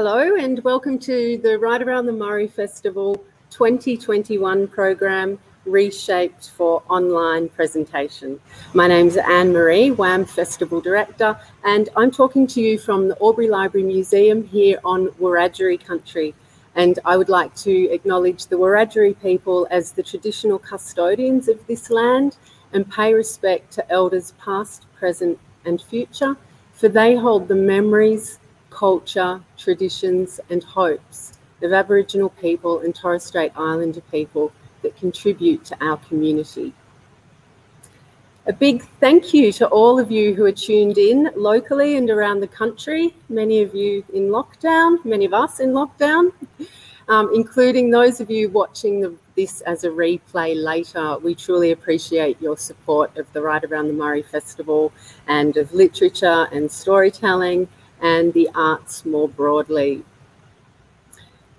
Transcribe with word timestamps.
Hello 0.00 0.36
and 0.36 0.62
welcome 0.62 0.96
to 0.96 1.38
the 1.38 1.58
Write 1.58 1.82
Around 1.82 2.06
the 2.06 2.12
Murray 2.12 2.46
Festival 2.46 3.16
2021 3.50 4.68
program 4.68 5.40
reshaped 5.66 6.50
for 6.50 6.84
online 6.88 7.48
presentation. 7.48 8.38
My 8.74 8.86
name 8.86 9.08
is 9.08 9.16
Anne 9.16 9.52
Marie, 9.52 9.90
WAM 9.90 10.24
Festival 10.24 10.80
Director, 10.80 11.36
and 11.64 11.88
I'm 11.96 12.12
talking 12.12 12.46
to 12.46 12.60
you 12.60 12.78
from 12.78 13.08
the 13.08 13.16
Albury 13.20 13.48
Library 13.48 13.84
Museum 13.84 14.44
here 14.44 14.78
on 14.84 15.08
Wiradjuri 15.20 15.84
country. 15.84 16.32
And 16.76 17.00
I 17.04 17.16
would 17.16 17.28
like 17.28 17.52
to 17.56 17.90
acknowledge 17.90 18.46
the 18.46 18.56
Wiradjuri 18.56 19.20
people 19.20 19.66
as 19.68 19.90
the 19.90 20.04
traditional 20.04 20.60
custodians 20.60 21.48
of 21.48 21.66
this 21.66 21.90
land 21.90 22.36
and 22.72 22.88
pay 22.88 23.14
respect 23.14 23.72
to 23.72 23.90
elders 23.90 24.32
past, 24.38 24.86
present, 24.94 25.40
and 25.64 25.82
future, 25.82 26.36
for 26.72 26.88
they 26.88 27.16
hold 27.16 27.48
the 27.48 27.56
memories, 27.56 28.38
culture, 28.78 29.40
traditions, 29.56 30.38
and 30.50 30.62
hopes 30.62 31.32
of 31.62 31.72
Aboriginal 31.72 32.28
people 32.28 32.78
and 32.80 32.94
Torres 32.94 33.24
Strait 33.24 33.50
Islander 33.56 34.00
people 34.02 34.52
that 34.82 34.96
contribute 34.96 35.64
to 35.64 35.84
our 35.84 35.96
community. 35.96 36.72
A 38.46 38.52
big 38.52 38.84
thank 39.00 39.34
you 39.34 39.50
to 39.54 39.66
all 39.66 39.98
of 39.98 40.12
you 40.12 40.32
who 40.32 40.44
are 40.44 40.52
tuned 40.52 40.96
in 40.96 41.28
locally 41.34 41.96
and 41.96 42.08
around 42.08 42.38
the 42.38 42.46
country, 42.46 43.14
many 43.28 43.62
of 43.62 43.74
you 43.74 44.04
in 44.14 44.28
lockdown, 44.28 45.04
many 45.04 45.24
of 45.24 45.34
us 45.34 45.58
in 45.58 45.72
lockdown, 45.72 46.32
um, 47.08 47.30
including 47.34 47.90
those 47.90 48.20
of 48.20 48.30
you 48.30 48.48
watching 48.48 49.00
the, 49.00 49.12
this 49.34 49.60
as 49.62 49.82
a 49.82 49.88
replay 49.88 50.54
later. 50.54 51.18
We 51.18 51.34
truly 51.34 51.72
appreciate 51.72 52.40
your 52.40 52.56
support 52.56 53.16
of 53.18 53.30
the 53.32 53.42
Write 53.42 53.64
Around 53.64 53.88
the 53.88 53.92
Murray 54.04 54.22
Festival 54.22 54.92
and 55.26 55.56
of 55.56 55.74
literature 55.74 56.46
and 56.52 56.70
storytelling 56.70 57.68
and 58.00 58.32
the 58.32 58.48
arts 58.54 59.04
more 59.04 59.28
broadly. 59.28 60.04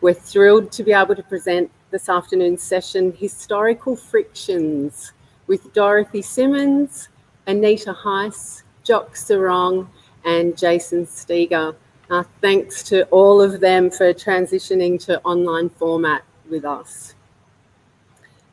We're 0.02 0.14
thrilled 0.14 0.72
to 0.74 0.84
be 0.84 0.94
able 0.94 1.16
to 1.16 1.24
present 1.24 1.70
this 1.92 2.08
afternoon's 2.08 2.64
session, 2.64 3.12
Historical 3.12 3.96
Frictions, 3.96 5.12
with 5.48 5.74
Dorothy 5.74 6.22
Simmons, 6.22 7.10
Anita 7.48 7.94
Heiss, 7.94 8.64
Jock 8.84 9.16
Serong, 9.16 9.88
and 10.24 10.58
Jason 10.58 11.06
Steger. 11.06 11.76
Uh, 12.10 12.24
thanks 12.42 12.84
to 12.84 13.06
all 13.08 13.42
of 13.42 13.60
them 13.60 13.90
for 13.90 14.14
transitioning 14.14 15.04
to 15.06 15.22
online 15.22 15.70
format 15.70 16.24
with 16.50 16.66
us. 16.66 17.16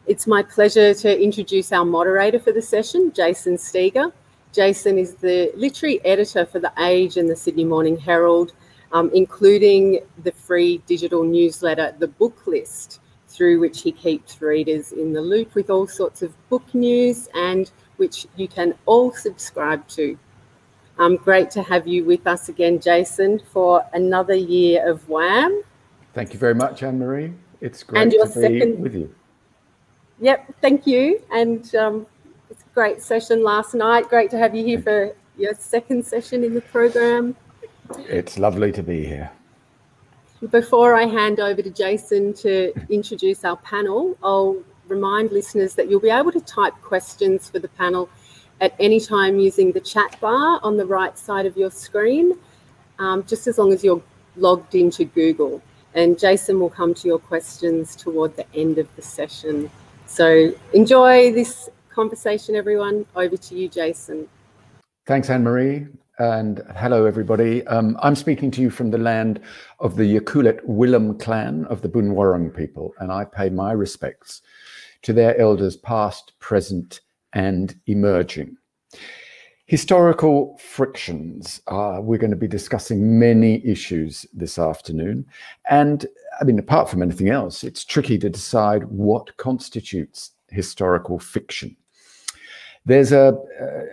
It's 0.07 0.27
my 0.27 0.43
pleasure 0.43 0.95
to 0.95 1.23
introduce 1.23 1.73
our 1.73 1.85
moderator 1.85 2.39
for 2.39 2.53
the 2.53 2.63
session, 2.63 3.13
Jason 3.13 3.59
Steger. 3.59 4.13
Jason 4.57 4.97
is 4.97 5.17
the 5.17 5.53
literary 5.55 6.03
editor 6.07 6.47
for 6.47 6.59
The 6.59 6.73
Age 6.79 7.19
and 7.19 7.29
the 7.29 7.37
Sydney 7.37 7.67
Morning 7.67 7.99
Herald, 7.99 8.55
um, 8.91 9.11
including 9.13 10.01
the 10.25 10.33
free 10.33 10.79
digital 10.87 11.23
newsletter, 11.23 11.95
The 11.99 12.09
Book 12.09 12.47
List, 12.47 13.01
through 13.29 13.61
which 13.61 13.83
he 13.83 13.93
keeps 13.93 14.41
readers 14.41 14.93
in 14.93 15.13
the 15.13 15.21
loop 15.21 15.55
with 15.55 15.69
all 15.69 15.87
sorts 15.87 16.23
of 16.23 16.33
book 16.49 16.75
news 16.75 17.29
and 17.35 17.71
which 17.99 18.27
you 18.37 18.49
can 18.49 18.75
all 18.87 19.13
subscribe 19.13 19.87
to. 19.89 20.19
Um, 20.99 21.17
great 21.17 21.51
to 21.51 21.63
have 21.63 21.87
you 21.87 22.07
with 22.07 22.27
us 22.27 22.49
again, 22.49 22.81
Jason, 22.81 23.39
for 23.53 23.85
another 23.93 24.35
year 24.35 24.91
of 24.91 25.07
WAM. 25.07 25.63
Thank 26.15 26.33
you 26.33 26.39
very 26.39 26.55
much, 26.55 26.83
Anne 26.83 26.99
Marie. 26.99 27.35
It's 27.61 27.83
great 27.83 28.11
to 28.11 28.25
be 28.25 28.27
second... 28.27 28.81
with 28.81 28.95
you. 28.95 29.15
Yep, 30.21 30.55
thank 30.63 30.87
you. 30.87 31.21
And 31.31 31.75
um, 31.75 32.07
great 32.77 33.01
session 33.01 33.43
last 33.43 33.75
night. 33.75 34.07
Great 34.07 34.31
to 34.31 34.37
have 34.37 34.55
you 34.55 34.63
here 34.63 34.79
for 34.79 35.17
your 35.39 35.55
second 35.55 36.05
session 36.05 36.45
in 36.45 36.53
the 36.53 36.61
program. 36.61 37.35
It's 38.01 38.39
lovely 38.39 38.71
to 38.73 38.83
be 38.83 39.03
here. 39.03 39.31
Before 40.51 40.95
I 40.95 41.07
hand 41.07 41.41
over 41.41 41.63
to 41.63 41.71
Jason 41.71 42.35
to 42.35 42.75
introduce 42.91 43.47
our 43.47 43.57
panel, 43.57 44.19
I'll 44.23 44.63
remind 44.89 45.33
listeners 45.33 45.75
that 45.77 45.89
you'll 45.89 46.01
be 46.01 46.11
able 46.11 46.31
to 46.33 46.41
type 46.43 46.75
questions 46.83 47.49
for 47.49 47.61
the 47.61 47.69
panel 47.69 48.11
at 48.61 48.75
any 48.79 49.01
time 49.01 49.41
using 49.41 49.73
the 49.73 49.81
chat 49.81 50.21
bar 50.21 50.61
on 50.63 50.77
the 50.77 50.85
right 50.85 51.17
side 51.17 51.47
of 51.47 51.57
your 51.57 51.71
screen, 51.71 52.39
um, 52.99 53.25
just 53.25 53.47
as 53.47 53.57
long 53.57 53.73
as 53.73 53.83
you're 53.83 54.03
logged 54.37 54.75
into 54.75 55.07
Google. 55.07 55.63
And 55.95 56.19
Jason 56.19 56.61
will 56.61 56.69
come 56.69 56.93
to 56.93 57.09
your 57.09 57.21
questions 57.21 57.97
toward 57.97 58.37
the 58.37 58.45
end 58.55 58.77
of 58.77 58.87
the 58.97 59.03
session. 59.03 59.71
So 60.05 60.53
enjoy 60.75 61.33
this 61.33 61.71
conversation, 61.97 62.55
everyone. 62.55 63.07
Over 63.17 63.37
to 63.37 63.55
you, 63.57 63.69
Jason. 63.69 64.29
Thanks, 65.07 65.31
Anne 65.31 65.43
Marie 65.43 65.87
and 66.19 66.63
hello 66.77 67.05
everybody. 67.05 67.67
Um, 67.67 67.99
I'm 68.01 68.17
speaking 68.17 68.51
to 68.53 68.63
you 68.63 68.71
from 68.71 68.91
the 68.91 68.99
land 68.99 69.41
of 69.81 69.97
the 69.97 70.05
Yalukit 70.05 70.65
Willam 70.67 71.21
clan 71.21 71.67
of 71.67 71.83
the 71.83 71.89
Boonwurrung 71.89 72.57
people, 72.57 72.95
and 73.01 73.13
I 73.13 73.25
pay 73.25 73.51
my 73.51 73.73
respects 73.73 74.41
to 75.03 75.13
their 75.13 75.39
elders 75.39 75.77
past, 75.77 76.33
present, 76.39 77.01
and 77.35 77.79
emerging. 77.87 78.57
Historical 79.67 80.59
frictions. 80.59 81.61
Uh, 81.67 81.99
we're 82.01 82.19
going 82.19 82.31
to 82.31 82.37
be 82.37 82.49
discussing 82.49 83.19
many 83.19 83.65
issues 83.67 84.25
this 84.33 84.59
afternoon. 84.59 85.27
And 85.69 86.07
I 86.41 86.45
mean, 86.45 86.59
apart 86.59 86.89
from 86.89 87.03
anything 87.03 87.29
else, 87.29 87.63
it's 87.65 87.85
tricky 87.85 88.17
to 88.19 88.31
decide 88.31 88.85
what 88.85 89.37
constitutes 89.37 90.31
historical 90.49 91.19
fiction. 91.19 91.77
There's 92.87 93.11
a, 93.11 93.37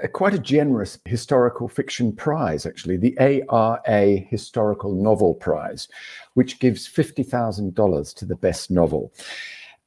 a, 0.04 0.08
quite 0.08 0.36
a 0.36 0.40
generous 0.40 1.00
historical 1.06 1.68
fiction 1.68 2.14
prize, 2.14 2.68
actually, 2.68 2.98
the 2.98 3.18
ARA 3.20 4.18
Historical 4.30 4.94
Novel 4.94 5.34
Prize, 5.34 5.88
which 6.36 6.60
gives 6.60 6.88
$50,000 6.88 8.14
to 8.14 8.26
the 8.26 8.36
best 8.36 8.70
novel. 8.70 9.12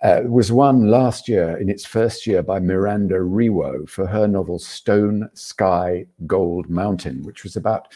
Uh, 0.03 0.23
was 0.25 0.51
won 0.51 0.91
last 0.91 1.29
year 1.29 1.57
in 1.57 1.71
its 1.71 1.87
first 1.87 2.27
year 2.27 2.43
by 2.43 2.59
Miranda 2.59 3.15
Riwoe 3.15 3.89
for 3.89 4.07
her 4.07 4.27
novel 4.27 4.59
Stone, 4.59 5.31
Sky, 5.35 6.05
Gold 6.27 6.69
Mountain, 6.69 7.23
which 7.23 7.45
was 7.45 7.55
about 7.55 7.93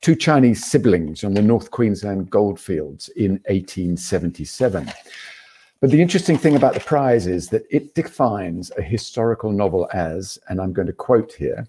two 0.00 0.14
Chinese 0.14 0.64
siblings 0.64 1.24
on 1.24 1.34
the 1.34 1.42
North 1.42 1.72
Queensland 1.72 2.30
goldfields 2.30 3.08
in 3.16 3.32
1877. 3.48 4.92
But 5.82 5.90
the 5.90 6.00
interesting 6.00 6.38
thing 6.38 6.54
about 6.54 6.74
the 6.74 6.80
prize 6.80 7.26
is 7.26 7.48
that 7.48 7.66
it 7.68 7.96
defines 7.96 8.70
a 8.78 8.82
historical 8.82 9.50
novel 9.50 9.88
as, 9.92 10.38
and 10.48 10.60
I'm 10.60 10.72
going 10.72 10.86
to 10.86 10.92
quote 10.92 11.32
here, 11.32 11.66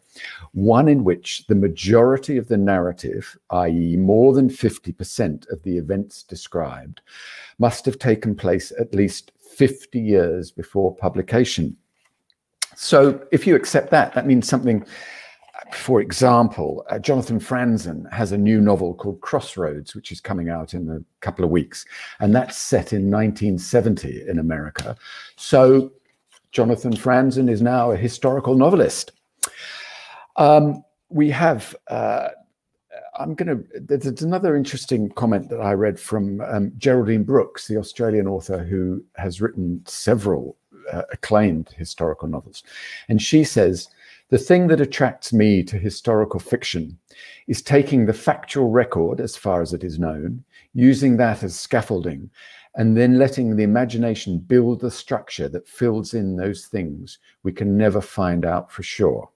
one 0.52 0.88
in 0.88 1.04
which 1.04 1.48
the 1.48 1.56
majority 1.56 2.38
of 2.38 2.48
the 2.48 2.56
narrative, 2.56 3.36
i.e., 3.50 3.98
more 3.98 4.32
than 4.32 4.50
50% 4.50 5.52
of 5.52 5.64
the 5.64 5.80
events 5.80 6.22
described, 6.22 7.02
must 7.58 7.88
have 7.88 7.98
taken 7.98 8.36
place 8.36 8.72
at 8.80 8.94
least 8.94 9.32
50 9.58 10.00
years 10.00 10.52
before 10.52 10.96
publication. 10.96 11.76
So 12.76 13.20
if 13.32 13.48
you 13.48 13.56
accept 13.56 13.90
that, 13.90 14.14
that 14.14 14.28
means 14.28 14.48
something 14.48 14.86
for 15.74 16.02
example, 16.02 16.86
uh, 16.90 17.00
Jonathan 17.00 17.40
Franzen 17.40 18.12
has 18.12 18.32
a 18.32 18.38
new 18.38 18.62
novel 18.62 18.94
called 18.94 19.22
Crossroads, 19.22 19.96
which 19.96 20.12
is 20.12 20.22
coming 20.22 20.50
out 20.50 20.74
in 20.74 20.90
a 20.90 21.00
couple 21.22 21.44
of 21.44 21.52
weeks, 21.52 21.86
and 22.20 22.36
that's 22.36 22.58
set 22.58 22.94
in 22.94 23.10
1970 23.12 24.28
in 24.28 24.40
America. 24.40 24.96
So 25.36 25.92
Jonathan 26.52 26.94
Franzen 26.94 27.50
is 27.50 27.62
now 27.62 27.92
a 27.92 27.98
historical 27.98 28.56
novelist. 28.56 29.12
Um, 30.36 30.84
we 31.10 31.30
have. 31.32 31.76
Uh, 31.88 32.30
I'm 33.20 33.36
going 33.36 33.48
to. 33.48 33.80
There's 33.80 34.22
another 34.22 34.56
interesting 34.56 35.10
comment 35.10 35.50
that 35.50 35.60
I 35.60 35.74
read 35.74 36.00
from 36.00 36.42
um, 36.42 36.72
Geraldine 36.78 37.24
Brooks, 37.24 37.68
the 37.68 37.78
Australian 37.78 38.28
author 38.28 38.64
who 38.64 39.04
has 39.18 39.42
written 39.42 39.84
several 39.86 40.58
uh, 40.92 41.04
acclaimed 41.12 41.70
historical 41.78 42.28
novels, 42.28 42.64
and 43.10 43.22
she 43.22 43.44
says 43.44 43.90
the 44.30 44.38
thing 44.38 44.68
that 44.68 44.82
attracts 44.82 45.32
me 45.34 45.64
to 45.64 45.78
historical 45.78 46.40
fiction 46.40 46.98
is 47.48 47.62
taking 47.62 48.06
the 48.06 48.14
factual 48.14 48.70
record, 48.70 49.20
as 49.20 49.36
far 49.36 49.62
as 49.62 49.74
it 49.74 49.84
is 49.84 50.00
known, 50.00 50.44
using 50.74 51.18
that 51.18 51.44
as 51.44 51.56
scaffolding, 51.56 52.30
and 52.76 52.98
then 52.98 53.20
letting 53.20 53.56
the 53.56 53.64
imagination 53.64 54.40
build 54.40 54.80
the 54.80 54.90
structure 54.90 55.48
that 55.50 55.68
fills 55.68 56.14
in 56.14 56.36
those 56.36 56.66
things 56.66 57.20
we 57.44 57.52
can 57.52 57.78
never 57.78 58.02
find 58.02 58.46
out 58.46 58.72
for 58.72 58.82
sure. 58.82 59.30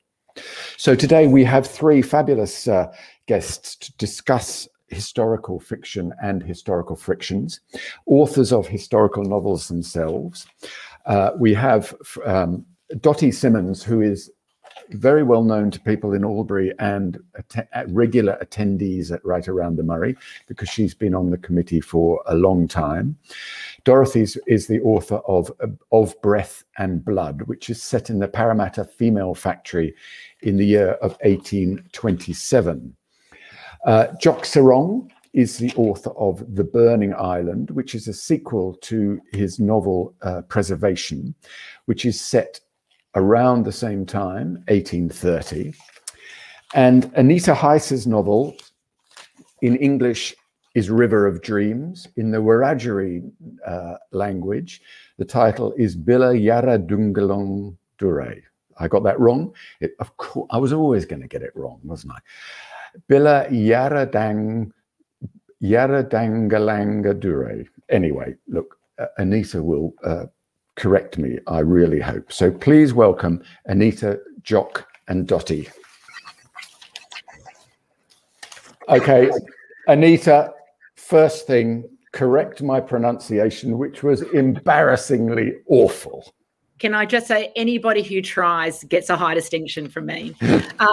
So 0.77 0.95
today 0.95 1.27
we 1.27 1.43
have 1.43 1.67
three 1.67 2.01
fabulous 2.01 2.67
uh, 2.67 2.91
guests 3.27 3.75
to 3.77 3.93
discuss 3.97 4.67
historical 4.87 5.59
fiction 5.59 6.13
and 6.23 6.41
historical 6.41 6.95
frictions, 6.95 7.59
authors 8.05 8.53
of 8.53 8.67
historical 8.67 9.23
novels 9.23 9.67
themselves. 9.67 10.47
Uh, 11.05 11.31
we 11.37 11.53
have 11.53 11.93
um, 12.25 12.65
Dottie 13.01 13.31
Simmons, 13.31 13.83
who 13.83 14.01
is 14.01 14.31
very 14.91 15.23
well 15.23 15.43
known 15.43 15.71
to 15.71 15.79
people 15.79 16.13
in 16.13 16.23
Albury 16.23 16.73
and 16.79 17.19
att- 17.35 17.87
regular 17.89 18.37
attendees 18.41 19.11
at 19.11 19.23
Write 19.25 19.47
Around 19.47 19.75
the 19.75 19.83
Murray 19.83 20.15
because 20.47 20.69
she's 20.69 20.93
been 20.93 21.13
on 21.15 21.29
the 21.29 21.37
committee 21.37 21.81
for 21.81 22.21
a 22.27 22.35
long 22.35 22.67
time. 22.67 23.17
Dorothy 23.83 24.25
is 24.47 24.67
the 24.67 24.81
author 24.81 25.17
of 25.27 25.51
Of 25.91 26.19
Breath 26.21 26.63
and 26.77 27.03
Blood, 27.03 27.43
which 27.43 27.69
is 27.69 27.81
set 27.81 28.09
in 28.09 28.19
the 28.19 28.27
Parramatta 28.27 28.83
Female 28.83 29.35
Factory 29.35 29.93
in 30.41 30.57
the 30.57 30.65
year 30.65 30.91
of 31.01 31.17
1827. 31.23 32.95
Uh, 33.85 34.07
Jock 34.19 34.43
Serong 34.43 35.09
is 35.33 35.57
the 35.57 35.71
author 35.75 36.09
of 36.11 36.43
The 36.55 36.63
Burning 36.63 37.13
Island, 37.13 37.69
which 37.71 37.93
is 37.93 38.07
a 38.07 38.13
sequel 38.13 38.73
to 38.81 39.21
his 39.33 39.59
novel 39.59 40.15
uh, 40.23 40.41
Preservation, 40.43 41.35
which 41.85 42.05
is 42.05 42.19
set 42.19 42.59
around 43.15 43.63
the 43.63 43.71
same 43.71 44.05
time, 44.05 44.63
1830. 44.67 45.73
And 46.73 47.11
Anita 47.15 47.53
Heiss's 47.53 48.05
novel 48.05 48.55
in 49.61 49.75
English 49.77 50.35
is 50.75 50.89
River 50.89 51.25
of 51.25 51.41
Dreams. 51.41 52.07
In 52.17 52.29
the 52.29 52.37
Wiradjuri 52.37 53.31
uh, 53.65 53.95
language, 54.11 54.81
the 55.17 55.25
title 55.25 55.73
is 55.77 55.95
Bila 55.95 56.39
Yara 56.39 56.77
Dungalong 56.77 57.75
Dure. 57.97 58.35
I 58.79 58.87
got 58.87 59.03
that 59.03 59.19
wrong. 59.19 59.55
It, 59.79 59.93
of 59.99 60.15
course, 60.17 60.47
I 60.51 60.57
was 60.57 60.73
always 60.73 61.05
going 61.05 61.21
to 61.21 61.27
get 61.27 61.41
it 61.41 61.55
wrong, 61.55 61.79
wasn't 61.83 62.13
I? 62.13 62.19
Bila 63.09 63.47
Yara 63.49 64.05
Dang 64.05 64.71
Yaradangalanga 65.63 67.19
Dure. 67.19 67.63
Anyway, 67.89 68.35
look, 68.47 68.77
uh, 68.99 69.07
Anita 69.17 69.63
will 69.63 69.93
uh, 70.03 70.25
correct 70.77 71.17
me, 71.17 71.39
I 71.47 71.59
really 71.59 71.99
hope. 71.99 72.31
So 72.31 72.49
please 72.49 72.93
welcome 72.93 73.43
Anita, 73.65 74.21
Jock, 74.43 74.87
and 75.09 75.27
Dottie. 75.27 75.67
Okay, 78.87 79.29
Anita, 79.87 80.53
first 80.95 81.45
thing, 81.45 81.83
correct 82.13 82.61
my 82.61 82.79
pronunciation, 82.79 83.77
which 83.77 84.01
was 84.01 84.21
embarrassingly 84.21 85.55
awful. 85.67 86.33
Can 86.79 86.93
I 86.93 87.05
just 87.05 87.27
say, 87.27 87.51
anybody 87.55 88.03
who 88.03 88.21
tries 88.21 88.83
gets 88.85 89.09
a 89.09 89.17
high 89.17 89.33
distinction 89.33 89.89
from 89.89 90.05
me. 90.05 90.35
uh, 90.41 90.87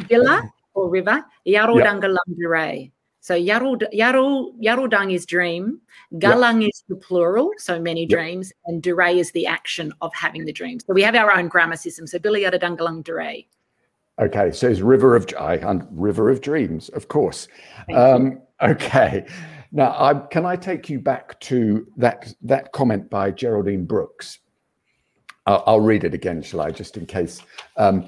Bila 0.00 0.50
or 0.74 0.90
river, 0.90 1.24
Yarodangalamdure. 1.46 2.82
Yep. 2.82 2.90
So 3.26 3.34
Yarul, 3.34 3.82
Yarul, 3.92 4.52
Yarudang 4.62 5.12
is 5.12 5.26
dream, 5.26 5.80
Galang 6.14 6.62
yep. 6.62 6.68
is 6.68 6.84
the 6.88 6.94
plural, 6.94 7.50
so 7.58 7.80
many 7.80 8.02
yep. 8.02 8.10
dreams, 8.10 8.52
and 8.66 8.80
Dure 8.80 9.08
is 9.08 9.32
the 9.32 9.48
action 9.48 9.92
of 10.00 10.14
having 10.14 10.44
the 10.44 10.52
dream. 10.52 10.78
So 10.78 10.92
we 10.92 11.02
have 11.02 11.16
our 11.16 11.36
own 11.36 11.48
grammar 11.48 11.74
system. 11.74 12.06
So 12.06 12.20
Billy 12.20 12.42
Yaradangalang 12.42 13.02
Dure. 13.02 13.38
Okay, 14.20 14.52
so 14.52 14.68
it's 14.68 14.78
River 14.78 15.16
of 15.16 15.26
I, 15.36 15.56
River 15.90 16.30
of 16.30 16.40
Dreams, 16.40 16.88
of 16.90 17.08
course. 17.08 17.48
Um, 17.92 18.40
okay, 18.62 19.26
now 19.72 19.90
I, 19.98 20.14
can 20.30 20.46
I 20.46 20.54
take 20.54 20.88
you 20.88 21.00
back 21.00 21.40
to 21.40 21.84
that 21.96 22.32
that 22.42 22.70
comment 22.70 23.10
by 23.10 23.32
Geraldine 23.32 23.86
Brooks? 23.86 24.38
I'll, 25.46 25.64
I'll 25.66 25.80
read 25.80 26.04
it 26.04 26.14
again, 26.14 26.42
shall 26.42 26.60
I, 26.60 26.70
just 26.70 26.96
in 26.96 27.06
case. 27.06 27.42
Um, 27.76 28.06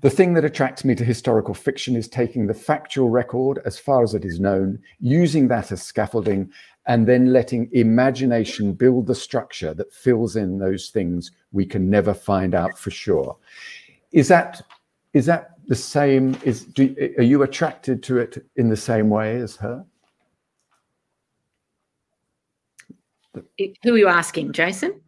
the 0.00 0.10
thing 0.10 0.34
that 0.34 0.44
attracts 0.44 0.84
me 0.84 0.94
to 0.94 1.04
historical 1.04 1.54
fiction 1.54 1.96
is 1.96 2.08
taking 2.08 2.46
the 2.46 2.54
factual 2.54 3.10
record 3.10 3.60
as 3.64 3.78
far 3.78 4.02
as 4.02 4.14
it 4.14 4.24
is 4.24 4.40
known, 4.40 4.78
using 5.00 5.48
that 5.48 5.72
as 5.72 5.82
scaffolding, 5.82 6.50
and 6.86 7.06
then 7.06 7.32
letting 7.32 7.68
imagination 7.72 8.72
build 8.72 9.06
the 9.06 9.14
structure 9.14 9.74
that 9.74 9.92
fills 9.92 10.36
in 10.36 10.58
those 10.58 10.88
things 10.88 11.30
we 11.52 11.66
can 11.66 11.90
never 11.90 12.14
find 12.14 12.54
out 12.54 12.78
for 12.78 12.90
sure. 12.90 13.36
Is 14.12 14.28
that 14.28 14.62
is 15.12 15.26
that 15.26 15.50
the 15.66 15.76
same? 15.76 16.36
Is 16.42 16.64
do, 16.64 16.94
are 17.18 17.22
you 17.22 17.42
attracted 17.42 18.02
to 18.04 18.18
it 18.18 18.44
in 18.56 18.68
the 18.68 18.76
same 18.76 19.08
way 19.08 19.36
as 19.36 19.56
her? 19.56 19.84
Who 23.84 23.94
are 23.94 23.98
you 23.98 24.08
asking, 24.08 24.52
Jason? 24.52 25.00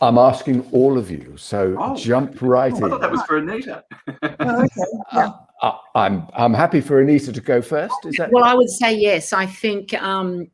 I'm 0.00 0.18
asking 0.18 0.68
all 0.72 0.98
of 0.98 1.10
you, 1.10 1.34
so 1.36 1.76
oh, 1.78 1.96
jump 1.96 2.40
right 2.42 2.72
oh, 2.72 2.76
in. 2.76 2.84
I 2.84 2.88
thought 2.88 3.00
that 3.00 3.12
was 3.12 3.22
for 3.22 3.38
Anita. 3.38 3.84
oh, 4.22 4.64
okay. 4.64 4.82
Yeah. 5.14 5.30
Uh, 5.62 5.72
I'm 5.94 6.26
I'm 6.34 6.52
happy 6.52 6.80
for 6.82 7.00
Anita 7.00 7.32
to 7.32 7.40
go 7.40 7.62
first. 7.62 7.94
Is 8.04 8.16
that 8.16 8.30
well? 8.30 8.44
I 8.44 8.54
would 8.54 8.68
say 8.68 8.94
yes. 8.94 9.32
I 9.32 9.46
think 9.46 9.94
um, 9.94 10.50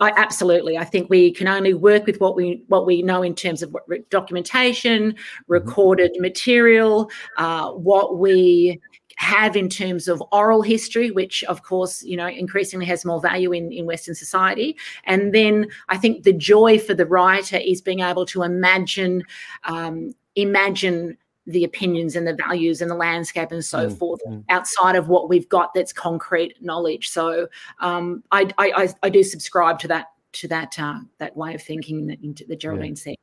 I, 0.00 0.12
absolutely. 0.16 0.76
I 0.76 0.84
think 0.84 1.08
we 1.08 1.32
can 1.32 1.46
only 1.48 1.74
work 1.74 2.06
with 2.06 2.20
what 2.20 2.34
we 2.34 2.62
what 2.68 2.86
we 2.86 3.02
know 3.02 3.22
in 3.22 3.34
terms 3.34 3.62
of 3.62 3.74
documentation, 4.10 5.12
mm-hmm. 5.12 5.52
recorded 5.52 6.12
material, 6.18 7.10
uh, 7.36 7.70
what 7.72 8.18
we 8.18 8.80
have 9.18 9.56
in 9.56 9.68
terms 9.68 10.06
of 10.06 10.22
oral 10.30 10.62
history, 10.62 11.10
which 11.10 11.42
of 11.44 11.64
course, 11.64 12.04
you 12.04 12.16
know, 12.16 12.28
increasingly 12.28 12.86
has 12.86 13.04
more 13.04 13.20
value 13.20 13.52
in, 13.52 13.72
in 13.72 13.84
Western 13.84 14.14
society. 14.14 14.76
And 15.04 15.34
then 15.34 15.66
I 15.88 15.96
think 15.96 16.22
the 16.22 16.32
joy 16.32 16.78
for 16.78 16.94
the 16.94 17.04
writer 17.04 17.56
is 17.56 17.82
being 17.82 17.98
able 17.98 18.24
to 18.26 18.44
imagine, 18.44 19.24
um, 19.64 20.14
imagine 20.36 21.18
the 21.46 21.64
opinions 21.64 22.14
and 22.14 22.28
the 22.28 22.34
values 22.34 22.80
and 22.80 22.88
the 22.88 22.94
landscape 22.94 23.50
and 23.50 23.64
so 23.64 23.88
mm, 23.88 23.98
forth 23.98 24.20
mm. 24.28 24.44
outside 24.50 24.94
of 24.94 25.08
what 25.08 25.28
we've 25.28 25.48
got 25.48 25.74
that's 25.74 25.92
concrete 25.92 26.54
knowledge. 26.62 27.08
So 27.08 27.48
um, 27.80 28.22
I, 28.30 28.48
I, 28.56 28.88
I 29.02 29.08
do 29.08 29.24
subscribe 29.24 29.80
to 29.80 29.88
that 29.88 30.06
to 30.30 30.48
that 30.48 30.78
uh, 30.78 31.00
that 31.18 31.36
way 31.36 31.54
of 31.54 31.62
thinking 31.62 32.06
that, 32.06 32.46
that 32.46 32.60
Geraldine 32.60 32.90
yeah. 32.90 32.94
said. 32.94 33.14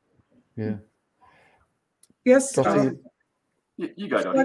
Yeah. 0.56 0.74
Yes. 2.24 2.58
Um, 2.58 2.98
you, 3.78 3.90
you 3.96 4.08
go, 4.08 4.22
Dottie. 4.22 4.44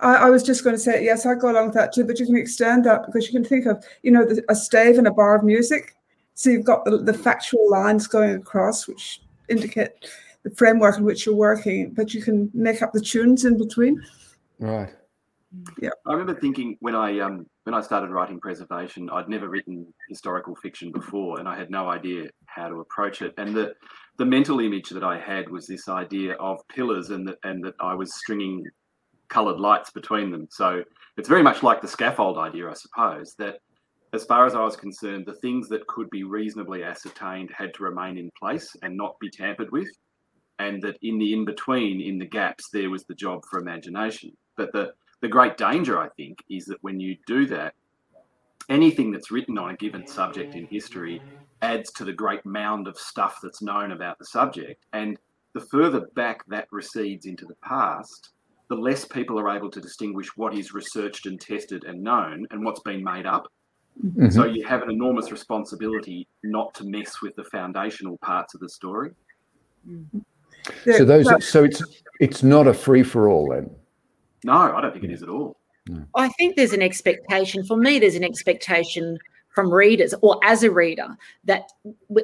I, 0.00 0.14
I, 0.14 0.30
was 0.30 0.42
just 0.42 0.64
going 0.64 0.76
to 0.76 0.80
say, 0.80 1.04
yes, 1.04 1.26
I 1.26 1.34
go 1.34 1.50
along 1.50 1.66
with 1.66 1.74
that 1.74 1.92
too, 1.92 2.04
but 2.04 2.18
you 2.18 2.26
can 2.26 2.36
extend 2.36 2.84
that 2.84 3.06
because 3.06 3.26
you 3.26 3.32
can 3.32 3.44
think 3.44 3.66
of, 3.66 3.84
you 4.02 4.10
know, 4.10 4.24
the, 4.24 4.44
a 4.48 4.54
stave 4.54 4.98
and 4.98 5.06
a 5.06 5.10
bar 5.10 5.36
of 5.36 5.44
music. 5.44 5.94
So 6.34 6.50
you've 6.50 6.64
got 6.64 6.84
the, 6.84 6.98
the 6.98 7.14
factual 7.14 7.70
lines 7.70 8.06
going 8.06 8.34
across, 8.34 8.86
which 8.86 9.22
indicate 9.48 9.90
the 10.42 10.50
framework 10.50 10.98
in 10.98 11.04
which 11.04 11.26
you're 11.26 11.34
working, 11.34 11.92
but 11.92 12.14
you 12.14 12.22
can 12.22 12.50
make 12.54 12.82
up 12.82 12.92
the 12.92 13.00
tunes 13.00 13.44
in 13.44 13.58
between. 13.58 14.02
Right. 14.58 14.90
Yeah. 15.80 15.90
I 16.06 16.12
remember 16.12 16.38
thinking 16.38 16.76
when 16.80 16.94
I 16.94 17.20
um 17.20 17.46
when 17.64 17.74
I 17.74 17.80
started 17.80 18.10
writing 18.10 18.38
preservation, 18.40 19.08
I'd 19.10 19.28
never 19.28 19.48
written 19.48 19.86
historical 20.08 20.54
fiction 20.56 20.92
before, 20.92 21.40
and 21.40 21.48
I 21.48 21.56
had 21.56 21.70
no 21.70 21.88
idea 21.88 22.28
how 22.46 22.68
to 22.68 22.80
approach 22.80 23.22
it. 23.22 23.32
And 23.38 23.54
the 23.54 23.74
the 24.18 24.24
mental 24.24 24.60
image 24.60 24.90
that 24.90 25.04
I 25.04 25.18
had 25.18 25.48
was 25.48 25.66
this 25.66 25.88
idea 25.88 26.34
of 26.34 26.60
pillars, 26.68 27.10
and 27.10 27.26
that 27.28 27.38
and 27.44 27.64
that 27.64 27.74
I 27.80 27.94
was 27.94 28.14
stringing 28.14 28.64
coloured 29.28 29.60
lights 29.60 29.90
between 29.90 30.30
them. 30.30 30.48
So 30.50 30.82
it's 31.16 31.28
very 31.28 31.42
much 31.42 31.62
like 31.62 31.80
the 31.80 31.88
scaffold 31.88 32.38
idea, 32.38 32.68
I 32.68 32.74
suppose, 32.74 33.34
that 33.38 33.60
as 34.12 34.24
far 34.24 34.46
as 34.46 34.54
I 34.54 34.64
was 34.64 34.76
concerned, 34.76 35.26
the 35.26 35.34
things 35.34 35.68
that 35.68 35.86
could 35.86 36.08
be 36.10 36.22
reasonably 36.22 36.82
ascertained 36.82 37.50
had 37.56 37.74
to 37.74 37.82
remain 37.82 38.18
in 38.18 38.30
place 38.38 38.74
and 38.82 38.96
not 38.96 39.18
be 39.20 39.30
tampered 39.30 39.70
with. 39.72 39.88
And 40.58 40.82
that 40.82 40.96
in 41.02 41.18
the 41.18 41.34
in 41.34 41.44
between, 41.44 42.00
in 42.00 42.18
the 42.18 42.26
gaps, 42.26 42.70
there 42.72 42.88
was 42.88 43.04
the 43.04 43.14
job 43.14 43.44
for 43.44 43.58
imagination. 43.58 44.32
But 44.56 44.72
the, 44.72 44.92
the 45.20 45.28
great 45.28 45.58
danger, 45.58 45.98
I 45.98 46.08
think, 46.16 46.38
is 46.48 46.64
that 46.66 46.82
when 46.82 46.98
you 46.98 47.16
do 47.26 47.46
that, 47.48 47.74
anything 48.70 49.12
that's 49.12 49.30
written 49.30 49.58
on 49.58 49.70
a 49.70 49.76
given 49.76 50.06
subject 50.06 50.54
in 50.54 50.66
history 50.66 51.20
adds 51.62 51.92
to 51.92 52.04
the 52.04 52.12
great 52.12 52.44
mound 52.46 52.88
of 52.88 52.96
stuff 52.96 53.38
that's 53.42 53.62
known 53.62 53.92
about 53.92 54.18
the 54.18 54.24
subject. 54.24 54.86
And 54.92 55.18
the 55.52 55.60
further 55.60 56.06
back 56.14 56.46
that 56.48 56.68
recedes 56.70 57.26
into 57.26 57.46
the 57.46 57.56
past, 57.62 58.30
the 58.68 58.74
less 58.74 59.04
people 59.04 59.38
are 59.38 59.56
able 59.56 59.70
to 59.70 59.80
distinguish 59.80 60.28
what 60.36 60.54
is 60.54 60.74
researched 60.74 61.26
and 61.26 61.40
tested 61.40 61.84
and 61.84 62.02
known 62.02 62.46
and 62.50 62.64
what's 62.64 62.80
been 62.80 63.02
made 63.02 63.26
up. 63.26 63.50
Mm-hmm. 64.04 64.30
So 64.30 64.44
you 64.44 64.66
have 64.66 64.82
an 64.82 64.90
enormous 64.90 65.30
responsibility 65.30 66.28
not 66.42 66.74
to 66.74 66.84
mess 66.84 67.22
with 67.22 67.34
the 67.36 67.44
foundational 67.44 68.18
parts 68.18 68.54
of 68.54 68.60
the 68.60 68.68
story. 68.68 69.10
Mm-hmm. 69.88 70.18
So 70.92 71.04
those, 71.04 71.48
so 71.48 71.64
it's 71.64 71.82
it's 72.18 72.42
not 72.42 72.66
a 72.66 72.74
free 72.74 73.04
for 73.04 73.28
all 73.28 73.48
then. 73.48 73.70
No, 74.44 74.52
I 74.52 74.80
don't 74.80 74.92
think 74.92 75.04
it 75.04 75.12
is 75.12 75.22
at 75.22 75.28
all. 75.28 75.56
No. 75.88 76.04
I 76.16 76.28
think 76.30 76.56
there's 76.56 76.72
an 76.72 76.82
expectation. 76.82 77.64
For 77.64 77.76
me, 77.76 78.00
there's 78.00 78.16
an 78.16 78.24
expectation 78.24 79.18
from 79.56 79.72
readers 79.72 80.14
or 80.20 80.38
as 80.44 80.62
a 80.62 80.70
reader 80.70 81.16
that 81.44 81.72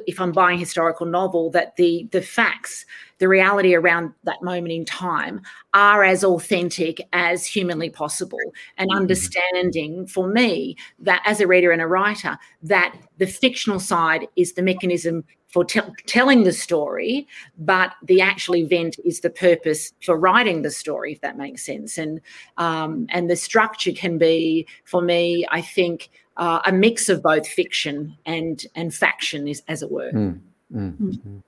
if 0.05 0.21
i'm 0.21 0.31
buying 0.31 0.59
historical 0.59 1.07
novel 1.07 1.49
that 1.49 1.75
the 1.77 2.07
the 2.11 2.21
facts 2.21 2.85
the 3.23 3.29
reality 3.29 3.73
around 3.73 4.13
that 4.25 4.43
moment 4.43 4.73
in 4.73 4.83
time 4.83 5.41
are 5.73 6.03
as 6.03 6.25
authentic 6.25 6.99
as 7.13 7.45
humanly 7.45 7.89
possible 7.89 8.37
and 8.77 8.89
mm-hmm. 8.89 8.99
understanding 8.99 10.05
for 10.05 10.27
me 10.27 10.75
that 10.99 11.23
as 11.25 11.39
a 11.39 11.47
reader 11.47 11.71
and 11.71 11.81
a 11.81 11.87
writer 11.87 12.37
that 12.61 12.93
the 13.19 13.25
fictional 13.25 13.79
side 13.79 14.27
is 14.35 14.51
the 14.51 14.61
mechanism 14.61 15.23
for 15.47 15.63
te- 15.63 15.79
telling 16.05 16.43
the 16.43 16.51
story, 16.51 17.25
but 17.57 17.93
the 18.03 18.19
actual 18.19 18.57
event 18.57 18.97
is 19.05 19.21
the 19.21 19.29
purpose 19.29 19.93
for 20.03 20.17
writing 20.19 20.61
the 20.61 20.71
story, 20.71 21.13
if 21.13 21.21
that 21.21 21.37
makes 21.37 21.65
sense. 21.65 21.97
And 21.97 22.19
um, 22.57 23.05
and 23.07 23.29
the 23.29 23.37
structure 23.37 23.93
can 23.93 24.17
be, 24.17 24.67
for 24.83 25.01
me, 25.01 25.45
I 25.49 25.61
think, 25.61 26.09
uh, 26.35 26.59
a 26.65 26.73
mix 26.73 27.07
of 27.07 27.23
both 27.23 27.47
fiction 27.47 28.17
and 28.25 28.65
and 28.75 28.93
faction, 28.93 29.47
is 29.47 29.63
as 29.69 29.81
it 29.81 29.91
were. 29.91 30.11
Mm, 30.11 30.41
mm, 30.75 30.97
mm. 30.97 31.43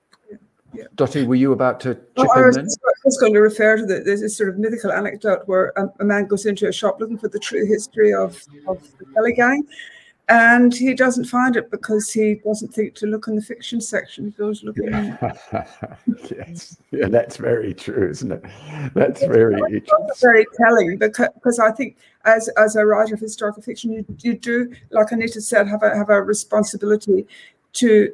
Yeah. 0.76 0.84
Dottie, 0.94 1.26
were 1.26 1.34
you 1.34 1.52
about 1.52 1.80
to 1.80 1.94
chip 1.94 2.10
oh, 2.18 2.28
I 2.34 2.46
was 2.46 2.78
just 3.04 3.20
going 3.20 3.34
to 3.34 3.40
refer 3.40 3.76
to 3.76 3.86
the, 3.86 4.00
this 4.00 4.36
sort 4.36 4.48
of 4.48 4.58
mythical 4.58 4.92
anecdote 4.92 5.42
where 5.46 5.72
a, 5.76 5.86
a, 6.00 6.04
man 6.04 6.26
goes 6.26 6.46
into 6.46 6.68
a 6.68 6.72
shop 6.72 7.00
looking 7.00 7.18
for 7.18 7.28
the 7.28 7.38
true 7.38 7.66
history 7.66 8.12
of, 8.12 8.42
of 8.66 8.80
the 8.98 9.04
Kelly 9.14 9.32
gang. 9.32 9.66
and 10.28 10.74
he 10.74 10.92
doesn't 10.92 11.26
find 11.26 11.56
it 11.56 11.70
because 11.70 12.10
he 12.10 12.34
doesn't 12.44 12.74
think 12.74 12.94
to 12.96 13.06
look 13.06 13.28
in 13.28 13.36
the 13.36 13.42
fiction 13.42 13.80
section. 13.80 14.24
He 14.24 14.30
goes 14.32 14.64
looking. 14.64 14.88
yes, 16.30 16.76
yeah, 16.90 17.08
that's 17.08 17.36
very 17.36 17.72
true, 17.72 18.10
isn't 18.10 18.32
it? 18.32 18.44
That's 18.94 19.20
very 19.20 19.54
very 20.18 20.46
telling 20.56 20.98
because, 20.98 21.28
because 21.34 21.58
I 21.60 21.70
think 21.70 21.96
as 22.24 22.48
as 22.56 22.74
a 22.74 22.84
writer 22.84 23.14
of 23.14 23.20
historical 23.20 23.62
fiction, 23.62 23.92
you 23.92 24.04
you 24.20 24.36
do, 24.36 24.74
like 24.90 25.12
Anita 25.12 25.40
said, 25.40 25.68
have 25.68 25.84
a 25.84 25.96
have 25.96 26.10
a 26.10 26.20
responsibility 26.20 27.26
to 27.74 28.12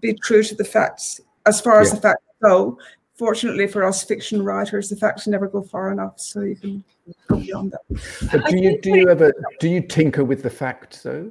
be 0.00 0.14
true 0.14 0.42
to 0.42 0.54
the 0.54 0.64
facts 0.64 1.20
as 1.46 1.60
far 1.60 1.80
as 1.80 1.90
the 1.90 2.00
facts 2.00 2.22
go. 2.42 2.78
Fortunately 3.14 3.66
for 3.66 3.84
us 3.84 4.02
fiction 4.02 4.42
writers, 4.42 4.88
the 4.88 4.96
facts 4.96 5.26
never 5.26 5.46
go 5.46 5.60
far 5.60 5.92
enough, 5.92 6.18
so 6.18 6.40
you 6.40 6.56
can 6.56 6.82
go 7.28 7.36
beyond 7.36 7.72
that. 7.72 8.30
But 8.32 8.46
do 8.46 8.56
you 8.56 8.80
do 8.80 8.96
you 8.96 9.10
ever 9.10 9.30
do 9.58 9.68
you 9.68 9.82
tinker 9.82 10.24
with 10.24 10.42
the 10.42 10.48
facts 10.48 11.02
though? 11.02 11.30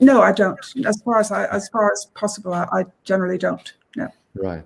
No, 0.00 0.20
I 0.20 0.32
don't. 0.32 0.58
As 0.84 1.00
far 1.02 1.20
as 1.20 1.30
I, 1.30 1.46
as 1.46 1.68
far 1.70 1.90
as 1.90 2.08
possible, 2.14 2.52
I, 2.52 2.66
I 2.72 2.84
generally 3.04 3.38
don't. 3.38 3.72
No. 3.96 4.08
Right. 4.34 4.64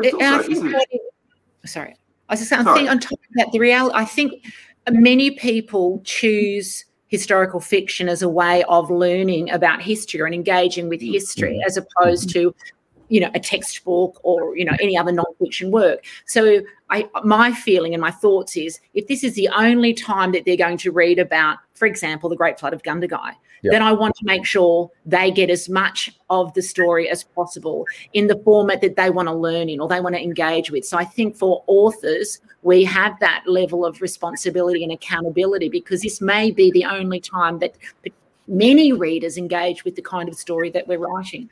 It, 0.00 0.14
I 0.20 0.42
think 0.42 0.74
sorry, 1.64 1.94
I 2.28 2.32
was 2.32 2.40
just 2.40 2.50
saying, 2.50 2.66
I 2.66 2.74
think 2.74 2.90
on 2.90 2.98
top 2.98 3.12
of 3.12 3.34
that, 3.34 3.52
the 3.52 3.58
reality, 3.58 3.94
I 3.96 4.04
think 4.04 4.44
many 4.90 5.32
people 5.32 6.00
choose 6.04 6.84
historical 7.08 7.58
fiction 7.58 8.08
as 8.08 8.22
a 8.22 8.28
way 8.28 8.62
of 8.64 8.90
learning 8.90 9.50
about 9.50 9.82
history 9.82 10.20
and 10.20 10.34
engaging 10.34 10.88
with 10.88 11.00
history, 11.00 11.54
mm-hmm. 11.54 11.66
as 11.66 11.76
opposed 11.76 12.28
mm-hmm. 12.28 12.50
to 12.50 12.54
you 13.08 13.20
know 13.20 13.30
a 13.34 13.40
textbook 13.40 14.20
or 14.22 14.56
you 14.56 14.64
know 14.64 14.76
any 14.80 14.96
other 14.96 15.12
non-fiction 15.12 15.70
work. 15.70 16.04
So 16.26 16.60
I, 16.90 17.08
my 17.22 17.52
feeling 17.52 17.94
and 17.94 18.00
my 18.00 18.10
thoughts 18.10 18.56
is 18.56 18.80
if 18.94 19.08
this 19.08 19.22
is 19.22 19.34
the 19.34 19.48
only 19.48 19.92
time 19.92 20.32
that 20.32 20.44
they're 20.44 20.56
going 20.56 20.78
to 20.78 20.90
read 20.90 21.18
about 21.18 21.58
for 21.74 21.86
example 21.86 22.28
the 22.28 22.36
great 22.36 22.58
flood 22.58 22.72
of 22.72 22.82
gundagai 22.82 23.32
then 23.62 23.82
i 23.82 23.92
want 23.92 24.14
to 24.14 24.24
make 24.24 24.46
sure 24.46 24.90
they 25.04 25.30
get 25.30 25.50
as 25.50 25.68
much 25.68 26.10
of 26.30 26.52
the 26.54 26.62
story 26.62 27.08
as 27.08 27.24
possible 27.24 27.84
in 28.12 28.26
the 28.28 28.40
format 28.44 28.80
that 28.80 28.96
they 28.96 29.10
want 29.10 29.28
to 29.28 29.34
learn 29.34 29.68
in 29.68 29.80
or 29.80 29.88
they 29.88 30.00
want 30.00 30.14
to 30.14 30.22
engage 30.22 30.70
with. 30.70 30.84
So 30.84 30.96
i 30.96 31.04
think 31.04 31.36
for 31.36 31.64
authors 31.66 32.40
we 32.62 32.84
have 32.84 33.18
that 33.20 33.44
level 33.46 33.84
of 33.84 34.00
responsibility 34.00 34.82
and 34.82 34.92
accountability 34.92 35.68
because 35.68 36.02
this 36.02 36.20
may 36.20 36.50
be 36.50 36.70
the 36.70 36.84
only 36.84 37.20
time 37.20 37.58
that 37.58 37.76
many 38.46 38.92
readers 38.92 39.36
engage 39.36 39.84
with 39.84 39.94
the 39.94 40.02
kind 40.02 40.28
of 40.28 40.34
story 40.36 40.70
that 40.70 40.88
we're 40.88 40.98
writing 40.98 41.50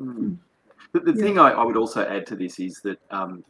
Mm. 0.00 0.38
The, 0.92 1.00
the 1.00 1.14
yeah. 1.14 1.22
thing 1.22 1.38
I, 1.38 1.50
I, 1.50 1.64
would 1.64 1.76
also 1.76 2.04
add 2.06 2.26
to 2.26 2.36
this 2.36 2.58
is 2.58 2.80
that 2.82 2.98
um, 3.10 3.44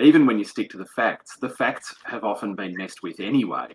even 0.00 0.26
when 0.26 0.38
you 0.38 0.44
stick 0.44 0.70
to 0.70 0.78
the 0.78 0.86
facts, 0.86 1.36
the 1.36 1.48
facts 1.48 1.94
have 2.04 2.24
often 2.24 2.54
been 2.54 2.76
messed 2.76 3.02
with 3.02 3.20
anyway. 3.20 3.68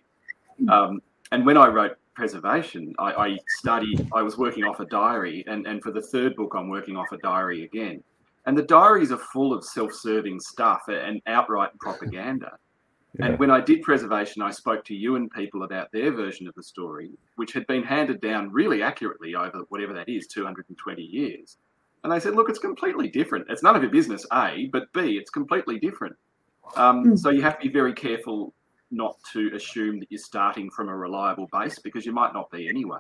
Hmm. 0.60 0.69
Um, 0.69 1.01
and 1.31 1.46
when 1.46 1.57
I 1.57 1.67
wrote 1.67 1.98
preservation, 2.15 2.93
I, 3.00 3.12
I, 3.12 3.38
studied, 3.60 4.07
I 4.13 4.22
was 4.22 4.38
working 4.38 4.63
off 4.63 4.79
a 4.79 4.86
diary, 4.86 5.43
and, 5.48 5.67
and 5.67 5.81
for 5.81 5.91
the 5.91 6.01
third 6.01 6.36
book, 6.36 6.53
I'm 6.55 6.69
working 6.69 6.96
off 6.96 7.12
a 7.12 7.17
diary 7.17 7.63
again. 7.63 8.03
And 8.46 8.57
the 8.57 8.63
diaries 8.63 9.12
are 9.12 9.17
full 9.17 9.53
of 9.53 9.63
self 9.63 9.93
serving 9.93 10.39
stuff 10.39 10.84
and 10.88 11.22
outright 11.27 11.77
propaganda. 11.79 12.57
Yeah. 13.19 13.25
And 13.25 13.39
when 13.39 13.51
I 13.51 13.60
did 13.60 13.81
preservation, 13.81 14.41
I 14.41 14.51
spoke 14.51 14.86
to 14.86 14.93
Yuin 14.93 15.29
people 15.31 15.63
about 15.63 15.91
their 15.91 16.12
version 16.12 16.48
of 16.48 16.55
the 16.55 16.63
story, 16.63 17.12
which 17.36 17.51
had 17.51 17.67
been 17.67 17.84
handed 17.84 18.22
down 18.22 18.51
really 18.51 18.81
accurately 18.81 19.36
over 19.36 19.63
whatever 19.69 19.93
that 19.93 20.07
is, 20.07 20.27
220 20.27 21.01
years. 21.01 21.57
And 22.04 22.13
they 22.13 22.20
said, 22.20 22.36
look, 22.36 22.50
it's 22.50 22.60
completely 22.60 23.10
different. 23.10 23.48
It's 23.50 23.63
none 23.63 23.75
of 23.75 23.82
your 23.82 23.92
business, 23.92 24.25
A, 24.32 24.70
but 24.72 24.92
B, 24.94 25.18
it's 25.18 25.30
completely 25.30 25.80
different. 25.80 26.16
Um, 26.75 27.06
mm. 27.06 27.20
So 27.20 27.30
you 27.30 27.42
have 27.42 27.60
to 27.60 27.68
be 27.68 27.74
very 27.74 27.94
careful 27.94 28.54
not 28.92 29.18
to 29.34 29.51
assume 29.54 30.00
that 30.00 30.08
you're 30.10 30.20
starting 30.20 30.70
from 30.70 30.89
a 30.89 30.96
reliable 30.96 31.48
base 31.51 31.80
because 31.80 32.06
you 32.06 32.13
might 32.13 32.34
not 32.34 32.50
be 32.51 32.70
anyway. 32.70 33.00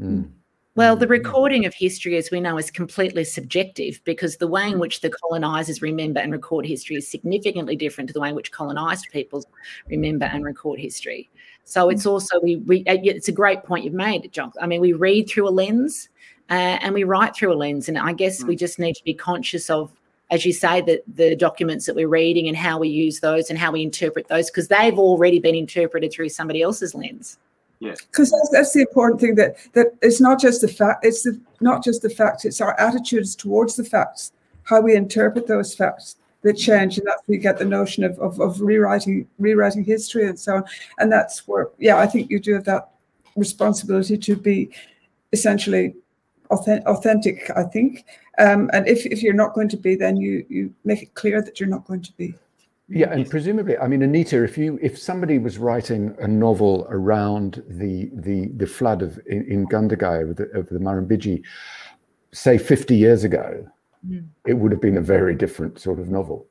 Mm. 0.00 0.30
Well, 0.76 0.96
the 0.96 1.06
recording 1.06 1.66
of 1.66 1.74
history, 1.74 2.16
as 2.16 2.32
we 2.32 2.40
know, 2.40 2.58
is 2.58 2.68
completely 2.68 3.22
subjective 3.22 4.00
because 4.02 4.38
the 4.38 4.48
way 4.48 4.68
in 4.68 4.80
which 4.80 5.02
the 5.02 5.10
colonisers 5.10 5.80
remember 5.80 6.18
and 6.18 6.32
record 6.32 6.66
history 6.66 6.96
is 6.96 7.08
significantly 7.08 7.76
different 7.76 8.08
to 8.08 8.12
the 8.12 8.18
way 8.18 8.30
in 8.30 8.34
which 8.34 8.50
colonised 8.50 9.06
peoples 9.12 9.46
remember 9.88 10.26
and 10.26 10.44
record 10.44 10.80
history. 10.80 11.30
So 11.62 11.90
it's 11.90 12.06
also 12.06 12.40
we, 12.40 12.56
we 12.56 12.82
it's 12.86 13.28
a 13.28 13.32
great 13.32 13.62
point 13.62 13.84
you've 13.84 13.94
made, 13.94 14.32
John. 14.32 14.52
I 14.60 14.66
mean, 14.66 14.80
we 14.80 14.94
read 14.94 15.28
through 15.28 15.48
a 15.48 15.50
lens 15.50 16.08
uh, 16.50 16.78
and 16.80 16.94
we 16.94 17.04
write 17.04 17.34
through 17.34 17.52
a 17.52 17.56
lens. 17.56 17.88
And 17.88 17.98
I 17.98 18.12
guess 18.12 18.42
mm. 18.42 18.48
we 18.48 18.56
just 18.56 18.78
need 18.78 18.94
to 18.94 19.04
be 19.04 19.14
conscious 19.14 19.70
of, 19.70 19.90
as 20.30 20.44
you 20.44 20.52
say, 20.52 20.80
that 20.82 21.02
the 21.06 21.36
documents 21.36 21.86
that 21.86 21.94
we're 21.94 22.08
reading 22.08 22.48
and 22.48 22.56
how 22.56 22.78
we 22.78 22.88
use 22.88 23.20
those 23.20 23.50
and 23.50 23.58
how 23.58 23.72
we 23.72 23.82
interpret 23.82 24.28
those, 24.28 24.50
because 24.50 24.68
they've 24.68 24.98
already 24.98 25.38
been 25.38 25.54
interpreted 25.54 26.12
through 26.12 26.28
somebody 26.28 26.62
else's 26.62 26.94
lens. 26.94 27.38
Yes, 27.80 28.00
because 28.02 28.30
that's, 28.30 28.48
that's 28.50 28.72
the 28.72 28.80
important 28.80 29.20
thing 29.20 29.34
that 29.34 29.56
that 29.74 29.88
it's 30.00 30.20
not 30.20 30.40
just 30.40 30.60
the 30.60 30.68
fact, 30.68 31.04
it's 31.04 31.24
the, 31.24 31.38
not 31.60 31.84
just 31.84 32.02
the 32.02 32.08
facts, 32.08 32.44
it's 32.44 32.60
our 32.60 32.78
attitudes 32.80 33.34
towards 33.34 33.76
the 33.76 33.84
facts, 33.84 34.32
how 34.62 34.80
we 34.80 34.94
interpret 34.94 35.46
those 35.46 35.74
facts 35.74 36.16
that 36.42 36.54
change, 36.54 36.98
and 36.98 37.06
that's 37.06 37.20
where 37.26 37.36
you 37.36 37.42
get 37.42 37.58
the 37.58 37.64
notion 37.64 38.04
of, 38.04 38.18
of, 38.20 38.40
of 38.40 38.60
rewriting 38.60 39.26
rewriting 39.38 39.84
history 39.84 40.26
and 40.26 40.38
so 40.38 40.56
on. 40.56 40.64
And 40.98 41.10
that's 41.10 41.48
where, 41.48 41.68
yeah, 41.78 41.96
I 41.96 42.06
think 42.06 42.30
you 42.30 42.38
do 42.38 42.54
have 42.54 42.64
that 42.64 42.90
responsibility 43.36 44.16
to 44.18 44.36
be 44.36 44.70
essentially 45.32 45.94
authentic, 46.56 47.50
I 47.56 47.64
think. 47.64 48.04
Um, 48.38 48.70
and 48.72 48.86
if, 48.88 49.06
if 49.06 49.22
you're 49.22 49.34
not 49.34 49.54
going 49.54 49.68
to 49.68 49.76
be, 49.76 49.94
then 49.94 50.16
you 50.16 50.44
you 50.48 50.74
make 50.84 51.02
it 51.02 51.14
clear 51.14 51.42
that 51.42 51.60
you're 51.60 51.68
not 51.68 51.86
going 51.86 52.02
to 52.02 52.12
be. 52.16 52.34
Yeah, 52.88 53.10
and 53.12 53.28
presumably, 53.28 53.78
I 53.78 53.88
mean, 53.88 54.02
Anita, 54.02 54.44
if 54.44 54.58
you 54.58 54.78
if 54.82 54.98
somebody 54.98 55.38
was 55.38 55.56
writing 55.56 56.14
a 56.18 56.28
novel 56.28 56.86
around 56.90 57.62
the 57.68 58.10
the 58.12 58.48
the 58.56 58.66
flood 58.66 59.02
of 59.02 59.18
in, 59.26 59.44
in 59.50 59.66
Gundagai 59.66 60.30
of 60.30 60.36
the, 60.36 60.44
of 60.50 60.68
the 60.68 60.78
Murrumbidgee, 60.78 61.42
say 62.32 62.58
50 62.58 62.94
years 62.94 63.24
ago, 63.24 63.66
mm. 64.06 64.26
it 64.46 64.54
would 64.54 64.70
have 64.72 64.82
been 64.82 64.98
a 64.98 65.02
very 65.02 65.34
different 65.34 65.78
sort 65.78 65.98
of 65.98 66.08
novel 66.08 66.46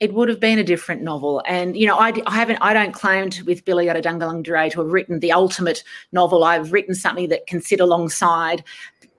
it 0.00 0.14
would 0.14 0.28
have 0.28 0.40
been 0.40 0.58
a 0.58 0.64
different 0.64 1.02
novel. 1.02 1.42
And 1.46 1.76
you 1.76 1.86
know, 1.86 1.96
I, 1.96 2.12
I 2.26 2.36
haven't, 2.36 2.58
I 2.60 2.72
don't 2.72 2.92
claim 2.92 3.30
to, 3.30 3.44
with 3.44 3.64
Billy 3.64 3.86
Adjunggalung 3.86 4.42
Dure 4.42 4.70
to 4.70 4.80
have 4.80 4.92
written 4.92 5.20
the 5.20 5.32
ultimate 5.32 5.82
novel. 6.12 6.44
I've 6.44 6.72
written 6.72 6.94
something 6.94 7.28
that 7.30 7.46
can 7.46 7.60
sit 7.60 7.80
alongside, 7.80 8.62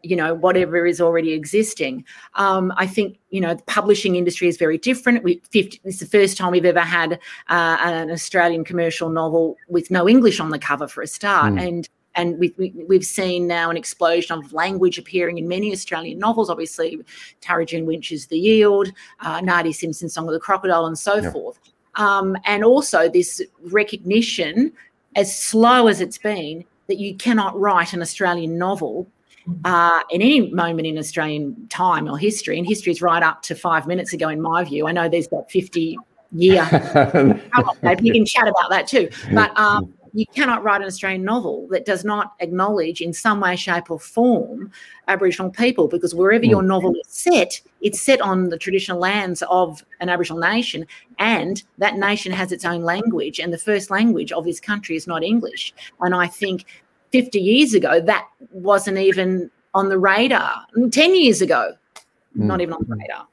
you 0.03 0.15
know, 0.15 0.33
whatever 0.33 0.85
is 0.85 1.01
already 1.01 1.33
existing. 1.33 2.05
Um, 2.35 2.73
I 2.77 2.87
think 2.87 3.17
you 3.29 3.41
know 3.41 3.53
the 3.53 3.63
publishing 3.63 4.15
industry 4.15 4.47
is 4.47 4.57
very 4.57 4.77
different. 4.77 5.23
We, 5.23 5.41
50, 5.51 5.81
it's 5.83 5.99
the 5.99 6.05
first 6.05 6.37
time 6.37 6.51
we've 6.51 6.65
ever 6.65 6.79
had 6.79 7.13
uh, 7.49 7.77
an 7.81 8.09
Australian 8.09 8.63
commercial 8.63 9.09
novel 9.09 9.57
with 9.67 9.91
no 9.91 10.07
English 10.07 10.39
on 10.39 10.49
the 10.49 10.59
cover 10.59 10.87
for 10.87 11.01
a 11.01 11.07
start, 11.07 11.53
mm. 11.53 11.67
and 11.67 11.89
and 12.19 12.37
we, 12.39 12.53
we, 12.57 12.95
have 12.95 13.05
seen 13.05 13.47
now 13.47 13.69
an 13.69 13.77
explosion 13.77 14.37
of 14.37 14.51
language 14.51 14.97
appearing 14.97 15.37
in 15.37 15.47
many 15.47 15.71
Australian 15.71 16.19
novels. 16.19 16.49
Obviously, 16.49 16.99
Tara 17.41 17.65
June 17.65 17.85
Winch's 17.85 18.27
The 18.27 18.37
Yield, 18.37 18.91
uh, 19.21 19.41
Nardi 19.41 19.71
Simpson's 19.71 20.13
Song 20.13 20.27
of 20.27 20.33
the 20.33 20.39
Crocodile, 20.39 20.85
and 20.85 20.97
so 20.97 21.15
yeah. 21.15 21.31
forth. 21.31 21.59
Um, 21.95 22.37
and 22.45 22.63
also 22.63 23.09
this 23.09 23.41
recognition, 23.63 24.73
as 25.15 25.35
slow 25.35 25.87
as 25.87 26.01
it's 26.01 26.17
been, 26.17 26.65
that 26.87 26.97
you 26.97 27.15
cannot 27.15 27.57
write 27.59 27.93
an 27.93 28.01
Australian 28.01 28.57
novel 28.57 29.07
uh, 29.65 30.01
in 30.09 30.21
any 30.21 30.51
moment 30.51 30.87
in 30.87 30.97
Australian 30.97 31.67
time 31.69 32.09
or 32.09 32.17
history. 32.17 32.57
And 32.57 32.67
history 32.67 32.91
is 32.91 33.01
right 33.01 33.23
up 33.23 33.41
to 33.43 33.55
five 33.55 33.87
minutes 33.87 34.13
ago, 34.13 34.29
in 34.29 34.41
my 34.41 34.63
view. 34.63 34.87
I 34.87 34.91
know 34.91 35.07
there's 35.07 35.27
that 35.29 35.49
50 35.49 35.97
year. 36.31 36.67
you 38.01 38.13
can 38.13 38.25
chat 38.25 38.47
about 38.47 38.69
that 38.69 38.87
too. 38.87 39.09
But 39.33 39.57
um, 39.57 39.93
you 40.13 40.25
cannot 40.27 40.63
write 40.63 40.81
an 40.81 40.87
Australian 40.87 41.23
novel 41.23 41.67
that 41.69 41.85
does 41.85 42.03
not 42.03 42.33
acknowledge 42.39 43.01
in 43.01 43.13
some 43.13 43.39
way, 43.39 43.55
shape, 43.55 43.89
or 43.89 43.99
form 43.99 44.71
Aboriginal 45.07 45.51
people, 45.51 45.87
because 45.87 46.15
wherever 46.15 46.43
mm. 46.43 46.49
your 46.49 46.61
novel 46.61 46.93
is 46.95 47.07
set, 47.07 47.61
it's 47.81 48.01
set 48.01 48.21
on 48.21 48.49
the 48.49 48.57
traditional 48.57 48.99
lands 48.99 49.41
of 49.49 49.83
an 49.99 50.09
Aboriginal 50.09 50.39
nation, 50.39 50.85
and 51.17 51.63
that 51.77 51.97
nation 51.97 52.31
has 52.31 52.51
its 52.51 52.65
own 52.65 52.81
language, 52.81 53.39
and 53.39 53.53
the 53.53 53.57
first 53.57 53.89
language 53.89 54.31
of 54.31 54.45
this 54.45 54.59
country 54.59 54.95
is 54.95 55.07
not 55.07 55.23
English. 55.23 55.73
And 56.01 56.13
I 56.15 56.27
think 56.27 56.65
50 57.11 57.39
years 57.39 57.73
ago, 57.73 57.99
that 58.01 58.27
wasn't 58.51 58.97
even 58.97 59.49
on 59.73 59.89
the 59.89 59.97
radar. 59.97 60.65
10 60.91 61.15
years 61.15 61.41
ago, 61.41 61.73
mm. 62.37 62.43
not 62.43 62.61
even 62.61 62.73
on 62.73 62.85
the 62.87 62.95
radar. 62.95 63.27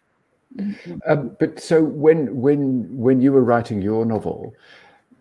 Um, 1.07 1.37
but 1.39 1.61
so 1.61 1.83
when 1.83 2.41
when 2.41 2.87
when 2.97 3.21
you 3.21 3.33
were 3.33 3.45
writing 3.45 3.83
your 3.83 4.07
novel, 4.07 4.55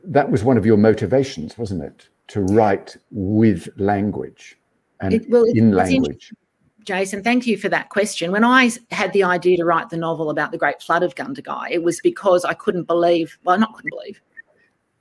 that 0.07 0.31
was 0.31 0.43
one 0.43 0.57
of 0.57 0.65
your 0.65 0.77
motivations, 0.77 1.57
wasn't 1.57 1.83
it, 1.83 2.09
to 2.27 2.41
write 2.41 2.97
with 3.11 3.69
language 3.77 4.57
and 5.01 5.13
it, 5.13 5.29
well, 5.29 5.43
in 5.43 5.71
language? 5.71 6.33
Jason, 6.85 7.23
thank 7.23 7.47
you 7.47 7.57
for 7.57 7.67
that 7.69 7.89
question. 7.89 8.31
When 8.31 8.43
I 8.43 8.71
had 8.91 9.11
the 9.13 9.23
idea 9.23 9.57
to 9.57 9.65
write 9.65 9.89
the 9.89 9.97
novel 9.97 10.29
about 10.29 10.51
the 10.51 10.57
Great 10.57 10.81
Flood 10.81 11.03
of 11.03 11.15
Gundagai, 11.15 11.71
it 11.71 11.83
was 11.83 11.99
because 11.99 12.45
I 12.45 12.53
couldn't 12.53 12.83
believe, 12.83 13.37
well, 13.43 13.57
not 13.57 13.73
couldn't 13.73 13.89
believe, 13.89 14.21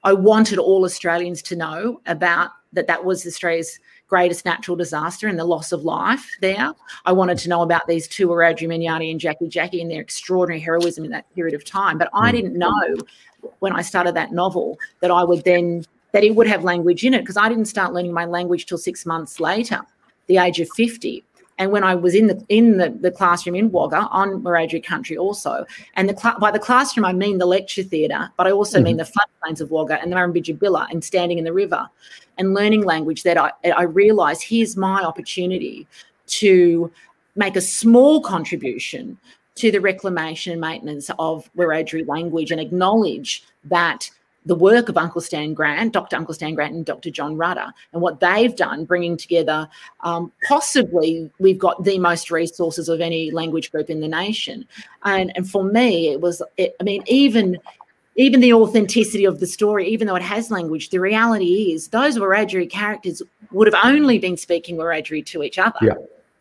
I 0.03 0.13
wanted 0.13 0.59
all 0.59 0.85
Australians 0.85 1.43
to 1.43 1.57
know 1.57 2.01
about 2.07 2.51
that 2.73 2.87
that 2.87 3.05
was 3.05 3.27
Australia's 3.27 3.79
greatest 4.09 4.45
natural 4.45 4.77
disaster 4.77 5.29
and 5.29 5.39
the 5.39 5.45
loss 5.45 5.73
of 5.73 5.85
life 5.85 6.29
there. 6.41 6.73
I 7.05 7.13
wanted 7.13 7.39
to 7.39 7.49
know 7.49 7.63
about 7.63 7.87
these 7.87 8.07
two 8.07 8.29
Wiradjuri 8.29 8.69
men 8.69 8.81
Yarri 8.81 9.11
and 9.11 9.19
Jackie 9.19 9.49
Jackie 9.49 9.81
and 9.81 9.91
their 9.91 10.01
extraordinary 10.01 10.61
heroism 10.61 11.05
in 11.05 11.11
that 11.11 11.33
period 11.35 11.55
of 11.55 11.65
time. 11.65 11.99
But 11.99 12.11
I 12.13 12.31
hmm. 12.31 12.37
didn't 12.37 12.59
know 12.59 12.97
when 13.59 13.73
I 13.73 13.83
started 13.83 14.15
that 14.15 14.33
novel 14.33 14.79
that 15.01 15.11
I 15.11 15.25
would 15.25 15.45
then 15.45 15.85
that 16.13 16.23
it 16.23 16.37
would 16.37 16.47
have 16.47 16.63
language 16.63 17.05
in 17.05 17.13
it 17.13 17.21
because 17.21 17.37
I 17.37 17.49
didn't 17.49 17.65
start 17.65 17.93
learning 17.93 18.13
my 18.13 18.25
language 18.25 18.67
till 18.67 18.79
six 18.79 19.05
months 19.05 19.41
later, 19.41 19.81
the 20.29 20.39
age 20.39 20.61
of 20.61 20.69
50. 20.77 21.25
And 21.59 21.71
when 21.71 21.85
I 21.85 21.95
was 21.95 22.15
in 22.15 22.27
the 22.27 22.45
in 22.49 22.79
the, 22.79 22.91
the 22.91 23.11
classroom 23.11 23.55
in 23.55 23.71
Wagga 23.71 24.09
on 24.11 24.43
Wiradjuri 24.43 24.83
country 24.83 25.17
also, 25.17 25.65
and 25.95 26.09
the 26.09 26.17
cl- 26.17 26.39
by 26.39 26.51
the 26.51 26.59
classroom 26.59 27.05
I 27.05 27.13
mean 27.13 27.39
the 27.39 27.47
lecture 27.47 27.83
theatre, 27.83 28.31
but 28.37 28.47
I 28.47 28.51
also 28.51 28.79
mm-hmm. 28.79 28.85
mean 28.85 28.97
the 28.97 29.05
floodplains 29.05 29.61
of 29.61 29.71
Wagga 29.71 30.01
and 30.01 30.11
the 30.11 30.17
Murrumbidgee 30.17 30.59
Billa 30.59 30.87
and 30.91 31.05
standing 31.05 31.39
in 31.39 31.45
the 31.45 31.53
river 31.53 31.89
and 32.39 32.55
learning 32.55 32.85
language 32.85 33.23
that 33.23 33.39
I, 33.39 33.53
I 33.65 33.83
realised 33.83 34.43
here's 34.43 34.77
my 34.77 35.03
opportunity 35.03 35.87
to 36.27 36.91
make 37.37 37.57
a 37.57 37.61
small 37.61 38.21
contribution 38.21 39.19
to 39.57 39.71
the 39.71 39.81
reclamation 39.81 40.53
and 40.53 40.61
maintenance 40.61 41.11
of 41.19 41.49
Wiradjuri 41.57 42.09
language 42.09 42.51
and 42.51 42.61
acknowledge 42.61 43.45
that 43.65 44.11
the 44.45 44.55
work 44.55 44.89
of 44.89 44.97
Uncle 44.97 45.21
Stan 45.21 45.55
Grant, 45.55 45.93
Dr. 45.93 46.17
Uncle 46.17 46.35
Stan 46.35 46.55
Grant, 46.55 46.75
and 46.75 46.85
Dr. 46.85 47.11
John 47.11 47.37
Rudder, 47.37 47.73
and 47.93 48.03
what 48.03 48.21
they've 48.21 48.55
done, 48.55 48.85
bringing 48.85 49.17
together 49.17 49.69
um, 50.01 50.33
possibly 50.47 51.31
we've 51.39 51.59
got 51.59 51.85
the 51.85 51.99
most 51.99 52.31
resources 52.31 52.89
of 52.89 53.01
any 53.01 53.31
language 53.31 53.71
group 53.71 53.91
in 53.91 54.01
the 54.01 54.09
nation. 54.09 54.67
And, 55.05 55.33
and 55.37 55.49
for 55.49 55.65
me, 55.65 56.09
it 56.09 56.21
was, 56.21 56.43
it, 56.57 56.75
I 56.81 56.85
mean, 56.85 57.03
even 57.07 57.59
even 58.17 58.41
the 58.41 58.53
authenticity 58.53 59.25
of 59.25 59.41
the 59.41 59.47
story, 59.47 59.89
even 59.89 60.07
though 60.07 60.15
it 60.15 60.23
has 60.23 60.49
language, 60.51 60.91
the 60.91 61.01
reality 61.01 61.73
is 61.73 61.89
those 61.89 62.17
Wiradjuri 62.17 62.71
characters 62.71 63.21
would 63.51 63.67
have 63.67 63.85
only 63.85 64.19
been 64.19 64.37
speaking 64.37 64.77
Wiradjuri 64.77 65.27
to 65.27 65.43
each 65.43 65.59
other. 65.59 65.79
Yeah. 65.83 65.95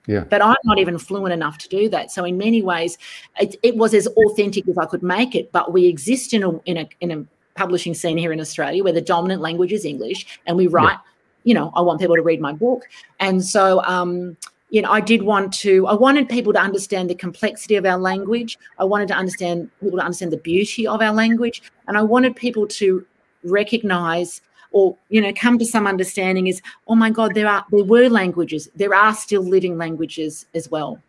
Yeah. 0.05 0.25
But 0.25 0.41
I'm 0.41 0.55
not 0.65 0.79
even 0.79 0.97
fluent 0.97 1.33
enough 1.33 1.57
to 1.59 1.69
do 1.69 1.87
that. 1.89 2.11
So 2.11 2.25
in 2.25 2.37
many 2.37 2.61
ways, 2.61 2.97
it, 3.39 3.55
it 3.63 3.77
was 3.77 3.93
as 3.93 4.05
authentic 4.07 4.67
as 4.67 4.77
I 4.77 4.85
could 4.85 5.01
make 5.01 5.33
it. 5.33 5.51
But 5.51 5.71
we 5.71 5.85
exist 5.85 6.33
in 6.33 6.43
a 6.43 6.57
in 6.65 6.77
a 6.77 6.89
in 6.99 7.11
a 7.11 7.25
publishing 7.55 7.93
scene 7.93 8.17
here 8.17 8.31
in 8.31 8.39
Australia 8.39 8.83
where 8.83 8.93
the 8.93 9.01
dominant 9.01 9.41
language 9.41 9.71
is 9.71 9.85
English, 9.85 10.39
and 10.45 10.57
we 10.57 10.67
write. 10.67 10.91
Yeah. 10.91 11.09
You 11.45 11.53
know, 11.53 11.73
I 11.75 11.81
want 11.81 11.99
people 11.99 12.15
to 12.15 12.21
read 12.21 12.39
my 12.39 12.53
book, 12.53 12.83
and 13.19 13.43
so 13.43 13.83
um, 13.83 14.37
you 14.69 14.81
know, 14.81 14.89
I 14.89 15.01
did 15.01 15.23
want 15.23 15.53
to. 15.55 15.85
I 15.87 15.93
wanted 15.93 16.29
people 16.29 16.53
to 16.53 16.59
understand 16.59 17.09
the 17.09 17.15
complexity 17.15 17.75
of 17.75 17.85
our 17.85 17.97
language. 17.97 18.57
I 18.79 18.85
wanted 18.85 19.09
to 19.09 19.13
understand 19.13 19.69
people 19.81 19.99
to 19.99 20.03
understand 20.05 20.31
the 20.31 20.37
beauty 20.37 20.87
of 20.87 21.01
our 21.01 21.13
language, 21.13 21.61
and 21.87 21.97
I 21.97 22.01
wanted 22.01 22.35
people 22.35 22.65
to 22.67 23.05
recognize 23.43 24.41
or 24.73 24.97
you 25.09 25.21
know 25.21 25.31
come 25.33 25.57
to 25.57 25.65
some 25.65 25.87
understanding 25.87 26.47
is 26.47 26.61
oh 26.87 26.95
my 26.95 27.09
god 27.09 27.33
there 27.35 27.47
are 27.47 27.65
there 27.71 27.83
were 27.83 28.09
languages 28.09 28.69
there 28.75 28.93
are 28.93 29.13
still 29.13 29.41
living 29.41 29.77
languages 29.77 30.45
as 30.53 30.69
well 30.69 30.99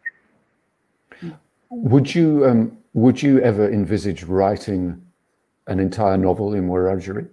would 1.70 2.14
you 2.14 2.46
um, 2.46 2.76
would 2.92 3.20
you 3.20 3.40
ever 3.40 3.68
envisage 3.70 4.22
writing 4.24 5.00
an 5.66 5.80
entire 5.80 6.16
novel 6.16 6.54
in 6.54 6.68
Wiradjuri? 6.68 7.28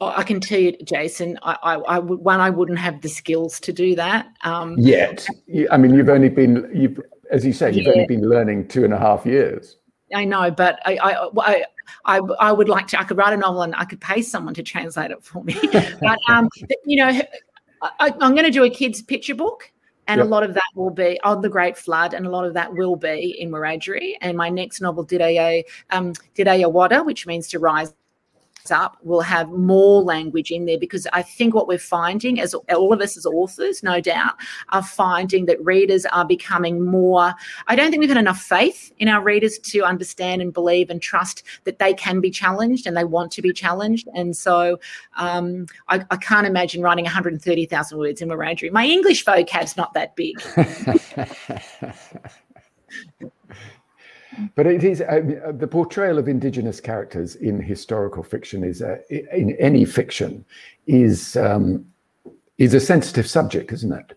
Oh, 0.00 0.08
I 0.08 0.24
can 0.24 0.40
tell 0.40 0.58
you, 0.58 0.76
Jason. 0.84 1.38
I, 1.42 1.56
I, 1.62 1.74
I 1.74 1.98
would 1.98 2.18
one. 2.18 2.40
I 2.40 2.50
wouldn't 2.50 2.78
have 2.78 3.00
the 3.00 3.08
skills 3.08 3.60
to 3.60 3.72
do 3.72 3.94
that 3.94 4.26
um, 4.42 4.76
yet. 4.76 5.26
I 5.70 5.76
mean, 5.76 5.94
you've 5.94 6.08
only 6.08 6.28
been, 6.28 6.68
you've, 6.74 7.00
as 7.30 7.46
you 7.46 7.52
say, 7.52 7.72
you've 7.72 7.86
yeah. 7.86 7.92
only 7.92 8.06
been 8.06 8.28
learning 8.28 8.68
two 8.68 8.84
and 8.84 8.92
a 8.92 8.98
half 8.98 9.24
years. 9.24 9.76
I 10.12 10.24
know, 10.24 10.50
but 10.50 10.80
I, 10.84 10.98
I, 10.98 11.64
I, 12.04 12.18
I, 12.18 12.52
would 12.52 12.68
like 12.68 12.88
to. 12.88 13.00
I 13.00 13.04
could 13.04 13.16
write 13.16 13.32
a 13.32 13.36
novel 13.36 13.62
and 13.62 13.74
I 13.76 13.84
could 13.84 14.00
pay 14.00 14.20
someone 14.20 14.54
to 14.54 14.62
translate 14.62 15.10
it 15.10 15.22
for 15.22 15.42
me. 15.44 15.56
but 16.00 16.18
um, 16.28 16.48
you 16.84 16.96
know, 16.96 17.22
I, 17.82 18.12
am 18.20 18.34
going 18.34 18.44
to 18.44 18.50
do 18.50 18.64
a 18.64 18.70
kids' 18.70 19.00
picture 19.00 19.34
book, 19.34 19.70
and 20.06 20.18
yep. 20.18 20.26
a 20.26 20.28
lot 20.28 20.42
of 20.42 20.54
that 20.54 20.62
will 20.74 20.90
be 20.90 21.18
on 21.22 21.40
the 21.40 21.48
Great 21.48 21.76
Flood, 21.76 22.14
and 22.14 22.26
a 22.26 22.30
lot 22.30 22.44
of 22.44 22.54
that 22.54 22.72
will 22.72 22.96
be 22.96 23.40
in 23.40 23.50
Wiradjuri. 23.50 24.14
And 24.20 24.36
my 24.36 24.48
next 24.48 24.80
novel, 24.80 25.04
Didaya, 25.06 25.62
um, 25.90 26.12
Didaya 26.36 26.70
Wada, 26.70 27.02
which 27.02 27.26
means 27.26 27.48
to 27.48 27.58
rise 27.58 27.92
up 28.70 28.96
we'll 29.02 29.20
have 29.20 29.50
more 29.50 30.02
language 30.02 30.50
in 30.50 30.64
there 30.64 30.78
because 30.78 31.06
I 31.12 31.22
think 31.22 31.54
what 31.54 31.68
we're 31.68 31.78
finding, 31.78 32.40
as 32.40 32.54
all 32.54 32.92
of 32.92 33.00
us 33.00 33.16
as 33.16 33.26
authors, 33.26 33.82
no 33.82 34.00
doubt, 34.00 34.34
are 34.70 34.82
finding 34.82 35.46
that 35.46 35.62
readers 35.64 36.06
are 36.06 36.24
becoming 36.24 36.84
more. 36.84 37.34
I 37.66 37.76
don't 37.76 37.90
think 37.90 38.00
we've 38.00 38.08
had 38.08 38.18
enough 38.18 38.40
faith 38.40 38.92
in 38.98 39.08
our 39.08 39.22
readers 39.22 39.58
to 39.58 39.82
understand 39.82 40.40
and 40.40 40.52
believe 40.52 40.90
and 40.90 41.00
trust 41.00 41.42
that 41.64 41.78
they 41.78 41.94
can 41.94 42.20
be 42.20 42.30
challenged 42.30 42.86
and 42.86 42.96
they 42.96 43.04
want 43.04 43.32
to 43.32 43.42
be 43.42 43.52
challenged. 43.52 44.08
And 44.14 44.36
so 44.36 44.78
um, 45.16 45.66
I, 45.88 46.04
I, 46.10 46.16
can't 46.16 46.46
imagine 46.46 46.80
writing 46.82 47.04
130,000 47.04 47.98
words 47.98 48.22
in 48.22 48.28
Wiradjuri. 48.28 48.72
My 48.72 48.86
English 48.86 49.24
vocab's 49.24 49.76
not 49.76 49.92
that 49.94 50.16
big. 50.16 50.40
But 54.54 54.66
it 54.66 54.84
is 54.84 55.00
uh, 55.00 55.52
the 55.52 55.66
portrayal 55.66 56.18
of 56.18 56.28
indigenous 56.28 56.80
characters 56.80 57.36
in 57.36 57.60
historical 57.60 58.22
fiction 58.22 58.64
is 58.64 58.82
uh, 58.82 58.98
in 59.10 59.56
any 59.58 59.84
fiction 59.84 60.44
is 60.86 61.36
um, 61.36 61.86
is 62.58 62.74
a 62.74 62.80
sensitive 62.80 63.26
subject, 63.26 63.72
isn't 63.72 63.92
it? 63.92 64.16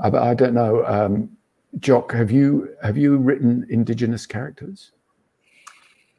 I, 0.00 0.08
I 0.30 0.34
don't 0.34 0.54
know, 0.54 0.84
um, 0.86 1.30
Jock. 1.78 2.12
Have 2.12 2.30
you 2.30 2.74
have 2.82 2.96
you 2.96 3.16
written 3.16 3.66
indigenous 3.68 4.26
characters? 4.26 4.92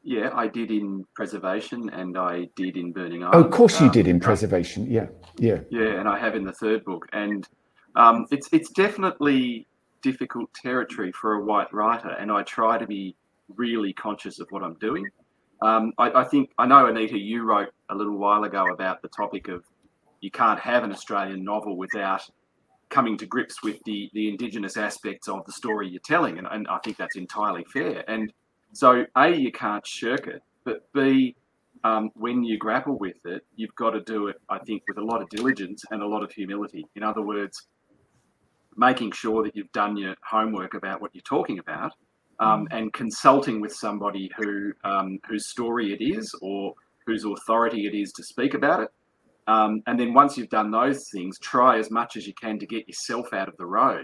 Yeah, 0.04 0.30
I 0.34 0.48
did 0.48 0.72
in 0.72 1.06
preservation, 1.16 1.90
and 1.90 2.18
I 2.18 2.48
did 2.56 2.78
in 2.78 2.94
Burning 2.94 3.24
Island. 3.24 3.36
Oh, 3.36 3.46
of 3.46 3.52
course, 3.52 3.80
you 3.82 3.88
um, 3.88 3.92
did 3.92 4.08
in 4.08 4.20
preservation. 4.20 4.90
Yeah, 4.90 5.08
yeah, 5.38 5.60
yeah, 5.70 6.00
and 6.00 6.08
I 6.08 6.18
have 6.18 6.36
in 6.36 6.44
the 6.46 6.54
third 6.54 6.86
book, 6.86 7.08
and 7.12 7.48
um, 7.96 8.26
it's 8.32 8.48
it's 8.54 8.70
definitely 8.70 9.68
difficult 10.02 10.54
territory 10.54 11.12
for 11.12 11.34
a 11.34 11.44
white 11.44 11.72
writer, 11.74 12.10
and 12.10 12.32
I 12.32 12.44
try 12.44 12.78
to 12.78 12.88
be 12.88 13.16
really 13.56 13.94
conscious 13.94 14.40
of 14.40 14.48
what 14.50 14.64
I'm 14.64 14.76
doing. 14.76 15.08
Um, 15.62 15.94
I, 15.98 16.12
I, 16.12 16.24
think 16.24 16.52
I 16.58 16.68
know 16.68 16.86
Anita, 16.86 17.18
you 17.18 17.44
wrote 17.44 17.70
a 17.90 17.96
little 17.96 18.18
while 18.18 18.44
ago 18.44 18.66
about 18.68 19.02
the 19.02 19.08
topic 19.08 19.48
of 19.48 19.64
you 20.22 20.30
can't 20.30 20.60
have 20.60 20.84
an 20.84 20.92
Australian 20.92 21.44
novel 21.44 21.78
without 21.78 22.22
coming 22.90 23.18
to 23.18 23.26
grips 23.26 23.62
with 23.64 23.84
the 23.86 24.10
the 24.14 24.30
indigenous 24.30 24.78
aspects 24.78 25.28
of 25.28 25.46
the 25.46 25.52
story 25.52 25.90
you're 25.90 26.00
telling, 26.06 26.38
and, 26.38 26.48
and 26.50 26.68
I 26.68 26.78
think 26.80 26.98
that's 26.98 27.16
entirely 27.16 27.66
fair. 27.74 28.04
And 28.08 28.32
so, 28.74 29.06
a 29.16 29.30
you 29.30 29.52
can't 29.52 29.86
shirk 29.86 30.28
it, 30.28 30.42
but 30.64 30.92
b 30.94 31.36
um, 31.84 32.12
when 32.16 32.44
you 32.44 32.58
grapple 32.58 32.98
with 32.98 33.18
it, 33.26 33.46
you've 33.56 33.76
got 33.76 33.92
to 33.92 34.02
do 34.02 34.28
it, 34.28 34.38
I 34.50 34.58
think, 34.60 34.84
with 34.88 34.98
a 34.98 35.04
lot 35.04 35.22
of 35.22 35.30
diligence 35.30 35.84
and 35.92 36.02
a 36.02 36.08
lot 36.08 36.24
of 36.24 36.32
humility. 36.32 36.86
In 36.96 37.04
other 37.04 37.22
words, 37.22 37.68
making 38.76 39.12
sure 39.12 39.44
that 39.44 39.56
you've 39.56 39.72
done 39.72 39.96
your 39.96 40.16
homework 40.24 40.74
about 40.74 41.02
what 41.02 41.14
you're 41.14 41.22
talking 41.22 41.60
about 41.60 41.94
um, 42.39 42.67
and 42.71 42.93
consulting 42.93 43.62
with 43.62 43.73
somebody 43.73 44.30
who 44.38 44.73
um, 44.84 45.19
whose 45.28 45.47
story 45.47 45.93
it 45.93 46.04
is 46.04 46.34
or 46.41 46.73
whose 47.06 47.26
authority 47.26 47.88
it 47.88 47.95
is 47.95 48.12
to 48.13 48.23
speak 48.23 48.54
about 48.54 48.82
it. 48.82 48.89
Um, 49.47 49.82
and 49.88 49.97
then 49.97 50.13
once 50.13 50.38
you've 50.38 50.50
done 50.50 50.71
those 50.71 51.10
things, 51.10 51.39
try 51.39 51.80
as 51.80 51.89
much 51.89 52.17
as 52.17 52.28
you 52.28 52.34
can 52.34 52.60
to 52.60 52.65
get 52.65 52.88
yourself 52.88 53.32
out 53.34 53.47
of 53.47 53.56
the 53.58 53.65
road 53.65 54.04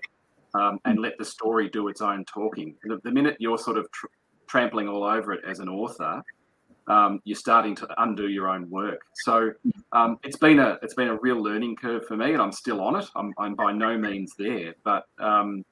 um, 0.53 0.79
and 0.85 0.99
let 0.99 1.17
the 1.17 1.25
story 1.25 1.69
do 1.69 1.89
its 1.89 2.01
own 2.01 2.23
talking. 2.25 2.75
The, 2.83 2.99
the 3.03 3.11
minute 3.11 3.35
you're 3.39 3.57
sort 3.57 3.77
of 3.77 3.91
tr- 3.91 4.07
trampling 4.47 4.87
all 4.87 5.03
over 5.03 5.33
it 5.33 5.43
as 5.45 5.59
an 5.59 5.67
author, 5.67 6.23
um, 6.87 7.19
you're 7.25 7.35
starting 7.35 7.75
to 7.75 7.87
undo 8.01 8.29
your 8.29 8.47
own 8.47 8.69
work. 8.69 9.01
So 9.25 9.51
um, 9.91 10.17
it's 10.23 10.37
been 10.37 10.59
a 10.59 10.79
it's 10.81 10.93
been 10.93 11.09
a 11.09 11.17
real 11.17 11.41
learning 11.41 11.75
curve 11.75 12.05
for 12.07 12.15
me, 12.15 12.33
and 12.33 12.41
I'm 12.41 12.51
still 12.51 12.81
on 12.81 12.95
it. 12.95 13.05
I'm, 13.15 13.33
I'm 13.37 13.55
by 13.55 13.71
no 13.71 13.97
means 13.97 14.33
there, 14.37 14.75
but 14.83 15.05
um, 15.19 15.63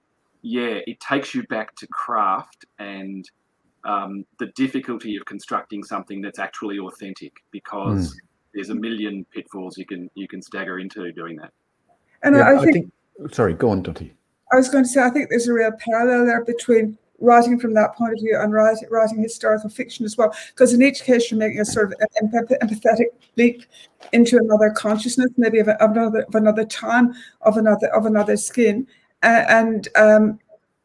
yeah, 0.41 0.79
it 0.87 0.99
takes 0.99 1.35
you 1.35 1.43
back 1.47 1.75
to 1.75 1.87
craft 1.87 2.65
and 2.79 3.29
um, 3.83 4.25
the 4.39 4.47
difficulty 4.55 5.15
of 5.15 5.25
constructing 5.25 5.83
something 5.83 6.21
that's 6.21 6.39
actually 6.39 6.79
authentic 6.79 7.33
because 7.51 8.13
mm. 8.13 8.17
there's 8.53 8.69
a 8.69 8.75
million 8.75 9.25
pitfalls 9.33 9.77
you 9.77 9.85
can 9.85 10.09
you 10.15 10.27
can 10.27 10.41
stagger 10.41 10.79
into 10.79 11.11
doing 11.11 11.35
that. 11.37 11.51
And 12.23 12.35
yeah, 12.35 12.49
I, 12.49 12.63
think, 12.63 12.69
I, 12.69 12.71
think, 13.23 13.33
sorry, 13.33 13.53
go 13.53 13.69
on, 13.69 13.81
Dottie. 13.81 14.13
I 14.51 14.57
was 14.57 14.69
going 14.69 14.83
to 14.83 14.89
say 14.89 15.01
I 15.01 15.09
think 15.09 15.29
there's 15.29 15.47
a 15.47 15.53
real 15.53 15.71
parallel 15.79 16.25
there 16.25 16.43
between 16.43 16.97
writing 17.21 17.59
from 17.59 17.73
that 17.75 17.95
point 17.95 18.13
of 18.13 18.19
view 18.19 18.37
and 18.39 18.51
writing, 18.51 18.87
writing 18.89 19.21
historical 19.21 19.69
fiction 19.69 20.05
as 20.05 20.17
well. 20.17 20.35
Because 20.49 20.73
in 20.73 20.81
each 20.81 21.03
case, 21.03 21.31
you're 21.31 21.39
making 21.39 21.61
a 21.61 21.65
sort 21.65 21.93
of 21.93 21.99
empathetic 22.21 23.05
leap 23.37 23.63
into 24.11 24.37
another 24.37 24.71
consciousness, 24.71 25.29
maybe 25.37 25.59
of, 25.59 25.69
of 25.69 25.91
another 25.91 26.23
of 26.23 26.35
another 26.35 26.65
time, 26.65 27.13
of 27.41 27.57
another 27.57 27.87
of 27.95 28.05
another 28.05 28.37
skin, 28.37 28.87
and 29.23 29.87
um, 29.95 30.39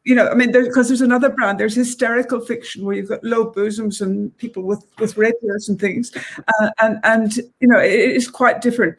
you 0.07 0.15
know, 0.15 0.29
I 0.29 0.35
mean, 0.35 0.53
because 0.53 0.87
there's 0.87 1.01
another 1.01 1.29
brand. 1.29 1.59
There's 1.59 1.75
hysterical 1.75 2.39
fiction 2.39 2.85
where 2.85 2.95
you've 2.95 3.09
got 3.09 3.23
low 3.25 3.45
bosoms 3.45 3.99
and 3.99 4.35
people 4.37 4.63
with 4.63 4.85
with 4.99 5.17
rapiers 5.17 5.67
and 5.67 5.77
things, 5.77 6.15
uh, 6.37 6.69
and 6.81 6.99
and 7.03 7.35
you 7.59 7.67
know, 7.67 7.77
it 7.77 7.91
is 7.91 8.29
quite 8.29 8.61
different. 8.61 8.97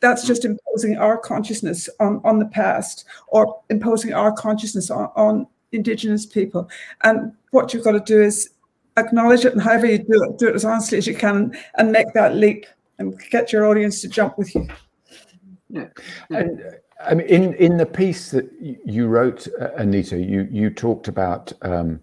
That's 0.00 0.26
just 0.26 0.44
imposing 0.44 0.98
our 0.98 1.16
consciousness 1.16 1.88
on 1.98 2.20
on 2.24 2.38
the 2.38 2.46
past, 2.46 3.06
or 3.28 3.62
imposing 3.70 4.12
our 4.12 4.32
consciousness 4.32 4.90
on, 4.90 5.10
on 5.16 5.46
indigenous 5.72 6.26
people. 6.26 6.68
And 7.04 7.32
what 7.52 7.72
you've 7.72 7.84
got 7.84 7.92
to 7.92 8.00
do 8.00 8.20
is 8.20 8.50
acknowledge 8.98 9.46
it, 9.46 9.54
and 9.54 9.62
however 9.62 9.86
you 9.86 9.96
do 9.98 10.24
it, 10.24 10.38
do 10.38 10.48
it 10.48 10.54
as 10.54 10.66
honestly 10.66 10.98
as 10.98 11.06
you 11.06 11.14
can, 11.14 11.56
and 11.76 11.90
make 11.90 12.12
that 12.12 12.36
leap 12.36 12.66
and 12.98 13.18
get 13.30 13.50
your 13.50 13.66
audience 13.66 14.02
to 14.02 14.08
jump 14.08 14.36
with 14.36 14.54
you. 14.54 14.68
Yeah, 15.70 15.88
and 16.28 16.79
I 17.06 17.14
mean, 17.14 17.26
in 17.26 17.54
in 17.54 17.76
the 17.76 17.86
piece 17.86 18.30
that 18.30 18.50
you 18.60 19.06
wrote, 19.06 19.48
uh, 19.60 19.70
Anita, 19.76 20.18
you 20.18 20.48
you 20.50 20.70
talked 20.70 21.08
about 21.08 21.52
um, 21.62 22.00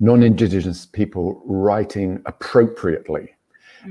non-indigenous 0.00 0.86
people 0.86 1.40
writing 1.46 2.20
appropriately, 2.26 3.30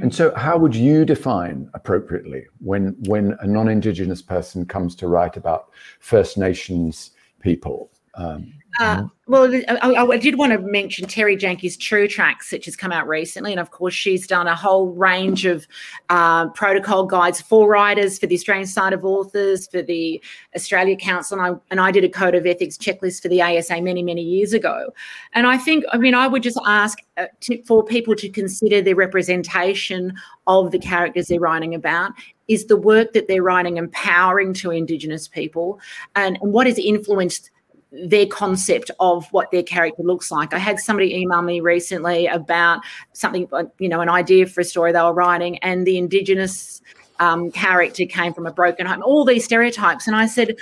And 0.01 0.13
so, 0.13 0.33
how 0.35 0.57
would 0.57 0.75
you 0.75 1.05
define 1.05 1.69
appropriately 1.73 2.45
when 2.59 2.95
when 3.07 3.37
a 3.41 3.47
non-Indigenous 3.47 4.21
person 4.21 4.65
comes 4.65 4.95
to 4.95 5.07
write 5.07 5.37
about 5.37 5.69
First 5.99 6.37
Nations 6.37 7.11
people? 7.41 7.89
Um, 8.15 8.54
uh, 8.80 9.04
well, 9.28 9.54
I, 9.54 9.95
I, 9.95 10.17
did 10.17 10.38
want 10.38 10.54
to 10.54 10.60
mention 10.60 11.06
Terri 11.06 11.38
Janke's 11.38 11.78
True 11.78 12.08
Tracks, 12.08 12.52
which 12.52 12.65
has 12.65 12.76
come 12.76 12.91
out 12.91 13.08
recently. 13.08 13.52
And 13.52 13.60
of 13.60 13.71
course, 13.71 13.93
she's 13.93 14.26
done 14.26 14.47
a 14.47 14.56
whole 14.56 14.88
range 14.88 15.45
of 15.45 15.67
uh, 16.10 16.50
protocol 16.50 17.06
guides 17.06 17.41
for 17.41 17.69
writers, 17.69 18.17
for 18.17 18.28
the 18.28 18.36
Australian 18.36 18.65
Society 18.67 18.95
of 18.95 19.06
Authors, 19.06 19.67
for 19.67 19.82
the 19.82 20.21
Australia 20.56 20.95
Council. 20.95 21.39
And 21.39 21.56
I, 21.56 21.60
and 21.69 21.80
I 21.80 21.91
did 21.91 22.04
a 22.04 22.10
code 22.10 22.34
of 22.34 22.45
ethics 22.45 22.78
checklist 22.78 23.21
for 23.21 23.28
the 23.28 23.41
ASA 23.41 23.82
many, 23.82 24.04
many 24.04 24.21
years 24.21 24.54
ago. 24.54 24.93
And 25.34 25.47
I 25.47 25.58
think, 25.58 25.84
I 25.91 25.97
mean, 25.97 26.15
I 26.15 26.28
would 26.28 26.43
just 26.43 26.60
ask 26.65 27.00
uh, 27.17 27.28
to, 27.41 27.62
for 27.63 27.84
people 27.84 28.15
to 28.15 28.30
consider 28.30 28.82
the 28.82 28.93
representation 28.93 30.13
of 30.47 30.71
the 30.71 30.80
characters 30.80 31.28
they're 31.28 31.39
writing 31.39 31.76
about. 31.76 32.13
Is 32.47 32.65
the 32.65 32.78
work 32.78 33.13
that 33.13 33.28
they're 33.28 33.43
writing 33.43 33.78
empowering 33.78 34.54
to 34.56 34.71
Indigenous 34.71 35.28
people? 35.28 35.80
And, 36.15 36.38
and 36.41 36.52
what 36.52 36.67
has 36.67 36.78
influenced 36.78 37.50
their 37.91 38.25
concept 38.25 38.89
of 38.99 39.27
what 39.32 39.51
their 39.51 39.63
character 39.63 40.01
looks 40.04 40.32
like. 40.32 40.54
I 40.54 40.60
had 40.60 40.80
somebody 40.80 41.13
email 41.13 41.41
me 41.41 41.60
recently 41.60 42.25
about 42.27 42.82
something, 43.13 43.49
you 43.80 43.89
know, 43.89 43.99
an 43.99 44.10
idea 44.10 44.45
for 44.45 44.62
a 44.62 44.63
story 44.63 44.91
they 44.91 45.01
were 45.01 45.13
writing, 45.13 45.58
and 45.60 45.86
the 45.86 45.97
Indigenous 45.97 46.82
um, 47.19 47.51
character 47.51 48.06
came 48.06 48.34
from 48.34 48.47
a 48.47 48.51
broken 48.51 48.86
home. 48.86 49.04
All 49.04 49.25
these 49.25 49.43
stereotypes, 49.43 50.08
and 50.08 50.15
I 50.15 50.25
said, 50.25 50.56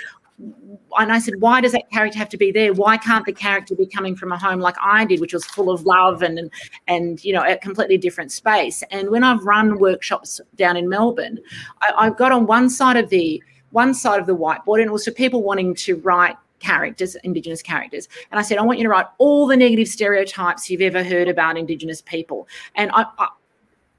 and 0.98 1.12
I 1.12 1.18
said, 1.20 1.34
why 1.38 1.60
does 1.60 1.72
that 1.72 1.88
character 1.90 2.18
have 2.18 2.28
to 2.30 2.36
be 2.36 2.50
there? 2.50 2.72
Why 2.72 2.96
can't 2.96 3.24
the 3.24 3.32
character 3.32 3.76
be 3.76 3.86
coming 3.86 4.16
from 4.16 4.32
a 4.32 4.38
home 4.38 4.58
like 4.58 4.76
I 4.82 5.04
did, 5.04 5.20
which 5.20 5.32
was 5.32 5.44
full 5.44 5.70
of 5.70 5.86
love 5.86 6.22
and 6.22 6.38
and, 6.38 6.50
and 6.88 7.24
you 7.24 7.32
know 7.32 7.44
a 7.44 7.56
completely 7.56 7.96
different 7.96 8.32
space? 8.32 8.82
And 8.90 9.10
when 9.10 9.22
I've 9.22 9.44
run 9.44 9.78
workshops 9.78 10.40
down 10.56 10.76
in 10.76 10.88
Melbourne, 10.88 11.38
I, 11.82 11.92
I've 11.96 12.16
got 12.16 12.32
on 12.32 12.46
one 12.46 12.68
side 12.70 12.96
of 12.96 13.08
the 13.10 13.40
one 13.70 13.94
side 13.94 14.18
of 14.18 14.26
the 14.26 14.36
whiteboard, 14.36 14.82
and 14.82 14.90
also 14.90 15.12
people 15.12 15.44
wanting 15.44 15.74
to 15.76 15.96
write 15.96 16.36
characters, 16.60 17.16
Indigenous 17.24 17.62
characters. 17.62 18.08
And 18.30 18.38
I 18.38 18.42
said, 18.42 18.58
I 18.58 18.62
want 18.62 18.78
you 18.78 18.84
to 18.84 18.90
write 18.90 19.06
all 19.18 19.46
the 19.46 19.56
negative 19.56 19.88
stereotypes 19.88 20.70
you've 20.70 20.80
ever 20.80 21.02
heard 21.02 21.28
about 21.28 21.58
Indigenous 21.58 22.00
people. 22.00 22.46
And 22.76 22.90
I, 22.94 23.04
I, 23.18 23.28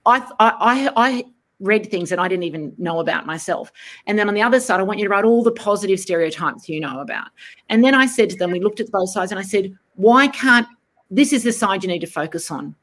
I, 0.05 0.31
I, 0.39 0.91
I 0.95 1.25
read 1.59 1.89
things 1.91 2.09
that 2.09 2.19
I 2.19 2.27
didn't 2.27 2.43
even 2.43 2.73
know 2.77 2.99
about 2.99 3.25
myself. 3.25 3.71
And 4.07 4.17
then 4.17 4.27
on 4.27 4.33
the 4.33 4.41
other 4.41 4.59
side, 4.59 4.79
I 4.79 4.83
want 4.83 4.99
you 4.99 5.05
to 5.05 5.11
write 5.11 5.25
all 5.25 5.43
the 5.43 5.51
positive 5.51 5.99
stereotypes 5.99 6.67
you 6.67 6.79
know 6.79 6.99
about. 6.99 7.27
And 7.69 7.83
then 7.83 7.93
I 7.93 8.05
said 8.05 8.29
to 8.31 8.35
them, 8.35 8.51
we 8.51 8.59
looked 8.59 8.79
at 8.79 8.91
both 8.91 9.09
sides 9.09 9.31
and 9.31 9.39
I 9.39 9.43
said, 9.43 9.77
why 9.95 10.27
can't 10.27 10.67
this 11.09 11.33
is 11.33 11.43
the 11.43 11.51
side 11.51 11.83
you 11.83 11.89
need 11.89 11.99
to 11.99 12.07
focus 12.07 12.49
on? 12.49 12.75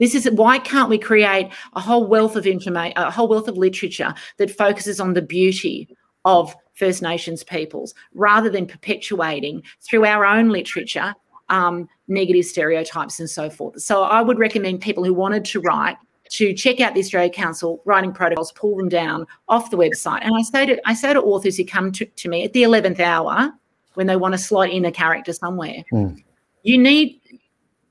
This 0.00 0.14
is 0.14 0.28
why 0.30 0.58
can't 0.58 0.90
we 0.90 0.98
create 0.98 1.52
a 1.74 1.80
whole 1.80 2.06
wealth 2.06 2.34
of 2.34 2.46
information, 2.46 2.96
a 2.96 3.10
whole 3.10 3.28
wealth 3.28 3.46
of 3.46 3.56
literature 3.56 4.12
that 4.38 4.50
focuses 4.50 4.98
on 4.98 5.14
the 5.14 5.22
beauty 5.22 5.88
of 6.24 6.54
First 6.74 7.02
Nations 7.02 7.44
peoples 7.44 7.94
rather 8.14 8.50
than 8.50 8.66
perpetuating 8.66 9.62
through 9.80 10.04
our 10.04 10.24
own 10.24 10.48
literature 10.48 11.14
um, 11.48 11.88
negative 12.08 12.44
stereotypes 12.44 13.20
and 13.20 13.28
so 13.28 13.50
forth. 13.50 13.80
So 13.80 14.02
I 14.02 14.22
would 14.22 14.38
recommend 14.38 14.80
people 14.80 15.04
who 15.04 15.14
wanted 15.14 15.44
to 15.46 15.60
write 15.60 15.96
to 16.30 16.54
check 16.54 16.80
out 16.80 16.94
the 16.94 17.00
Australia 17.00 17.30
Council 17.30 17.82
writing 17.84 18.12
protocols, 18.12 18.50
pull 18.52 18.76
them 18.76 18.88
down 18.88 19.26
off 19.48 19.70
the 19.70 19.76
website. 19.76 20.20
And 20.22 20.34
I 20.34 20.42
say 20.42 20.66
to 20.66 20.88
I 20.88 20.94
say 20.94 21.12
to 21.12 21.20
authors 21.20 21.56
who 21.56 21.64
come 21.64 21.92
to, 21.92 22.06
to 22.06 22.28
me 22.28 22.44
at 22.44 22.52
the 22.54 22.62
eleventh 22.62 22.98
hour 22.98 23.52
when 23.94 24.06
they 24.06 24.16
want 24.16 24.32
to 24.32 24.38
slot 24.38 24.70
in 24.70 24.84
a 24.84 24.90
character 24.90 25.32
somewhere, 25.32 25.84
mm. 25.92 26.20
you 26.62 26.78
need 26.78 27.20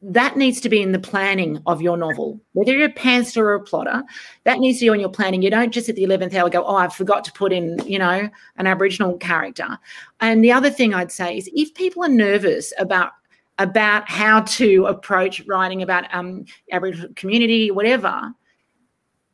that 0.06 0.36
needs 0.36 0.60
to 0.62 0.70
be 0.70 0.82
in 0.82 0.92
the 0.92 1.00
planning 1.00 1.62
of 1.66 1.82
your 1.82 1.96
novel. 1.96 2.39
Whether 2.52 2.74
you're 2.74 2.89
a 2.89 2.94
pantser 2.94 3.38
or 3.38 3.54
a 3.54 3.63
plotter, 3.63 4.04
that 4.44 4.60
needs 4.60 4.80
to 4.80 4.86
be 4.86 4.89
on 4.89 5.00
your 5.00 5.10
planning. 5.10 5.42
You 5.42 5.50
don't 5.50 5.72
just 5.72 5.88
at 5.88 5.96
the 5.96 6.04
11th 6.04 6.34
hour 6.34 6.50
go, 6.50 6.66
oh, 6.66 6.76
I 6.76 6.89
forgot 6.89 7.24
to 7.26 7.32
put 7.32 7.54
in, 7.54 7.80
you 7.86 7.98
know, 7.98 8.30
an 8.58 8.68
Aboriginal 8.68 9.18
character. 9.18 9.80
And 10.20 10.44
the 10.44 10.52
other 10.52 10.70
thing 10.70 10.94
I'd 10.94 11.12
say 11.12 11.38
is 11.38 11.50
if 11.54 11.74
people 11.74 12.04
are 12.04 12.10
nervous 12.10 12.74
about 12.78 13.12
about 13.60 14.10
how 14.10 14.42
to 14.42 14.88
approach 14.88 15.44
writing 15.46 15.84
about 15.84 16.12
um, 16.12 16.44
Aboriginal 16.72 17.13
community, 17.16 17.70
whatever, 17.70 18.34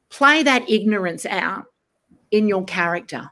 play 0.10 0.44
that 0.44 0.70
ignorance 0.70 1.26
out 1.26 1.68
in 2.30 2.48
your 2.48 2.66
character 2.66 3.32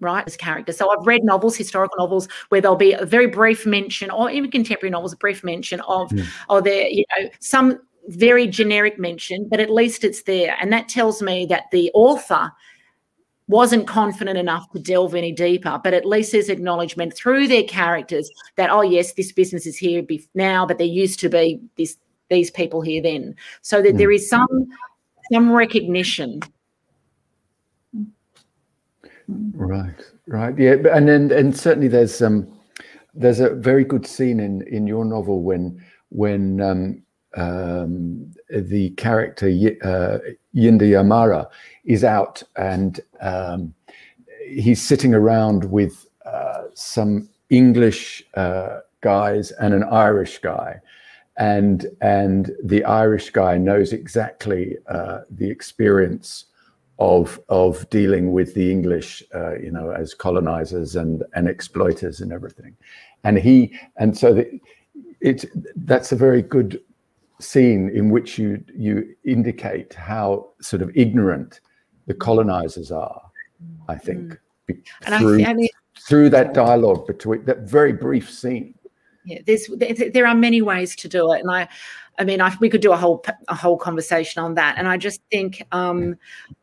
right 0.00 0.24
as 0.26 0.36
characters 0.36 0.76
so 0.76 0.90
i've 0.90 1.06
read 1.06 1.22
novels 1.24 1.56
historical 1.56 1.96
novels 1.98 2.28
where 2.48 2.60
there'll 2.60 2.76
be 2.76 2.92
a 2.92 3.04
very 3.04 3.26
brief 3.26 3.66
mention 3.66 4.10
or 4.10 4.30
even 4.30 4.50
contemporary 4.50 4.90
novels 4.90 5.12
a 5.12 5.16
brief 5.16 5.44
mention 5.44 5.80
of 5.82 6.10
mm. 6.10 6.26
or 6.48 6.60
there 6.60 6.88
you 6.88 7.04
know 7.16 7.28
some 7.40 7.78
very 8.08 8.46
generic 8.46 8.98
mention 8.98 9.46
but 9.48 9.60
at 9.60 9.70
least 9.70 10.04
it's 10.04 10.22
there 10.22 10.56
and 10.60 10.72
that 10.72 10.88
tells 10.88 11.22
me 11.22 11.46
that 11.46 11.64
the 11.70 11.90
author 11.94 12.50
wasn't 13.46 13.86
confident 13.86 14.38
enough 14.38 14.70
to 14.70 14.78
delve 14.78 15.14
any 15.14 15.32
deeper 15.32 15.80
but 15.82 15.92
at 15.92 16.06
least 16.06 16.32
there's 16.32 16.48
acknowledgement 16.48 17.14
through 17.14 17.46
their 17.46 17.64
characters 17.64 18.30
that 18.56 18.70
oh 18.70 18.82
yes 18.82 19.12
this 19.14 19.32
business 19.32 19.66
is 19.66 19.76
here 19.76 20.02
now 20.34 20.64
but 20.64 20.78
there 20.78 20.86
used 20.86 21.20
to 21.20 21.28
be 21.28 21.60
this 21.76 21.96
these 22.30 22.50
people 22.50 22.80
here 22.80 23.02
then 23.02 23.34
so 23.60 23.82
that 23.82 23.94
mm. 23.94 23.98
there 23.98 24.10
is 24.10 24.28
some 24.28 24.66
some 25.32 25.52
recognition 25.52 26.40
Right, 29.54 29.94
right, 30.26 30.58
yeah, 30.58 30.76
and 30.92 31.08
then 31.08 31.30
and 31.30 31.56
certainly 31.56 31.88
there's 31.88 32.20
um 32.22 32.48
there's 33.14 33.40
a 33.40 33.50
very 33.50 33.84
good 33.84 34.06
scene 34.06 34.40
in 34.40 34.62
in 34.62 34.86
your 34.86 35.04
novel 35.04 35.42
when 35.42 35.82
when 36.08 36.60
um, 36.60 37.02
um, 37.36 38.32
the 38.50 38.90
character 38.90 39.46
uh, 39.46 40.18
Yindyamarra 40.54 41.48
is 41.84 42.02
out 42.02 42.42
and 42.56 43.00
um, 43.20 43.72
he's 44.48 44.82
sitting 44.82 45.14
around 45.14 45.70
with 45.70 46.06
uh, 46.26 46.64
some 46.74 47.28
English 47.50 48.24
uh, 48.34 48.80
guys 49.00 49.52
and 49.52 49.74
an 49.74 49.84
Irish 49.84 50.38
guy, 50.38 50.80
and 51.36 51.86
and 52.00 52.52
the 52.64 52.84
Irish 52.84 53.30
guy 53.30 53.58
knows 53.58 53.92
exactly 53.92 54.76
uh, 54.88 55.20
the 55.30 55.48
experience 55.50 56.46
of 57.00 57.40
of 57.48 57.88
dealing 57.90 58.32
with 58.32 58.54
the 58.54 58.70
English, 58.70 59.22
uh, 59.34 59.58
you 59.58 59.70
know, 59.70 59.90
as 59.90 60.14
colonizers 60.14 60.96
and 60.96 61.24
and 61.34 61.48
exploiters 61.48 62.20
and 62.20 62.32
everything, 62.32 62.76
and 63.24 63.38
he 63.38 63.74
and 63.96 64.16
so 64.16 64.34
the, 64.34 64.60
it 65.20 65.46
that's 65.86 66.12
a 66.12 66.16
very 66.16 66.42
good 66.42 66.80
scene 67.40 67.90
in 67.94 68.10
which 68.10 68.38
you 68.38 68.62
you 68.74 69.16
indicate 69.24 69.94
how 69.94 70.48
sort 70.60 70.82
of 70.82 70.90
ignorant 70.94 71.60
the 72.06 72.14
colonizers 72.14 72.92
are. 72.92 73.22
I 73.88 73.96
think 73.96 74.38
mm. 74.70 75.18
through 75.18 75.42
I, 75.44 75.50
I 75.50 75.54
mean, 75.54 75.68
through 76.06 76.30
that 76.30 76.52
dialogue 76.54 77.06
between 77.06 77.44
that 77.46 77.60
very 77.60 77.92
brief 77.92 78.30
scene. 78.30 78.74
Yeah, 79.30 79.40
there's 79.46 79.68
there 80.12 80.26
are 80.26 80.34
many 80.34 80.60
ways 80.60 80.96
to 80.96 81.08
do 81.08 81.32
it, 81.32 81.40
and 81.40 81.50
I 81.50 81.68
I 82.18 82.24
mean, 82.24 82.40
I, 82.40 82.54
we 82.60 82.68
could 82.68 82.82
do 82.82 82.92
a 82.92 82.96
whole 82.96 83.24
a 83.48 83.54
whole 83.54 83.78
conversation 83.78 84.42
on 84.42 84.54
that. 84.54 84.76
And 84.76 84.86
I 84.86 84.98
just 84.98 85.20
think 85.30 85.62
um, 85.72 86.16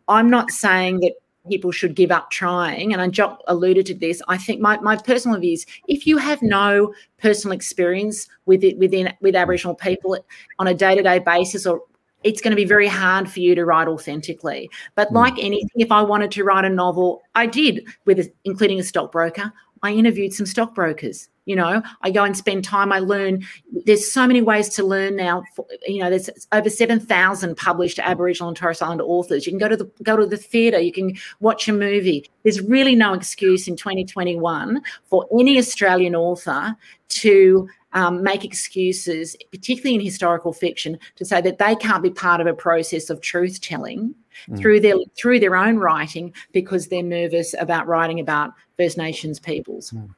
I'm 0.07 0.29
not 0.29 0.51
saying 0.51 0.99
that 0.99 1.13
people 1.49 1.71
should 1.71 1.95
give 1.95 2.11
up 2.11 2.29
trying. 2.29 2.93
And 2.93 3.01
I 3.01 3.07
Jock 3.07 3.41
alluded 3.47 3.85
to 3.87 3.95
this. 3.95 4.21
I 4.27 4.37
think 4.37 4.61
my, 4.61 4.77
my 4.81 4.97
personal 4.97 5.39
view 5.39 5.53
is 5.53 5.65
if 5.87 6.05
you 6.05 6.17
have 6.17 6.41
no 6.41 6.93
personal 7.17 7.55
experience 7.55 8.27
with 8.45 8.63
it 8.63 8.77
within 8.77 9.13
with 9.21 9.35
Aboriginal 9.35 9.73
people 9.73 10.17
on 10.59 10.67
a 10.67 10.73
day 10.73 10.95
to 10.95 11.01
day 11.01 11.19
basis, 11.19 11.65
or 11.65 11.81
it's 12.23 12.41
going 12.41 12.51
to 12.51 12.55
be 12.55 12.65
very 12.65 12.87
hard 12.87 13.29
for 13.29 13.39
you 13.39 13.55
to 13.55 13.65
write 13.65 13.87
authentically. 13.87 14.69
But 14.95 15.09
mm. 15.09 15.15
like 15.15 15.33
anything, 15.39 15.69
if 15.75 15.91
I 15.91 16.01
wanted 16.01 16.31
to 16.31 16.43
write 16.43 16.65
a 16.65 16.69
novel, 16.69 17.21
I 17.33 17.47
did 17.47 17.87
with 18.05 18.19
a, 18.19 18.31
including 18.43 18.79
a 18.79 18.83
stockbroker. 18.83 19.51
I 19.81 19.93
interviewed 19.93 20.33
some 20.33 20.45
stockbrokers 20.45 21.29
you 21.47 21.55
know 21.55 21.81
i 22.01 22.11
go 22.11 22.23
and 22.23 22.37
spend 22.37 22.63
time 22.63 22.91
i 22.91 22.99
learn 22.99 23.43
there's 23.85 24.11
so 24.11 24.27
many 24.27 24.41
ways 24.41 24.69
to 24.69 24.83
learn 24.83 25.15
now 25.15 25.41
you 25.87 25.99
know 25.99 26.09
there's 26.09 26.29
over 26.51 26.69
7000 26.69 27.55
published 27.57 27.97
aboriginal 27.99 28.49
and 28.49 28.57
torres 28.57 28.81
island 28.81 29.01
authors 29.01 29.47
you 29.47 29.51
can 29.51 29.59
go 29.59 29.67
to 29.67 29.77
the 29.77 29.89
go 30.03 30.15
to 30.15 30.25
the 30.25 30.37
theater 30.37 30.79
you 30.79 30.91
can 30.91 31.17
watch 31.39 31.67
a 31.67 31.73
movie 31.73 32.29
there's 32.43 32.61
really 32.61 32.95
no 32.95 33.13
excuse 33.13 33.67
in 33.67 33.75
2021 33.75 34.81
for 35.05 35.25
any 35.39 35.57
australian 35.57 36.15
author 36.15 36.75
to 37.09 37.67
um, 37.93 38.21
make 38.21 38.43
excuses, 38.43 39.35
particularly 39.49 39.95
in 39.95 40.01
historical 40.01 40.51
fiction, 40.53 40.99
to 41.15 41.25
say 41.25 41.41
that 41.41 41.57
they 41.57 41.73
can't 41.75 42.03
be 42.03 42.09
part 42.09 42.41
of 42.41 42.45
a 42.45 42.53
process 42.53 43.09
of 43.09 43.21
truth 43.21 43.61
telling 43.61 44.13
mm. 44.49 44.59
through 44.59 44.81
their 44.81 44.95
through 45.17 45.39
their 45.39 45.55
own 45.55 45.77
writing 45.77 46.33
because 46.51 46.87
they're 46.87 47.01
nervous 47.01 47.55
about 47.59 47.87
writing 47.87 48.19
about 48.19 48.51
First 48.77 48.97
Nations 48.97 49.39
peoples. 49.39 49.91
Mm. 49.91 50.13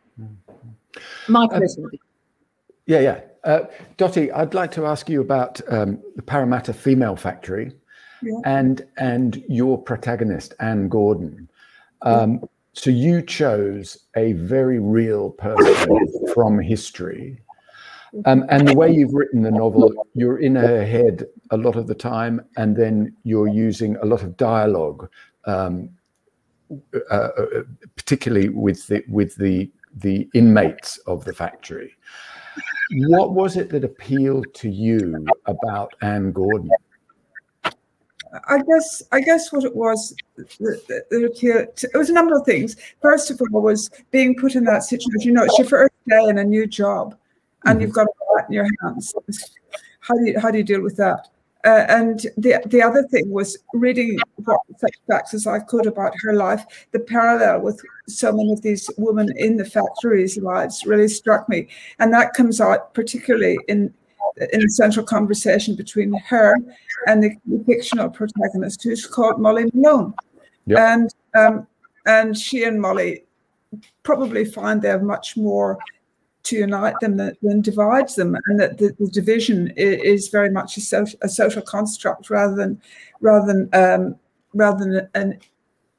My 1.27 1.45
uh, 1.45 1.59
personal 1.59 1.89
Yeah, 2.85 2.99
yeah. 2.99 3.21
Uh, 3.43 3.62
Dottie, 3.97 4.31
I'd 4.31 4.53
like 4.53 4.71
to 4.71 4.85
ask 4.85 5.09
you 5.09 5.21
about 5.21 5.62
um, 5.71 5.99
the 6.15 6.21
Parramatta 6.21 6.73
Female 6.73 7.15
Factory 7.15 7.73
yeah. 8.21 8.33
and 8.45 8.85
and 8.97 9.43
your 9.47 9.77
protagonist, 9.77 10.53
Anne 10.59 10.89
Gordon. 10.89 11.49
Um, 12.01 12.33
yeah. 12.33 12.47
So 12.73 12.89
you 12.89 13.21
chose 13.21 14.05
a 14.15 14.33
very 14.33 14.79
real 14.79 15.31
person 15.31 16.07
from 16.33 16.59
history. 16.59 17.41
Um, 18.25 18.45
and 18.49 18.67
the 18.67 18.73
way 18.73 18.91
you've 18.91 19.13
written 19.13 19.43
the 19.43 19.51
novel, 19.51 19.93
you're 20.15 20.39
in 20.39 20.55
her 20.55 20.83
head 20.85 21.25
a 21.51 21.57
lot 21.57 21.75
of 21.75 21.88
the 21.88 21.95
time, 21.95 22.41
and 22.57 22.75
then 22.75 23.15
you're 23.23 23.47
using 23.47 23.97
a 23.97 24.05
lot 24.05 24.23
of 24.23 24.35
dialogue, 24.38 25.09
um, 25.45 25.89
uh, 27.12 27.13
uh, 27.13 27.45
particularly 27.95 28.49
with 28.49 28.88
the 28.88 29.03
with 29.07 29.35
the 29.35 29.69
the 29.95 30.30
inmates 30.34 30.97
of 30.99 31.25
the 31.25 31.34
factory. 31.34 31.95
What 33.08 33.34
was 33.34 33.58
it 33.58 33.69
that 33.69 33.84
appealed 33.84 34.54
to 34.56 34.69
you 34.69 35.25
about 35.45 35.93
Anne 36.02 36.32
Gordon? 36.32 36.71
I 38.47 38.60
guess 38.60 39.02
I 39.12 39.21
guess 39.21 39.52
what 39.52 39.63
it 39.63 39.75
was 39.75 40.15
it 40.38 41.97
was 41.97 42.10
a 42.10 42.13
number 42.13 42.36
of 42.36 42.45
things. 42.45 42.75
First 43.02 43.32
of 43.32 43.41
all, 43.41 43.62
was 43.62 43.89
being 44.12 44.36
put 44.36 44.56
in 44.56 44.63
that 44.65 44.84
situation. 44.84 45.21
You 45.21 45.32
know, 45.32 45.43
it's 45.43 45.58
your 45.58 45.67
first 45.67 45.93
day 46.08 46.25
in 46.25 46.38
a 46.38 46.43
new 46.43 46.67
job, 46.67 47.17
and 47.65 47.75
mm-hmm. 47.75 47.82
you've 47.82 47.93
got 47.93 48.08
a 48.08 48.34
lot 48.34 48.45
in 48.47 48.54
your 48.54 48.67
hands. 48.84 49.13
How 50.02 50.15
do 50.15 50.25
you 50.25 50.39
how 50.39 50.52
do 50.52 50.60
you 50.60 50.63
deal 50.63 50.82
with 50.82 50.95
that? 50.97 51.28
Uh, 51.65 51.86
and 51.89 52.28
the 52.38 52.62
the 52.67 52.82
other 52.82 53.04
thing 53.04 53.30
was 53.30 53.58
reading 53.74 54.17
what 54.45 54.62
such 54.78 54.95
facts 55.10 55.34
as 55.34 55.45
I 55.45 55.60
could 55.60 55.88
about 55.88 56.13
her 56.22 56.34
life. 56.34 56.63
The 56.91 57.00
parallel 57.00 57.62
with 57.62 57.82
so 58.08 58.32
many 58.32 58.54
of 58.54 58.62
these 58.62 58.89
women 58.98 59.30
in 59.36 59.58
the 59.58 59.65
factories' 59.65 60.38
lives 60.38 60.86
really 60.86 61.10
struck 61.10 61.50
me, 61.50 61.67
and 62.00 62.13
that 62.13 62.34
comes 62.34 62.62
out 62.62 62.93
particularly 62.93 63.60
in 63.67 63.93
in 64.54 64.62
the 64.62 64.69
central 64.69 65.06
conversation 65.06 65.76
between 65.76 66.13
her 66.28 66.56
and 67.08 67.22
the 67.22 67.36
fictional 67.65 68.10
protagonist, 68.10 68.82
who's 68.84 69.06
called 69.06 69.41
Molly 69.41 69.69
Malone. 69.74 70.13
Yep. 70.65 70.80
And 70.80 71.13
um, 71.38 71.67
and 72.06 72.38
she 72.38 72.63
and 72.63 72.80
Molly 72.82 73.24
probably 74.04 74.45
find 74.45 74.82
they 74.82 74.89
have 74.89 75.04
much 75.04 75.36
more 75.36 75.78
to 76.49 76.57
unite 76.57 76.95
them 77.01 77.17
than, 77.17 77.35
than 77.41 77.62
divides 77.62 78.15
them, 78.15 78.35
and 78.45 78.59
that 78.59 78.77
the, 78.77 78.95
the 78.99 79.07
division 79.07 79.71
is, 79.77 80.23
is, 80.23 80.27
very 80.29 80.49
much 80.49 80.77
a 80.77 80.81
social, 80.81 81.19
a 81.21 81.29
social 81.29 81.62
construct 81.62 82.29
rather 82.29 82.55
than 82.55 82.81
rather 83.21 83.45
than 83.45 83.69
um, 83.73 84.15
rather 84.53 84.85
than 84.85 85.09
an 85.13 85.39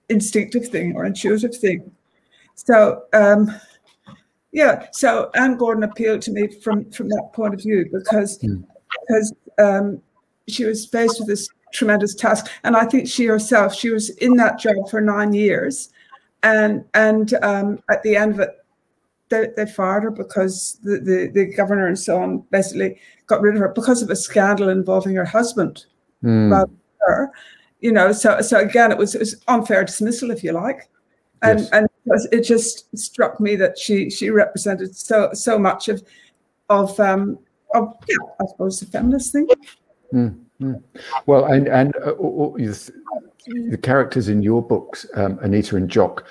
instinctive 0.08 0.68
thing 0.68 0.94
or 0.96 1.04
intuitive 1.04 1.56
thing. 1.56 1.90
So 2.54 3.04
um, 3.12 3.54
yeah, 4.52 4.86
so 4.92 5.30
Anne 5.34 5.56
Gordon 5.56 5.84
appealed 5.84 6.22
to 6.22 6.32
me 6.32 6.48
from 6.48 6.90
from 6.90 7.08
that 7.08 7.30
point 7.32 7.54
of 7.54 7.60
view 7.60 7.88
because 7.92 8.38
mm. 8.38 8.64
because 9.06 9.32
um, 9.58 10.02
she 10.48 10.64
was 10.64 10.86
faced 10.86 11.20
with 11.20 11.28
this 11.28 11.48
tremendous 11.72 12.14
task, 12.14 12.50
and 12.64 12.76
I 12.76 12.84
think 12.84 13.08
she 13.08 13.26
herself 13.26 13.74
she 13.74 13.90
was 13.90 14.10
in 14.10 14.34
that 14.36 14.58
job 14.58 14.88
for 14.90 15.00
nine 15.00 15.32
years, 15.32 15.90
and 16.42 16.84
and 16.94 17.34
um, 17.42 17.80
at 17.90 18.02
the 18.02 18.16
end 18.16 18.34
of 18.34 18.40
it, 18.40 18.59
they, 19.30 19.48
they 19.56 19.66
fired 19.66 20.02
her 20.02 20.10
because 20.10 20.78
the, 20.82 20.98
the 20.98 21.30
the 21.32 21.54
governor 21.54 21.86
and 21.86 21.98
so 21.98 22.20
on 22.20 22.40
basically 22.50 22.98
got 23.26 23.40
rid 23.40 23.54
of 23.54 23.60
her 23.60 23.68
because 23.68 24.02
of 24.02 24.10
a 24.10 24.16
scandal 24.16 24.68
involving 24.68 25.14
her 25.14 25.24
husband, 25.24 25.86
mm. 26.22 26.68
her, 27.00 27.30
you 27.80 27.92
know. 27.92 28.12
So 28.12 28.40
so 28.42 28.58
again, 28.58 28.92
it 28.92 28.98
was, 28.98 29.14
it 29.14 29.20
was 29.20 29.42
unfair 29.48 29.84
dismissal, 29.84 30.30
if 30.30 30.44
you 30.44 30.52
like, 30.52 30.88
and 31.42 31.60
yes. 31.60 31.70
and 31.72 31.88
it 32.32 32.42
just 32.42 32.96
struck 32.98 33.40
me 33.40 33.56
that 33.56 33.78
she 33.78 34.10
she 34.10 34.30
represented 34.30 34.94
so 34.94 35.30
so 35.32 35.58
much 35.58 35.88
of 35.88 36.02
of 36.68 36.98
um 37.00 37.38
of 37.74 37.94
yeah, 38.08 38.16
I 38.40 38.46
suppose 38.48 38.80
the 38.80 38.86
feminist 38.86 39.32
thing. 39.32 39.48
Mm-hmm. 40.12 40.74
Well, 41.26 41.46
and 41.46 41.68
and 41.68 41.94
uh, 41.96 42.14
the 43.70 43.78
characters 43.80 44.28
in 44.28 44.42
your 44.42 44.60
books, 44.60 45.06
um, 45.14 45.38
Anita 45.40 45.76
and 45.76 45.88
Jock, 45.88 46.26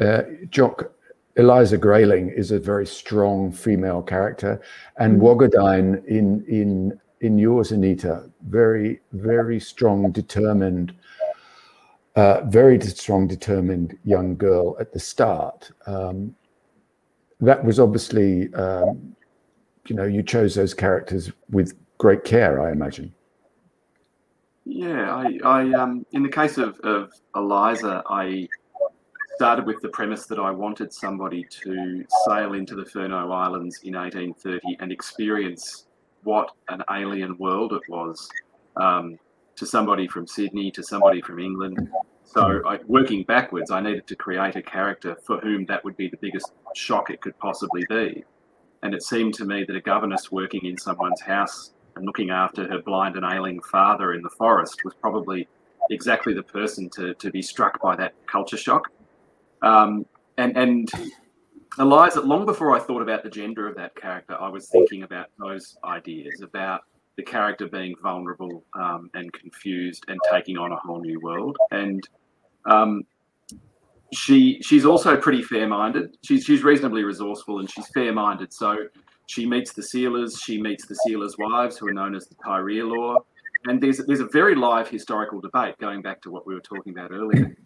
uh, 0.00 0.22
Jock. 0.50 0.92
Eliza 1.38 1.78
Grayling 1.78 2.30
is 2.30 2.50
a 2.50 2.58
very 2.58 2.86
strong 2.86 3.52
female 3.52 4.02
character, 4.02 4.60
and 4.98 5.20
mm 5.20 6.04
in 6.06 6.44
in 6.46 7.00
in 7.20 7.38
yours, 7.38 7.72
Anita, 7.72 8.28
very 8.48 9.00
very 9.12 9.60
strong, 9.60 10.10
determined 10.12 10.92
uh, 12.16 12.40
very 12.46 12.80
strong, 12.80 13.28
determined 13.28 13.96
young 14.04 14.36
girl 14.36 14.76
at 14.80 14.92
the 14.92 14.98
start. 14.98 15.70
Um, 15.86 16.34
that 17.40 17.64
was 17.64 17.78
obviously, 17.78 18.52
um, 18.54 19.14
you 19.86 19.94
know, 19.94 20.04
you 20.04 20.24
chose 20.24 20.56
those 20.56 20.74
characters 20.74 21.30
with 21.50 21.74
great 21.98 22.24
care, 22.24 22.60
I 22.60 22.72
imagine. 22.72 23.14
Yeah, 24.64 25.14
I, 25.14 25.38
I 25.44 25.72
um, 25.74 26.04
in 26.10 26.24
the 26.24 26.28
case 26.28 26.58
of, 26.58 26.78
of 26.80 27.12
Eliza, 27.36 28.02
I 28.10 28.48
started 29.38 29.66
with 29.66 29.80
the 29.82 29.88
premise 29.90 30.26
that 30.26 30.40
I 30.40 30.50
wanted 30.50 30.92
somebody 30.92 31.46
to 31.62 32.04
sail 32.26 32.54
into 32.54 32.74
the 32.74 32.84
Furneaux 32.84 33.30
Islands 33.30 33.78
in 33.84 33.94
1830 33.94 34.78
and 34.80 34.90
experience 34.90 35.86
what 36.24 36.50
an 36.70 36.82
alien 36.90 37.38
world 37.38 37.72
it 37.72 37.82
was. 37.88 38.28
Um, 38.76 39.16
to 39.54 39.64
somebody 39.64 40.08
from 40.08 40.26
Sydney, 40.26 40.72
to 40.72 40.82
somebody 40.82 41.20
from 41.20 41.38
England. 41.38 41.88
So, 42.24 42.62
I, 42.66 42.80
working 42.88 43.22
backwards, 43.22 43.70
I 43.70 43.80
needed 43.80 44.08
to 44.08 44.16
create 44.16 44.56
a 44.56 44.62
character 44.62 45.16
for 45.24 45.38
whom 45.38 45.66
that 45.66 45.84
would 45.84 45.96
be 45.96 46.08
the 46.08 46.16
biggest 46.16 46.52
shock 46.74 47.10
it 47.10 47.20
could 47.20 47.38
possibly 47.38 47.84
be. 47.88 48.24
And 48.82 48.92
it 48.92 49.04
seemed 49.04 49.34
to 49.34 49.44
me 49.44 49.64
that 49.64 49.76
a 49.76 49.80
governess 49.80 50.32
working 50.32 50.64
in 50.64 50.76
someone's 50.76 51.20
house 51.20 51.72
and 51.94 52.04
looking 52.04 52.30
after 52.30 52.68
her 52.68 52.82
blind 52.82 53.16
and 53.16 53.24
ailing 53.24 53.60
father 53.62 54.14
in 54.14 54.22
the 54.22 54.30
forest 54.30 54.84
was 54.84 54.94
probably 54.94 55.46
exactly 55.90 56.34
the 56.34 56.42
person 56.42 56.90
to, 56.90 57.14
to 57.14 57.30
be 57.30 57.42
struck 57.42 57.80
by 57.80 57.94
that 57.96 58.14
culture 58.26 58.56
shock. 58.56 58.90
Um, 59.62 60.06
and, 60.36 60.56
and 60.56 60.88
Eliza, 61.78 62.20
long 62.20 62.44
before 62.44 62.74
I 62.74 62.80
thought 62.80 63.02
about 63.02 63.22
the 63.22 63.30
gender 63.30 63.68
of 63.68 63.76
that 63.76 63.94
character, 63.94 64.36
I 64.40 64.48
was 64.48 64.68
thinking 64.68 65.02
about 65.04 65.26
those 65.38 65.76
ideas 65.84 66.40
about 66.42 66.82
the 67.16 67.22
character 67.22 67.66
being 67.66 67.94
vulnerable 68.02 68.64
um, 68.74 69.10
and 69.14 69.32
confused 69.32 70.04
and 70.08 70.18
taking 70.30 70.56
on 70.56 70.72
a 70.72 70.76
whole 70.76 71.00
new 71.00 71.20
world. 71.20 71.56
And 71.70 72.08
um, 72.64 73.02
she 74.12 74.60
she's 74.62 74.84
also 74.84 75.16
pretty 75.16 75.42
fair-minded. 75.42 76.16
She's 76.22 76.44
she's 76.44 76.64
reasonably 76.64 77.04
resourceful 77.04 77.58
and 77.58 77.70
she's 77.70 77.88
fair-minded. 77.88 78.52
So 78.52 78.76
she 79.26 79.46
meets 79.46 79.72
the 79.72 79.82
sealers. 79.82 80.40
She 80.40 80.60
meets 80.60 80.86
the 80.86 80.94
sealers' 80.94 81.36
wives, 81.38 81.76
who 81.76 81.88
are 81.88 81.92
known 81.92 82.14
as 82.14 82.26
the 82.26 82.34
tyereelore. 82.36 83.18
And 83.66 83.80
there's 83.80 83.98
there's 84.06 84.20
a 84.20 84.28
very 84.28 84.54
live 84.54 84.88
historical 84.88 85.40
debate 85.40 85.76
going 85.78 86.02
back 86.02 86.22
to 86.22 86.30
what 86.30 86.46
we 86.46 86.54
were 86.54 86.60
talking 86.60 86.92
about 86.92 87.10
earlier 87.10 87.56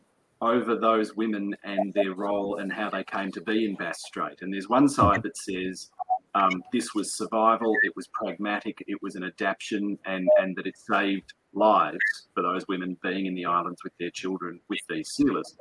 over 0.42 0.74
those 0.74 1.14
women 1.14 1.54
and 1.62 1.94
their 1.94 2.14
role 2.14 2.56
and 2.56 2.72
how 2.72 2.90
they 2.90 3.04
came 3.04 3.30
to 3.30 3.40
be 3.40 3.64
in 3.64 3.76
Bass 3.76 4.02
Strait. 4.04 4.42
And 4.42 4.52
there's 4.52 4.68
one 4.68 4.88
side 4.88 5.22
that 5.22 5.36
says 5.36 5.90
um, 6.34 6.64
this 6.72 6.94
was 6.94 7.16
survival, 7.16 7.74
it 7.84 7.94
was 7.94 8.08
pragmatic, 8.08 8.82
it 8.88 9.00
was 9.00 9.14
an 9.14 9.22
adaptation, 9.22 9.98
and, 10.04 10.28
and 10.38 10.56
that 10.56 10.66
it 10.66 10.76
saved 10.76 11.32
lives 11.54 11.98
for 12.34 12.42
those 12.42 12.66
women 12.68 12.96
being 13.02 13.26
in 13.26 13.34
the 13.34 13.44
islands 13.44 13.84
with 13.84 13.92
their 14.00 14.10
children 14.10 14.58
with 14.68 14.80
these 14.88 15.10
sealers. 15.10 15.56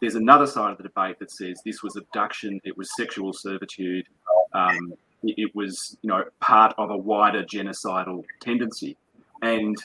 There's 0.00 0.14
another 0.14 0.46
side 0.46 0.70
of 0.70 0.76
the 0.78 0.84
debate 0.84 1.18
that 1.18 1.32
says 1.32 1.60
this 1.64 1.82
was 1.82 1.96
abduction, 1.96 2.60
it 2.62 2.76
was 2.78 2.94
sexual 2.96 3.32
servitude, 3.32 4.06
um, 4.52 4.94
it, 5.24 5.34
it 5.36 5.54
was 5.56 5.98
you 6.02 6.08
know 6.08 6.22
part 6.40 6.74
of 6.78 6.90
a 6.90 6.96
wider 6.96 7.42
genocidal 7.42 8.22
tendency, 8.40 8.96
and 9.42 9.76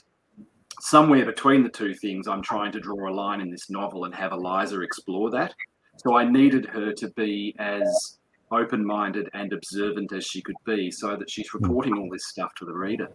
somewhere 0.80 1.26
between 1.26 1.64
the 1.64 1.70
two 1.70 1.94
things, 1.94 2.28
I'm 2.28 2.42
trying 2.42 2.72
to 2.74 2.80
draw 2.80 3.10
a 3.10 3.14
line 3.14 3.42
in 3.42 3.50
this 3.50 3.70
novel 3.70 4.06
and 4.06 4.16
have 4.16 4.32
Eliza 4.32 4.82
explore 4.82 5.30
that. 5.32 5.54
So 5.98 6.16
I 6.16 6.30
needed 6.30 6.66
her 6.68 6.92
to 6.94 7.10
be 7.12 7.56
as 7.60 8.18
open 8.52 8.86
minded 8.86 9.30
and 9.34 9.54
observant 9.54 10.12
as 10.14 10.26
she 10.26 10.42
could 10.42 10.56
be 10.66 10.92
so 10.92 11.16
that 11.16 11.30
she's 11.30 11.50
hmm. 11.50 11.64
reporting 11.64 11.98
all 11.98 12.10
this 12.12 12.28
stuff 12.28 12.54
to 12.56 12.66
the 12.66 12.74
reader. 12.74 13.10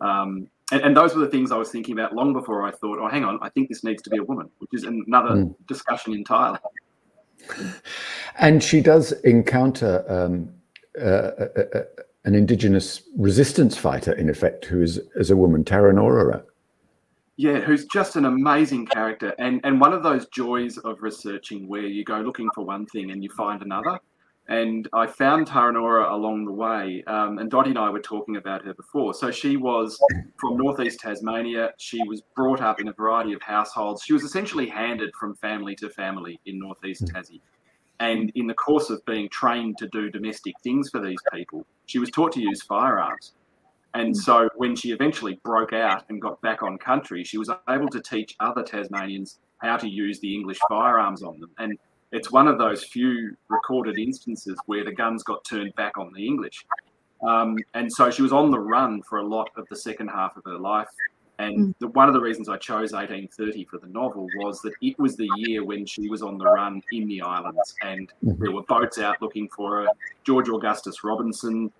Um, 0.00 0.48
and, 0.72 0.82
and, 0.82 0.96
those 0.96 1.14
were 1.14 1.22
the 1.22 1.30
things 1.30 1.50
I 1.50 1.56
was 1.56 1.70
thinking 1.70 1.98
about 1.98 2.14
long 2.14 2.34
before 2.34 2.62
I 2.62 2.70
thought, 2.70 2.98
oh, 2.98 3.08
hang 3.08 3.24
on, 3.24 3.38
I 3.40 3.48
think 3.48 3.68
this 3.68 3.82
needs 3.82 4.02
to 4.02 4.10
be 4.10 4.18
a 4.18 4.22
woman, 4.22 4.50
which 4.58 4.70
is 4.74 4.84
another 4.84 5.30
mm. 5.30 5.54
discussion 5.66 6.12
entirely. 6.12 6.58
And 8.38 8.62
she 8.62 8.82
does 8.82 9.12
encounter 9.22 10.04
um, 10.06 10.52
uh, 11.00 11.04
uh, 11.04 11.48
uh, 11.74 11.82
an 12.24 12.34
indigenous 12.34 13.02
resistance 13.16 13.76
fighter, 13.76 14.12
in 14.12 14.28
effect, 14.28 14.64
who 14.64 14.82
is, 14.82 15.00
as 15.18 15.30
a 15.30 15.36
woman, 15.36 15.64
Tarenorerer. 15.64 16.42
Yeah, 17.36 17.60
who's 17.60 17.84
just 17.86 18.16
an 18.16 18.24
amazing 18.24 18.86
character. 18.86 19.34
And, 19.38 19.60
and 19.64 19.80
one 19.80 19.92
of 19.92 20.02
those 20.02 20.26
joys 20.28 20.78
of 20.78 21.02
researching 21.02 21.68
where 21.68 21.82
you 21.82 22.02
go 22.04 22.20
looking 22.20 22.48
for 22.54 22.64
one 22.64 22.86
thing 22.86 23.10
and 23.10 23.22
you 23.22 23.28
find 23.30 23.62
another. 23.62 23.98
And 24.48 24.88
I 24.92 25.06
found 25.06 25.48
Tarenorerer 25.48 26.10
along 26.10 26.44
the 26.44 26.52
way. 26.52 27.02
Um, 27.06 27.38
and 27.38 27.50
Dottie 27.50 27.70
and 27.70 27.78
I 27.78 27.90
were 27.90 28.00
talking 28.00 28.36
about 28.36 28.64
her 28.64 28.74
before. 28.74 29.12
So 29.12 29.30
she 29.30 29.56
was 29.56 29.98
from 30.38 30.56
northeast 30.56 31.00
Tasmania. 31.00 31.72
She 31.78 32.00
was 32.06 32.22
brought 32.36 32.62
up 32.62 32.80
in 32.80 32.88
a 32.88 32.92
variety 32.92 33.32
of 33.32 33.42
households. 33.42 34.02
She 34.04 34.12
was 34.12 34.22
essentially 34.22 34.68
handed 34.68 35.10
from 35.18 35.34
family 35.34 35.74
to 35.76 35.90
family 35.90 36.40
in 36.46 36.58
northeast 36.58 37.04
mm. 37.04 37.12
Tassie. 37.12 37.40
And 37.98 38.30
in 38.34 38.46
the 38.46 38.54
course 38.54 38.88
of 38.88 39.04
being 39.04 39.28
trained 39.30 39.78
to 39.78 39.88
do 39.88 40.10
domestic 40.10 40.54
things 40.62 40.90
for 40.90 41.00
these 41.00 41.18
people, 41.32 41.66
she 41.86 41.98
was 41.98 42.10
taught 42.10 42.32
to 42.32 42.40
use 42.40 42.62
firearms. 42.62 43.32
And 43.96 44.14
mm. 44.14 44.16
so 44.16 44.48
when 44.56 44.76
she 44.76 44.92
eventually 44.92 45.40
broke 45.42 45.72
out 45.72 46.04
and 46.08 46.20
got 46.20 46.40
back 46.42 46.62
on 46.62 46.76
country, 46.78 47.24
she 47.24 47.38
was 47.38 47.50
able 47.68 47.88
to 47.88 48.00
teach 48.00 48.36
other 48.40 48.62
Tasmanians 48.62 49.38
how 49.58 49.76
to 49.78 49.88
use 49.88 50.20
the 50.20 50.34
English 50.34 50.58
firearms 50.68 51.22
on 51.22 51.40
them. 51.40 51.50
And 51.58 51.78
it's 52.12 52.30
one 52.30 52.46
of 52.46 52.58
those 52.58 52.84
few 52.84 53.36
recorded 53.48 53.98
instances 53.98 54.58
where 54.66 54.84
the 54.84 54.92
guns 54.92 55.22
got 55.22 55.44
turned 55.44 55.74
back 55.76 55.96
on 55.96 56.12
the 56.12 56.26
English. 56.26 56.64
Um, 57.26 57.56
and 57.72 57.90
so 57.90 58.10
she 58.10 58.22
was 58.22 58.32
on 58.32 58.50
the 58.50 58.58
run 58.58 59.02
for 59.02 59.18
a 59.18 59.26
lot 59.26 59.48
of 59.56 59.66
the 59.70 59.76
second 59.76 60.08
half 60.08 60.36
of 60.36 60.44
her 60.44 60.58
life. 60.58 60.88
And 61.38 61.58
Mm. 61.58 61.74
the, 61.80 61.88
one 61.88 62.08
of 62.08 62.14
the 62.14 62.20
reasons 62.20 62.48
I 62.48 62.56
chose 62.56 62.92
1830 62.92 63.64
for 63.64 63.78
the 63.78 63.88
novel 63.88 64.26
was 64.36 64.60
that 64.62 64.72
it 64.80 64.98
was 64.98 65.16
the 65.16 65.28
year 65.36 65.64
when 65.64 65.84
she 65.84 66.08
was 66.08 66.22
on 66.22 66.38
the 66.38 66.46
run 66.46 66.82
in 66.92 67.08
the 67.08 67.20
islands, 67.20 67.74
and 67.82 68.10
Mhm. 68.24 68.38
there 68.38 68.52
were 68.52 68.62
boats 68.62 68.98
out 68.98 69.20
looking 69.20 69.48
for 69.48 69.82
her. 69.82 69.88
George 70.24 70.48
Augustus 70.48 71.04
Robinson, 71.04 71.70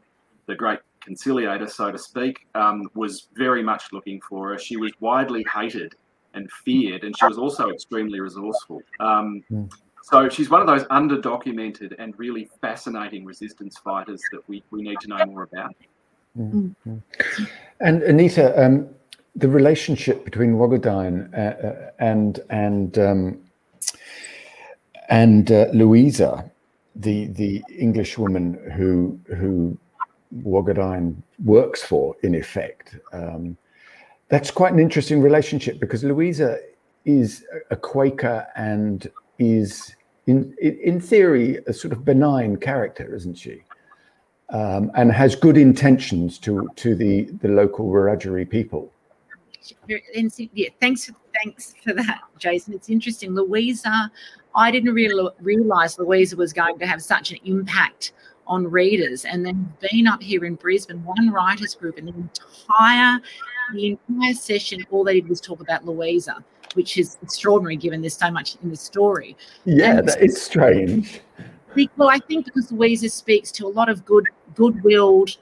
the 0.46 0.54
great 0.54 0.80
conciliator, 1.06 1.68
so 1.68 1.86
to 1.90 1.98
speak, 2.10 2.34
um, 2.54 2.76
was 2.94 3.28
very 3.34 3.62
much 3.62 3.84
looking 3.92 4.20
for 4.28 4.40
her. 4.48 4.58
She 4.58 4.76
was 4.76 4.92
widely 5.00 5.44
hated 5.58 5.94
and 6.34 6.50
feared, 6.64 7.02
and 7.04 7.16
she 7.18 7.26
was 7.32 7.38
also 7.38 7.70
extremely 7.70 8.20
resourceful. 8.20 8.80
Um, 9.00 9.42
Mm. 9.50 9.70
so 10.02 10.28
she's 10.28 10.50
one 10.50 10.60
of 10.64 10.68
those 10.72 10.84
underdocumented 11.00 11.90
and 11.98 12.08
really 12.18 12.44
fascinating 12.60 13.24
resistance 13.24 13.74
fighters 13.88 14.20
that 14.32 14.42
we, 14.48 14.62
we 14.70 14.82
need 14.82 14.98
to 15.00 15.08
know 15.08 15.24
more 15.32 15.44
about. 15.50 15.74
And 17.86 17.96
Anita, 18.12 18.46
um, 18.62 18.88
the 19.34 19.48
relationship 19.48 20.24
between 20.24 20.54
Wagadhaany 20.54 21.18
uh, 21.32 21.66
uh, 21.66 21.90
and 21.98 22.40
and 22.50 22.98
um, 22.98 23.20
and 25.08 25.50
uh, 25.50 25.66
Louisa, 25.72 26.50
the 26.94 27.26
the 27.28 27.62
English 27.86 28.18
woman 28.18 28.46
who 28.76 29.18
who 29.36 29.78
Wagadhaany 30.34 31.16
works 31.44 31.82
for, 31.82 32.16
in 32.22 32.34
effect, 32.34 32.96
um, 33.12 33.56
that's 34.28 34.50
quite 34.50 34.72
an 34.72 34.78
interesting 34.78 35.20
relationship 35.20 35.78
because 35.78 36.02
Louisa 36.02 36.58
is 37.04 37.44
a 37.70 37.76
Quaker 37.76 38.46
and 38.56 39.08
is 39.38 39.94
in 40.26 40.54
in 40.60 41.00
theory 41.00 41.58
a 41.66 41.72
sort 41.72 41.92
of 41.92 42.04
benign 42.04 42.56
character, 42.56 43.14
isn't 43.14 43.36
she? 43.36 43.62
Um, 44.50 44.90
and 44.94 45.12
has 45.12 45.36
good 45.36 45.56
intentions 45.56 46.38
to 46.38 46.68
to 46.76 46.94
the 46.94 47.24
the 47.40 47.48
local 47.48 47.86
Wiradjuri 47.86 48.48
people. 48.48 48.92
Yeah, 49.88 50.68
thanks, 50.80 51.10
thanks 51.42 51.74
for 51.82 51.92
that, 51.94 52.20
Jason. 52.38 52.74
It's 52.74 52.88
interesting. 52.88 53.34
Louisa, 53.34 54.12
I 54.54 54.70
didn't 54.70 54.94
realize 54.94 55.98
Louisa 55.98 56.36
was 56.36 56.52
going 56.52 56.78
to 56.78 56.86
have 56.86 57.02
such 57.02 57.32
an 57.32 57.38
impact 57.44 58.12
on 58.46 58.68
readers. 58.70 59.24
And 59.24 59.44
then 59.44 59.72
been 59.90 60.06
up 60.06 60.22
here 60.22 60.44
in 60.44 60.54
Brisbane, 60.54 61.02
one 61.04 61.30
writers 61.30 61.74
group, 61.74 61.98
and 61.98 62.08
the 62.08 62.14
entire 62.14 63.20
the 63.74 63.98
entire 64.08 64.34
session, 64.34 64.86
all 64.90 65.02
they 65.02 65.14
did 65.14 65.28
was 65.28 65.40
talk 65.40 65.60
about 65.60 65.84
Louisa, 65.84 66.36
which 66.74 66.98
is 66.98 67.18
extraordinary 67.20 67.76
given 67.76 68.00
there's 68.00 68.16
so 68.16 68.30
much 68.30 68.56
in 68.62 68.70
the 68.70 68.76
story. 68.76 69.36
Yeah, 69.64 69.98
And- 69.98 70.08
that 70.08 70.22
is 70.22 70.40
strange. 70.40 71.20
Well, 71.96 72.08
I 72.08 72.20
think 72.20 72.46
because 72.46 72.70
Louisa 72.72 73.08
speaks 73.10 73.50
to 73.52 73.66
a 73.66 73.68
lot 73.68 73.88
of 73.88 74.04
good, 74.06 74.24
good-willed, 74.54 75.36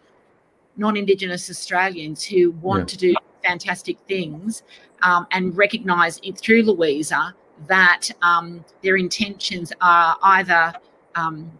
non-Indigenous 0.76 1.48
Australians 1.50 2.24
who 2.24 2.52
want 2.62 2.80
Yeah. 2.80 2.86
to 2.86 2.96
do 2.96 3.14
fantastic 3.44 3.98
things, 4.08 4.62
um, 5.02 5.26
and 5.30 5.56
recognise 5.56 6.18
it 6.24 6.38
through 6.38 6.62
Louisa 6.62 7.34
that 7.68 8.10
um, 8.22 8.64
their 8.82 8.96
intentions 8.96 9.72
are 9.80 10.16
either 10.22 10.72
um, 11.14 11.52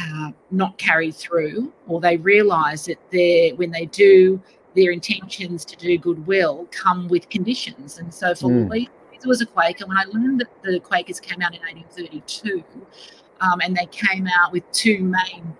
uh, 0.00 0.30
not 0.50 0.78
carried 0.78 1.14
through, 1.14 1.72
or 1.86 2.00
they 2.00 2.16
realise 2.16 2.86
that 2.86 2.98
they 3.10 3.52
when 3.56 3.70
they 3.70 3.86
do 3.86 4.40
their 4.74 4.90
intentions 4.90 5.64
to 5.66 5.76
do 5.76 5.98
goodwill 5.98 6.66
come 6.70 7.08
with 7.08 7.28
conditions. 7.28 7.98
And 7.98 8.12
so 8.12 8.34
for 8.34 8.48
Mm. 8.48 8.70
Louisa, 8.70 8.90
Louisa 9.10 9.28
was 9.28 9.40
a 9.42 9.46
Quaker. 9.46 9.86
When 9.86 9.98
I 9.98 10.04
learned 10.04 10.40
that 10.40 10.48
the 10.62 10.80
Quakers 10.80 11.20
came 11.20 11.42
out 11.42 11.54
in 11.54 11.60
1832, 11.60 12.64
um, 13.40 13.60
and 13.60 13.76
they 13.76 13.86
came 13.86 14.26
out 14.26 14.52
with 14.52 14.64
two 14.72 15.02
main 15.02 15.56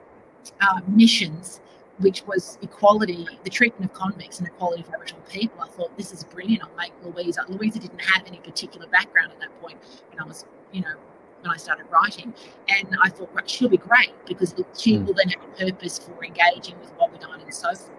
uh, 0.61 0.81
missions, 0.87 1.61
which 1.99 2.27
was 2.27 2.59
equality, 2.62 3.29
the 3.45 3.51
treatment 3.51 3.90
of 3.90 3.97
convicts 3.97 4.38
and 4.38 4.49
equality 4.49 4.83
for 4.83 4.95
Aboriginal 4.95 5.23
people. 5.29 5.61
I 5.61 5.68
thought 5.68 5.97
this 5.97 6.12
is 6.12 6.25
brilliant. 6.25 6.62
I'll 6.62 6.77
make 6.77 6.92
Louisa. 7.05 7.45
Louisa 7.49 7.79
didn't 7.79 8.01
have 8.01 8.27
any 8.27 8.38
particular 8.38 8.87
background 8.87 9.33
at 9.33 9.40
that 9.40 9.61
point 9.61 9.79
when 10.11 10.21
I 10.21 10.25
was, 10.25 10.47
you 10.73 10.81
know, 10.81 10.95
when 11.43 11.51
I 11.51 11.57
started 11.57 11.87
writing, 11.91 12.33
and 12.69 12.89
I 13.03 13.09
thought 13.11 13.31
right, 13.35 13.49
she'll 13.49 13.69
be 13.69 13.77
great 13.77 14.13
because 14.27 14.55
she 14.79 14.97
Mm. 14.97 15.07
will 15.07 15.15
then 15.15 15.29
have 15.29 15.43
a 15.43 15.71
purpose 15.73 15.99
for 15.99 16.25
engaging 16.25 16.79
with 16.81 16.97
Wagadhaany 16.99 17.43
and 17.45 17.55
so 17.55 17.69
forth 17.75 17.91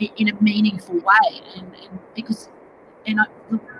in 0.00 0.28
a 0.28 0.40
meaningful 0.40 0.96
way, 1.00 1.42
and, 1.56 1.74
and 1.74 1.98
because. 2.14 2.48
And 3.06 3.20
I, 3.20 3.24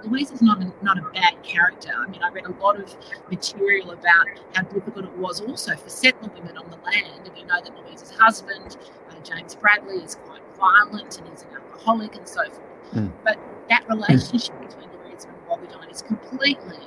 Louise 0.05 0.31
is 0.31 0.41
not 0.41 0.63
a, 0.63 0.73
not 0.83 0.97
a 0.97 1.03
bad 1.13 1.43
character. 1.43 1.91
I 1.95 2.07
mean, 2.09 2.23
I 2.23 2.31
read 2.31 2.47
a 2.47 2.53
lot 2.53 2.81
of 2.81 2.97
material 3.31 3.91
about 3.91 4.27
how 4.55 4.63
difficult 4.63 5.05
it 5.05 5.19
was 5.19 5.43
also 5.43 5.77
for 5.77 5.91
settler 5.91 6.31
women 6.35 6.57
on 6.57 6.71
the 6.71 6.77
land. 6.77 7.27
And 7.27 7.35
we 7.35 7.43
know 7.43 7.61
that 7.61 7.77
Louise's 7.77 8.11
husband, 8.13 8.79
uh, 9.11 9.21
James 9.23 9.55
Bradley, 9.55 9.97
is 9.97 10.15
quite 10.15 10.41
violent 10.57 11.19
and 11.19 11.29
he's 11.29 11.43
an 11.43 11.49
alcoholic 11.57 12.15
and 12.17 12.27
so 12.27 12.43
forth. 12.45 12.61
Mm. 12.95 13.13
But 13.23 13.39
that 13.69 13.87
relationship 13.87 14.59
between 14.61 14.89
Louise 15.05 15.27
and 15.27 15.35
Wagadhaany 15.47 15.91
is 15.93 16.01
completely 16.01 16.79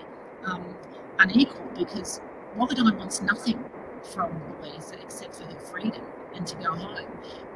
um, 0.46 0.66
unequal 1.22 1.66
because 1.78 2.22
Wagadhaany 2.58 2.98
wants 2.98 3.22
nothing 3.22 3.64
from 4.04 4.42
Louisa 4.62 4.96
except 5.02 5.36
for 5.36 5.46
her 5.46 5.60
freedom 5.60 6.02
and 6.36 6.46
to 6.48 6.56
go 6.56 6.74
home. 6.74 7.06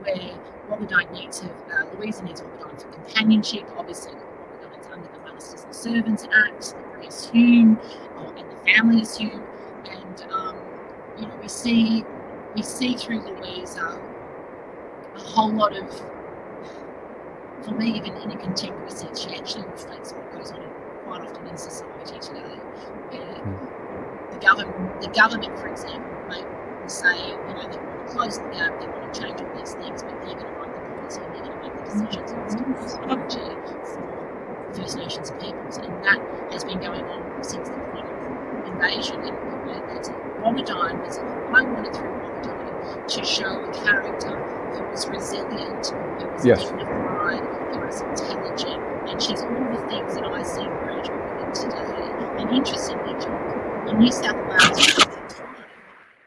Where 0.01 0.37
Wagadhaany 0.69 1.11
needs 1.11 1.41
her, 1.41 1.51
uh, 1.71 1.95
Louisa 1.97 2.23
needs 2.23 2.41
Wagadhaany 2.41 2.81
for 2.81 2.87
companionship. 2.89 3.63
Obviously, 3.77 4.13
Wagadhaany's 4.13 4.87
under 4.91 5.07
the 5.07 5.33
Masters 5.33 5.63
and 5.63 5.75
Servants 5.75 6.27
Act 6.33 6.75
that 6.75 6.99
we 6.99 7.07
assume, 7.07 7.79
or, 8.17 8.33
and 8.35 8.49
the 8.49 8.57
family 8.65 9.01
assume. 9.01 9.43
And 9.89 10.31
um, 10.31 10.55
you 11.17 11.27
know, 11.27 11.35
we 11.41 11.47
see 11.47 12.03
we 12.55 12.61
see 12.61 12.95
through 12.95 13.21
Louisa 13.21 13.99
a 15.15 15.19
whole 15.19 15.51
lot 15.51 15.75
of, 15.75 15.89
for 17.63 17.71
me, 17.71 17.97
even 17.97 18.15
in 18.17 18.31
a 18.31 18.37
contemporary 18.37 18.91
sense, 18.91 19.21
she 19.21 19.35
actually 19.35 19.65
reflects 19.65 20.13
quite 21.05 21.21
often 21.21 21.47
in 21.47 21.57
society 21.57 22.19
today. 22.19 22.41
Where 23.13 23.41
the 24.31 24.39
government, 24.39 25.01
the 25.01 25.07
government, 25.09 25.57
for 25.59 25.67
example, 25.67 26.11
may 26.27 26.43
say, 26.87 27.15
you 27.29 27.53
know, 27.53 27.67
they 27.69 27.77
want 27.77 28.07
to 28.07 28.13
close 28.13 28.37
the 28.37 28.49
gap, 28.49 28.79
they 28.79 28.87
want 28.87 29.13
to 29.13 29.21
change 29.21 29.39
all 29.39 29.57
these 29.57 29.73
things, 29.73 30.01
but 30.03 30.11
they're 30.25 30.35
going 30.35 30.45
to 30.45 30.59
write 30.59 30.73
the 30.75 30.81
policy 30.97 31.21
and 31.21 31.35
they're 31.35 31.45
going 31.45 31.57
to 31.57 31.63
make 31.63 31.75
the 31.77 31.83
decisions 31.85 32.31
on 32.33 32.73
this 32.81 32.93
technology 32.93 33.39
for 33.39 34.73
First 34.73 34.97
Nations 34.97 35.31
peoples, 35.39 35.77
and 35.77 36.03
that 36.03 36.19
has 36.51 36.65
been 36.65 36.79
going 36.79 37.03
on 37.05 37.43
since 37.43 37.69
the 37.69 37.75
point 37.93 38.05
of 38.05 38.73
invasion. 38.73 39.21
And 39.21 39.27
you 39.27 39.73
know, 39.73 39.87
that's 39.87 40.09
Wagadhaany 40.09 40.99
was. 41.05 41.17
I 41.17 41.61
wanted 41.63 41.95
through 41.95 42.09
Wagadhaany 42.11 43.07
to 43.07 43.23
show 43.25 43.61
a 43.63 43.73
character 43.85 44.35
who 44.75 44.83
was 44.91 45.07
resilient, 45.07 45.87
who 45.87 46.27
was 46.27 46.45
Yes. 46.45 46.59
dignified, 46.65 47.39
who 47.73 47.79
was 47.79 48.01
intelligent, 48.01 48.83
and 49.07 49.21
she's 49.21 49.41
all 49.41 49.49
the 49.49 49.85
things 49.89 50.15
that 50.15 50.25
I 50.25 50.43
see 50.43 50.61
Wiradjuri 50.61 51.37
women 51.37 51.53
today. 51.53 52.41
And 52.41 52.49
interestingly, 52.51 53.13
John, 53.21 53.87
in 53.89 53.99
New 53.99 54.11
South 54.11 54.35
Wales, 54.47 55.05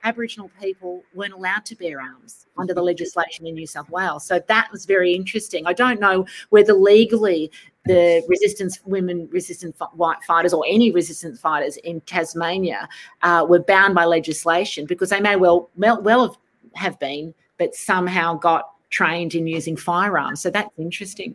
Aboriginal 0.04 0.50
people 0.60 1.02
weren't 1.14 1.34
allowed 1.34 1.64
to 1.66 1.74
bear 1.74 2.00
arms 2.00 2.46
under 2.56 2.72
the 2.72 2.82
legislation 2.82 3.46
in 3.46 3.54
New 3.54 3.66
South 3.66 3.90
Wales. 3.90 4.24
So 4.24 4.40
that 4.48 4.68
was 4.72 4.86
very 4.86 5.12
interesting. 5.12 5.66
I 5.66 5.72
don't 5.72 6.00
know 6.00 6.24
whether 6.50 6.72
legally 6.72 7.50
the 7.84 8.22
resistance 8.28 8.80
women 8.84 9.28
resistance 9.30 9.76
white 9.94 10.22
fighters 10.26 10.52
or 10.52 10.64
any 10.68 10.90
resistance 10.92 11.40
fighters 11.40 11.76
in 11.78 12.00
Tasmania 12.02 12.88
uh, 13.22 13.44
were 13.48 13.60
bound 13.60 13.94
by 13.94 14.04
legislation 14.04 14.86
because 14.86 15.10
they 15.10 15.20
may 15.20 15.36
well 15.36 15.70
well, 15.76 16.00
well 16.02 16.28
have, 16.28 16.36
have 16.74 16.98
been, 17.00 17.34
but 17.58 17.74
somehow 17.74 18.34
got 18.34 18.70
trained 18.90 19.34
in 19.34 19.46
using 19.46 19.76
firearms. 19.76 20.40
So 20.40 20.50
that's 20.50 20.70
interesting. 20.78 21.34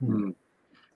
Hmm. 0.00 0.30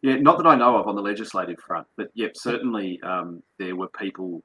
Yeah, 0.03 0.17
not 0.17 0.39
that 0.39 0.47
I 0.47 0.55
know 0.55 0.77
of 0.77 0.87
on 0.87 0.95
the 0.95 1.03
legislative 1.03 1.59
front, 1.59 1.87
but 1.97 2.09
yep, 2.15 2.33
certainly 2.35 3.01
um, 3.03 3.43
there 3.59 3.77
were 3.77 3.89
people. 3.89 4.43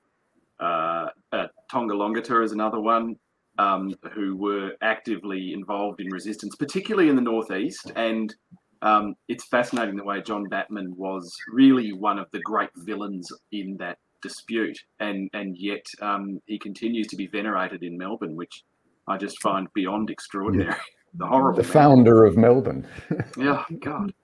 Uh, 0.60 1.08
uh, 1.32 1.48
Tongerlongeter 1.72 2.44
is 2.44 2.54
another 2.54 2.80
one 2.80 3.16
um, 3.60 3.94
who 4.14 4.36
were 4.36 4.72
actively 4.82 5.54
involved 5.54 6.00
in 6.00 6.08
resistance, 6.08 6.56
particularly 6.56 7.10
in 7.10 7.16
the 7.16 7.22
northeast. 7.22 7.92
And 7.96 8.34
um, 8.82 9.16
it's 9.28 9.48
fascinating 9.48 9.96
the 9.96 10.04
way 10.04 10.22
John 10.22 10.46
Batman 10.50 10.94
was 10.96 11.32
really 11.52 11.94
one 11.94 12.20
of 12.20 12.28
the 12.32 12.40
great 12.40 12.70
villains 12.78 13.30
in 13.52 13.78
that 13.80 13.98
dispute, 14.22 14.78
and 15.00 15.30
and 15.34 15.56
yet 15.58 15.86
um, 16.02 16.40
he 16.48 16.58
continues 16.58 17.08
to 17.08 17.16
be 17.16 17.28
venerated 17.28 17.84
in 17.84 17.98
Melbourne, 17.98 18.36
which 18.36 18.64
I 19.08 19.18
just 19.18 19.42
find 19.42 19.68
beyond 19.74 20.10
extraordinary. 20.10 20.76
The 21.16 21.28
horrible. 21.28 21.62
The 21.62 21.68
man. 21.68 21.72
founder 21.72 22.26
of 22.26 22.38
Melbourne. 22.38 22.88
Yeah, 23.38 23.64
God. 23.82 24.16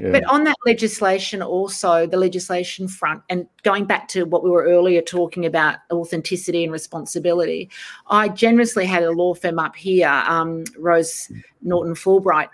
But 0.00 0.24
on 0.24 0.44
that 0.44 0.56
legislation, 0.66 1.42
also 1.42 2.06
the 2.06 2.16
legislation 2.16 2.88
front, 2.88 3.22
and 3.28 3.46
going 3.62 3.84
back 3.84 4.08
to 4.08 4.24
what 4.24 4.42
we 4.42 4.50
were 4.50 4.64
earlier 4.64 5.00
talking 5.00 5.46
about 5.46 5.78
authenticity 5.92 6.64
and 6.64 6.72
responsibility, 6.72 7.70
I 8.08 8.28
generously 8.28 8.86
had 8.86 9.04
a 9.04 9.10
law 9.10 9.34
firm 9.34 9.58
up 9.58 9.76
here, 9.76 10.08
um, 10.08 10.64
Rose 10.76 11.30
Norton 11.62 11.94
Fulbright. 11.94 12.48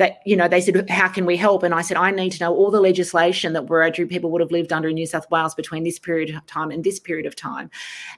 That 0.00 0.22
you 0.24 0.34
know 0.34 0.48
they 0.48 0.62
said 0.62 0.88
how 0.88 1.08
can 1.08 1.26
we 1.26 1.36
help? 1.36 1.62
And 1.62 1.74
i 1.74 1.82
said 1.82 1.98
i 1.98 2.10
need 2.10 2.30
to 2.30 2.42
know 2.42 2.54
all 2.54 2.70
the 2.70 2.80
legislation 2.80 3.52
that 3.52 3.66
wiradjuri 3.66 4.08
people 4.08 4.30
would 4.30 4.40
have 4.40 4.50
lived 4.50 4.72
under 4.72 4.88
in 4.88 4.94
new 4.94 5.06
south 5.06 5.30
wales 5.30 5.54
between 5.54 5.84
this 5.84 5.98
period 5.98 6.30
of 6.30 6.46
time 6.46 6.70
and 6.70 6.82
this 6.82 6.98
period 6.98 7.26
of 7.26 7.36
time. 7.36 7.70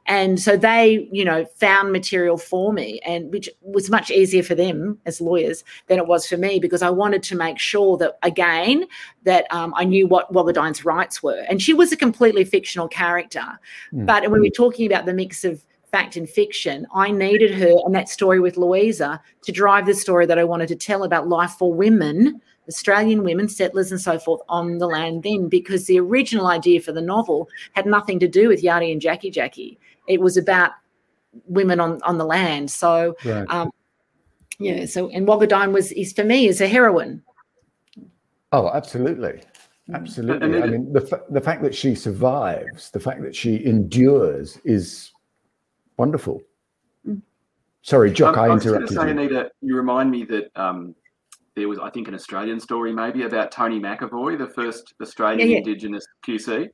And 0.07 0.41
so 0.41 0.57
they 0.57 1.09
you 1.11 1.25
know 1.25 1.45
found 1.57 1.91
material 1.91 2.39
for 2.39 2.73
me 2.73 3.01
and 3.05 3.33
which 3.33 3.49
was 3.61 3.91
much 3.91 4.13
easier 4.13 4.45
for 4.45 4.55
them 4.55 4.99
as 5.07 5.21
lawyers 5.21 5.65
than 5.89 5.99
it 5.99 6.07
was 6.07 6.25
for 6.27 6.37
me 6.37 6.61
because 6.61 6.83
i 6.83 6.91
wanted 6.91 7.23
to 7.25 7.37
make 7.37 7.59
sure 7.59 7.97
that 7.97 8.17
again 8.23 8.87
that 9.25 9.53
um, 9.53 9.75
i 9.77 9.85
knew 9.85 10.07
what 10.07 10.33
Wagadhaany's 10.33 10.85
rights 10.85 11.23
were. 11.23 11.45
And 11.49 11.61
she 11.61 11.75
was 11.75 11.91
a 11.91 11.97
completely 11.97 12.45
fictional 12.45 12.87
character 12.87 13.45
mm. 13.93 14.07
but 14.07 14.31
when 14.31 14.41
we're 14.41 14.51
talking 14.51 14.87
about 14.87 15.07
the 15.07 15.15
mix 15.15 15.45
of 15.45 15.65
fact 15.93 16.17
and 16.17 16.29
fiction, 16.29 16.87
I 16.95 17.11
needed 17.11 17.55
her 17.55 17.75
and 17.85 17.95
that 17.95 18.09
story 18.09 18.41
with 18.41 18.57
Louisa 18.57 19.21
to 19.45 19.53
drive 19.53 19.87
the 19.87 19.95
story 19.95 20.27
that 20.27 20.39
I 20.39 20.45
wanted 20.45 20.69
to 20.69 20.77
tell 20.77 21.05
about 21.05 21.29
life 21.29 21.53
for 21.53 21.73
women, 21.73 22.41
Australian 22.67 23.23
women, 23.25 23.49
settlers, 23.49 23.93
and 23.93 24.01
so 24.01 24.19
forth 24.19 24.41
on 24.49 24.79
the 24.79 24.87
land 24.87 25.23
then, 25.23 25.49
because 25.49 25.87
the 25.87 26.01
original 26.01 26.47
idea 26.47 26.81
for 26.81 26.93
the 26.93 27.03
novel 27.03 27.49
had 27.73 27.85
nothing 27.85 28.19
to 28.21 28.27
do 28.27 28.49
with 28.49 28.63
Yarri 28.63 28.91
and 28.91 29.03
Jackie 29.03 29.31
Jackie. 29.31 29.79
It 30.09 30.21
was 30.21 30.37
about 30.37 30.73
women 31.47 31.79
on, 31.79 32.01
on 32.03 32.17
the 32.19 32.25
land. 32.25 32.71
So, 32.71 33.15
right. 33.25 33.47
um, 33.49 33.71
yeah, 34.59 34.87
so, 34.87 35.11
and 35.11 35.27
Wagadhaany 35.27 35.73
was, 35.73 35.93
is 35.93 36.13
for 36.13 36.25
me, 36.25 36.47
is 36.47 36.61
a 36.61 36.69
heroine. 36.69 37.23
Oh, 38.53 38.69
absolutely. 38.69 39.43
Mm. 39.91 39.95
Absolutely. 39.95 40.63
I 40.63 40.67
mean, 40.67 40.93
the, 40.93 41.23
the 41.29 41.41
fact 41.41 41.63
that 41.63 41.75
she 41.75 41.95
survives, 41.95 42.91
the 42.91 43.01
fact 43.01 43.23
that 43.23 43.35
she 43.35 43.65
endures 43.67 44.59
is 44.65 45.11
Wonderful. 46.03 46.41
Mm. 47.09 47.23
Sorry, 47.83 48.11
Jock, 48.11 48.37
um, 48.37 48.43
I, 48.43 48.47
I 48.49 48.53
interrupted 48.55 48.89
say, 48.89 49.05
you. 49.05 49.11
Anita, 49.11 49.51
you 49.61 49.77
remind 49.77 50.11
me 50.11 50.25
that 50.25 50.51
um, 50.57 50.97
there 51.55 51.69
was, 51.69 51.79
I 51.79 51.91
think, 51.91 52.09
an 52.09 52.15
Australian 52.15 52.59
story 52.59 52.93
maybe 52.93 53.23
about 53.23 53.53
Tony 53.53 53.79
McAvoy, 53.79 54.37
the 54.37 54.49
first 54.49 54.95
Australian 55.01 55.49
yeah, 55.49 55.53
yeah. 55.53 55.59
Indigenous 55.59 56.05
QC. 56.27 56.67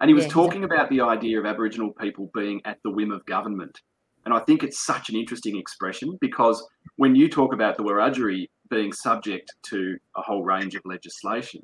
And 0.00 0.08
he 0.08 0.14
was 0.14 0.26
yeah, 0.26 0.30
talking 0.30 0.62
exactly. 0.62 0.76
about 0.76 0.90
the 0.90 1.00
idea 1.00 1.40
of 1.40 1.46
Aboriginal 1.46 1.90
people 1.94 2.30
being 2.32 2.60
at 2.64 2.78
the 2.84 2.92
whim 2.92 3.10
of 3.10 3.26
government. 3.26 3.76
And 4.24 4.32
I 4.32 4.38
think 4.38 4.62
it's 4.62 4.86
such 4.86 5.08
an 5.08 5.16
interesting 5.16 5.58
expression 5.58 6.16
because 6.20 6.64
when 6.94 7.16
you 7.16 7.28
talk 7.28 7.52
about 7.52 7.76
the 7.76 7.82
Wiradjuri 7.82 8.46
being 8.70 8.92
subject 8.92 9.52
to 9.70 9.96
a 10.16 10.22
whole 10.22 10.44
range 10.44 10.76
of 10.76 10.82
legislation, 10.84 11.60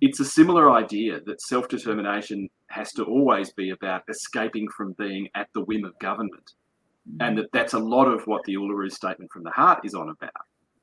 it's 0.00 0.18
a 0.18 0.24
similar 0.24 0.72
idea 0.72 1.20
that 1.26 1.40
self 1.40 1.68
determination 1.68 2.48
has 2.68 2.92
to 2.92 3.04
always 3.04 3.52
be 3.52 3.70
about 3.70 4.02
escaping 4.08 4.68
from 4.68 4.92
being 4.92 5.28
at 5.34 5.48
the 5.54 5.62
whim 5.62 5.84
of 5.84 5.98
government. 5.98 6.52
Mm. 7.10 7.26
And 7.26 7.38
that 7.38 7.52
that's 7.52 7.74
a 7.74 7.78
lot 7.78 8.06
of 8.06 8.26
what 8.26 8.42
the 8.44 8.54
Uluru 8.54 8.90
Statement 8.90 9.30
from 9.32 9.44
the 9.44 9.50
Heart 9.50 9.80
is 9.84 9.94
on 9.94 10.08
about, 10.08 10.30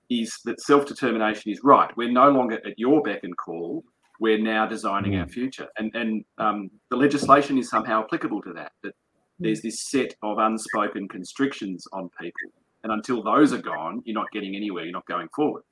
is 0.10 0.40
that 0.46 0.62
self 0.62 0.86
determination 0.86 1.52
is 1.52 1.60
right. 1.64 1.96
We're 1.98 2.12
no 2.12 2.30
longer 2.30 2.60
at 2.66 2.78
your 2.78 3.02
beck 3.02 3.24
and 3.24 3.36
call. 3.38 3.84
We're 4.20 4.40
now 4.40 4.66
designing 4.66 5.16
our 5.16 5.26
mm. 5.26 5.32
future. 5.32 5.68
And, 5.78 5.94
and 5.96 6.24
um, 6.38 6.70
the 6.90 6.96
legislation 6.96 7.58
is 7.58 7.70
somehow 7.70 8.04
applicable 8.04 8.42
to 8.44 8.54
that, 8.54 8.72
that 8.84 8.94
there's 9.40 9.60
mm. 9.60 9.64
this 9.64 9.82
set 9.82 10.16
of 10.22 10.38
unspoken 10.38 11.08
constrictions 11.08 11.86
on 11.92 12.10
people. 12.20 12.52
And 12.84 12.92
until 12.92 13.24
those 13.24 13.54
are 13.54 13.62
gone, 13.62 14.02
you're 14.06 14.14
not 14.14 14.32
getting 14.32 14.56
anywhere, 14.56 14.84
you're 14.84 14.94
not 14.94 15.06
going 15.08 15.30
forward. 15.36 15.64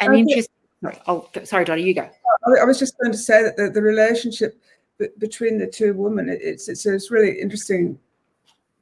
And 0.00 0.14
interesting. 0.14 0.52
Oh, 1.06 1.28
sorry, 1.44 1.64
Dottie, 1.64 1.82
you 1.82 1.94
go. 1.94 2.08
I 2.60 2.64
was 2.64 2.78
just 2.78 2.98
going 2.98 3.12
to 3.12 3.18
say 3.18 3.42
that 3.42 3.56
the, 3.56 3.70
the 3.70 3.80
relationship 3.80 4.60
between 5.18 5.58
the 5.58 5.66
two 5.66 5.94
women. 5.94 6.28
It's 6.28 6.68
it's 6.68 6.86
a 6.86 6.98
really 7.10 7.40
interesting 7.40 7.98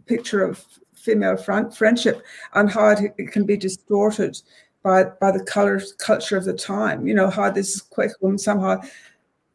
picture 0.06 0.44
of 0.44 0.64
female 0.94 1.36
friendship 1.36 2.22
and 2.54 2.70
how 2.70 2.90
it, 2.90 3.14
it, 3.18 3.32
can 3.32 3.44
be 3.44 3.56
distorted 3.56 4.40
by 4.82 5.04
by 5.20 5.30
the 5.32 5.44
color 5.44 5.80
culture 5.98 6.36
of 6.36 6.44
the 6.44 6.52
time. 6.52 7.06
You 7.06 7.14
know 7.14 7.30
how 7.30 7.50
this 7.50 7.80
quick 7.80 8.12
woman 8.20 8.38
somehow 8.38 8.80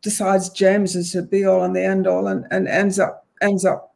decides 0.02 0.50
James 0.50 0.96
is 0.96 1.14
the 1.14 1.22
be 1.22 1.46
all 1.46 1.64
and 1.64 1.76
the 1.76 1.84
end 1.84 2.08
all, 2.08 2.28
and, 2.28 2.46
and 2.52 2.68
ends 2.68 3.00
up 3.00 3.26
ends 3.42 3.66
up 3.66 3.96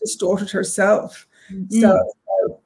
distorted 0.00 0.50
herself. 0.50 1.26
Mm. 1.52 1.72
So 1.80 2.60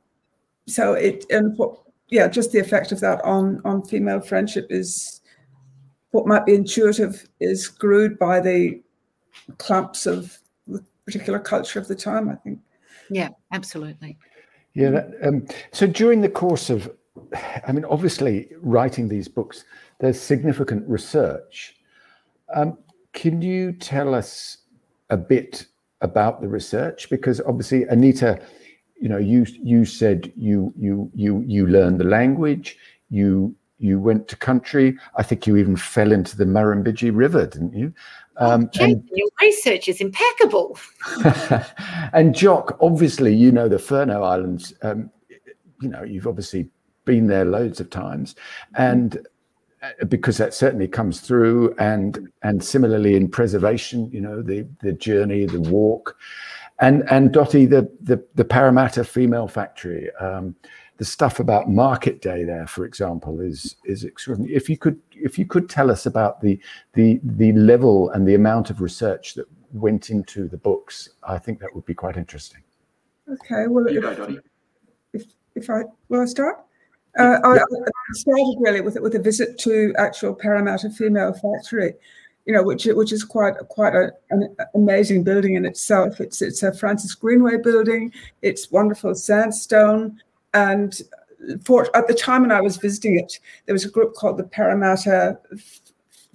so 0.67 0.93
it 0.95 1.25
and 1.31 1.57
what 1.57 1.79
yeah, 2.09 2.29
just 2.29 2.53
the 2.53 2.59
effect 2.59 2.93
of 2.93 3.01
that 3.01 3.25
on 3.25 3.61
on 3.65 3.85
female 3.85 4.21
friendship 4.21 4.67
is 4.71 5.21
what 6.11 6.27
might 6.27 6.47
be 6.47 6.55
intuitive 6.55 7.29
is 7.41 7.65
screwed 7.65 8.19
by 8.19 8.41
the 8.41 8.83
clumps 9.59 10.07
of 10.07 10.39
the 10.67 10.85
particular 11.05 11.39
culture 11.39 11.79
of 11.79 11.89
the 11.89 11.95
time, 11.95 12.29
I 12.29 12.35
think. 12.37 12.61
Yeah, 13.11 13.31
absolutely. 13.53 14.19
Yeah. 14.75 14.91
That, 14.91 15.11
um, 15.23 15.47
so 15.73 15.87
during 15.87 16.21
the 16.21 16.29
course 16.29 16.71
of, 16.71 16.91
I 17.67 17.73
mean, 17.73 17.85
obviously 17.85 18.49
writing 18.61 19.09
these 19.09 19.29
books, 19.29 19.65
there's 19.99 20.21
significant 20.21 20.89
research. 20.89 21.77
Um, 22.55 22.79
can 23.13 23.43
you 23.43 23.73
tell 23.73 24.15
us 24.15 24.59
a 25.11 25.17
bit 25.17 25.67
about 26.01 26.41
the 26.41 26.49
research? 26.49 27.11
Because 27.11 27.41
obviously, 27.41 27.85
Anita, 27.85 28.41
you 29.01 29.09
know, 29.09 29.19
you 29.19 29.47
you 29.63 29.85
said 29.85 30.33
you 30.37 30.73
you 30.77 31.11
you 31.15 31.45
you 31.47 31.67
learned 31.67 32.01
the 32.01 32.05
language, 32.05 32.77
you 33.11 33.55
you 33.79 34.01
went 34.01 34.29
to 34.29 34.37
country. 34.37 34.99
I 35.17 35.23
think 35.23 35.47
you 35.47 35.57
even 35.57 35.77
fell 35.77 36.13
into 36.13 36.37
the 36.37 36.45
Murrumbidgee 36.45 37.15
River, 37.15 37.47
didn't 37.47 37.75
you? 37.75 37.93
Um, 38.39 38.71
and, 38.81 39.09
your 39.13 39.29
research 39.41 39.89
is 39.89 40.01
impeccable. 40.01 40.79
and 42.13 42.35
Jock, 42.35 42.79
obviously, 42.81 43.35
you 43.35 43.51
know 43.51 43.69
the 43.69 43.79
Furneaux 43.79 44.23
Islands. 44.23 44.75
Um, 44.83 45.11
you 45.81 45.89
know, 45.89 46.03
you've 46.05 46.27
obviously 46.27 46.69
been 47.05 47.27
there 47.27 47.45
loads 47.45 47.81
of 47.81 47.91
times, 47.91 48.37
and 48.77 49.27
uh, 49.83 50.05
because 50.07 50.37
that 50.39 50.55
certainly 50.55 50.87
comes 50.87 51.21
through, 51.21 51.75
and 51.79 52.29
and 52.43 52.63
similarly 52.63 53.17
in 53.17 53.29
preservation, 53.29 54.09
you 54.13 54.21
know, 54.21 54.41
the 54.43 54.67
the 54.81 54.93
journey, 54.93 55.45
the 55.45 55.61
walk, 55.61 56.17
and 56.81 57.09
and 57.11 57.33
Dottie, 57.33 57.67
the 57.67 57.91
the, 58.01 58.25
the 58.35 58.45
Parramatta 58.45 59.05
Female 59.05 59.49
Factory. 59.49 60.11
Um, 60.21 60.55
the 60.99 61.05
stuff 61.05 61.39
about 61.39 61.71
market 61.71 62.21
day 62.21 62.45
there, 62.45 62.67
for 62.67 62.85
example, 62.85 63.41
is 63.41 63.77
is 63.85 64.05
extraordinary. 64.05 64.55
If 64.55 64.69
you 64.69 64.77
could 64.77 65.01
if 65.13 65.39
you 65.39 65.47
could 65.47 65.71
tell 65.71 65.91
us 65.91 66.07
about 66.07 66.41
the 66.41 66.61
the 66.95 67.21
the 67.23 67.53
level 67.53 68.11
and 68.11 68.27
the 68.27 68.35
amount 68.35 68.69
of 68.69 68.81
research 68.81 69.35
that 69.35 69.47
went 69.73 70.11
into 70.11 70.49
the 70.49 70.57
books, 70.57 71.11
I 71.23 71.39
think 71.39 71.61
that 71.61 71.75
would 71.75 71.87
be 71.87 71.95
quite 71.95 72.17
interesting. 72.17 72.63
Okay, 73.31 73.67
well, 73.69 73.87
if, 73.87 74.41
if, 75.13 75.25
if 75.55 75.71
I 75.71 75.83
will 76.09 76.23
I 76.23 76.27
start. 76.27 76.65
Uh, 77.19 77.39
I, 77.43 77.57
I, 77.57 77.59
started 78.13 78.57
really 78.61 78.81
with 78.81 78.99
with 79.01 79.15
a 79.15 79.19
visit 79.19 79.59
to 79.61 79.95
actual 79.99 80.35
Parramatta 80.35 80.91
Female 80.91 81.33
Factory, 81.33 81.95
you 82.45 82.53
know, 82.53 82.63
which 82.63 82.87
which 82.87 83.13
is 83.13 83.23
quite 83.23 83.55
quite 83.69 83.95
a, 83.95 84.13
an 84.31 84.55
amazing 84.75 85.23
building 85.23 85.55
in 85.55 85.65
itself. 85.65 86.21
It's 86.21 86.43
it's 86.43 86.63
a 86.65 86.73
Francis 86.73 87.15
Greenway 87.15 87.59
building. 87.59 88.13
It's 88.43 88.71
wonderful 88.71 89.15
sandstone. 89.15 90.21
And 90.55 91.01
for, 91.65 91.95
at 91.97 92.09
the 92.09 92.15
time 92.15 92.43
when 92.43 92.53
I 92.53 92.61
was 92.61 92.77
visiting 92.77 93.19
it, 93.19 93.39
there 93.67 93.73
was 93.73 93.85
a 93.85 93.91
group 93.91 94.15
called 94.15 94.39
the 94.39 94.45
Parramatta 94.45 95.39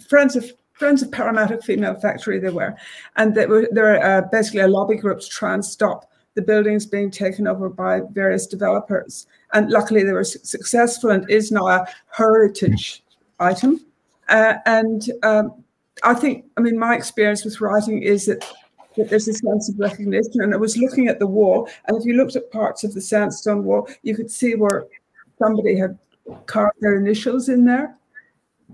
Friends 0.08 0.36
of 0.36 0.52
Friends 0.74 1.04
of 1.04 1.12
Parramatta 1.12 1.62
Female 1.62 1.96
Factory. 1.96 2.40
They 2.40 2.50
were, 2.50 2.76
and 3.16 3.36
they 3.36 3.46
were 3.46 3.68
they're 3.72 4.04
uh, 4.04 4.22
basically 4.32 4.62
a 4.62 4.68
lobby 4.68 4.98
group 4.98 5.20
to 5.20 5.30
try 5.30 5.54
and 5.54 5.64
stop 5.64 6.10
the 6.36 6.42
buildings 6.42 6.86
being 6.86 7.12
taken 7.12 7.48
over 7.48 7.70
by 7.70 8.02
various 8.12 8.48
developers. 8.48 9.28
And 9.54 9.70
luckily, 9.70 10.04
they 10.04 10.14
were 10.14 10.24
successful 10.24 11.12
and 11.12 11.30
is 11.30 11.52
now 11.52 11.68
a 11.68 11.86
heritage 12.10 13.04
item. 13.40 13.80
Uh, 14.30 14.56
and 14.66 15.12
um, 15.22 15.64
I 16.04 16.16
think, 16.16 16.46
I 16.58 16.62
mean, 16.62 16.78
my 16.78 16.96
experience 16.96 17.46
with 17.46 17.62
writing 17.62 18.02
is 18.02 18.26
that 18.26 18.44
that 18.98 19.10
there's 19.10 19.28
a 19.28 19.34
sense 19.34 19.70
of 19.70 19.80
recognition. 19.80 20.42
And 20.42 20.54
I 20.54 20.58
was 20.58 20.78
looking 20.78 21.08
at 21.08 21.20
the 21.20 21.28
wall, 21.28 21.70
and 21.88 21.98
if 21.98 22.06
you 22.06 22.14
looked 22.14 22.36
at 22.36 22.52
parts 22.52 22.84
of 22.84 22.94
the 22.94 23.02
sandstone 23.02 23.64
wall, 23.64 23.90
you 24.04 24.16
could 24.16 24.30
see 24.30 24.56
where 24.56 24.86
somebody 25.40 25.78
had 25.78 25.98
carved 26.46 26.78
their 26.82 26.98
initials 26.98 27.50
in 27.50 27.66
there. 27.66 27.96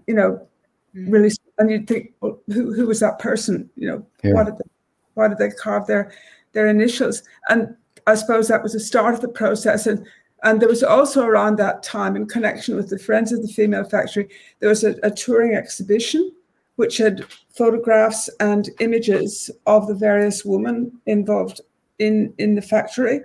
You 0.08 0.16
know, 0.16 0.48
mm. 0.96 1.12
really, 1.12 1.32
and 1.58 1.70
you'd 1.70 1.88
think, 1.88 2.14
well, 2.22 2.40
who 2.48 2.74
who 2.74 2.88
was 2.88 3.00
that 3.00 3.20
person? 3.20 3.70
You 3.76 3.88
know, 3.88 4.06
yeah. 4.24 4.34
why 4.34 4.44
did 4.44 4.58
they, 4.58 4.70
why 5.14 5.28
did 5.28 5.38
they 5.38 5.50
carve 5.50 5.88
their 5.88 6.12
their 6.54 6.68
initials? 6.68 7.24
And 7.50 7.76
I 8.08 8.16
suppose 8.16 8.48
that 8.48 8.64
was 8.64 8.74
the 8.74 8.80
start 8.80 9.14
of 9.14 9.22
the 9.22 9.28
process. 9.28 9.88
And 9.88 10.06
and 10.44 10.62
there 10.62 10.70
was 10.70 10.84
also 10.84 11.26
around 11.26 11.58
that 11.58 11.84
time, 11.84 12.16
in 12.16 12.26
connection 12.26 12.76
with 12.76 12.90
the 12.90 12.98
Friends 12.98 13.32
of 13.32 13.42
the 13.42 13.48
Female 13.48 13.84
Factory, 13.84 14.30
there 14.60 14.70
was 14.70 14.84
a, 14.84 14.96
a 15.04 15.12
touring 15.12 15.54
exhibition 15.54 16.32
which 16.80 16.96
had 16.96 17.26
photographs 17.50 18.30
and 18.40 18.70
images 18.80 19.52
of 19.66 19.86
the 19.86 19.94
various 19.94 20.46
women 20.46 20.90
involved 21.08 21.60
in, 21.98 22.34
in 22.38 22.56
the 22.56 22.62
factory. 22.62 23.20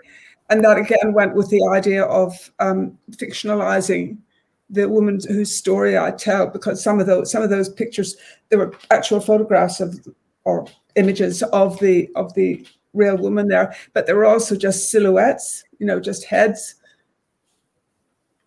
And 0.50 0.64
that 0.64 0.76
again 0.76 1.12
went 1.12 1.36
with 1.36 1.50
the 1.50 1.64
idea 1.72 2.02
of 2.02 2.50
um, 2.58 2.98
fictionalizing 3.12 4.18
the 4.70 4.88
woman 4.88 5.20
whose 5.28 5.54
story 5.54 5.96
I 5.96 6.10
tell, 6.10 6.48
because 6.48 6.82
some 6.82 6.98
of 6.98 7.06
those 7.06 7.30
some 7.30 7.44
of 7.44 7.50
those 7.50 7.68
pictures 7.68 8.16
there 8.48 8.58
were 8.58 8.74
actual 8.90 9.20
photographs 9.20 9.78
of 9.78 10.04
or 10.42 10.66
images 10.96 11.44
of 11.44 11.78
the 11.78 12.10
of 12.16 12.34
the 12.34 12.66
real 12.92 13.16
woman 13.16 13.46
there, 13.46 13.72
but 13.92 14.06
there 14.06 14.16
were 14.16 14.24
also 14.24 14.56
just 14.56 14.90
silhouettes, 14.90 15.62
you 15.78 15.86
know, 15.86 16.00
just 16.00 16.24
heads, 16.24 16.74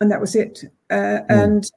and 0.02 0.12
that 0.12 0.20
was 0.20 0.36
it. 0.36 0.66
Uh, 0.90 0.96
mm. 0.96 1.26
And 1.30 1.72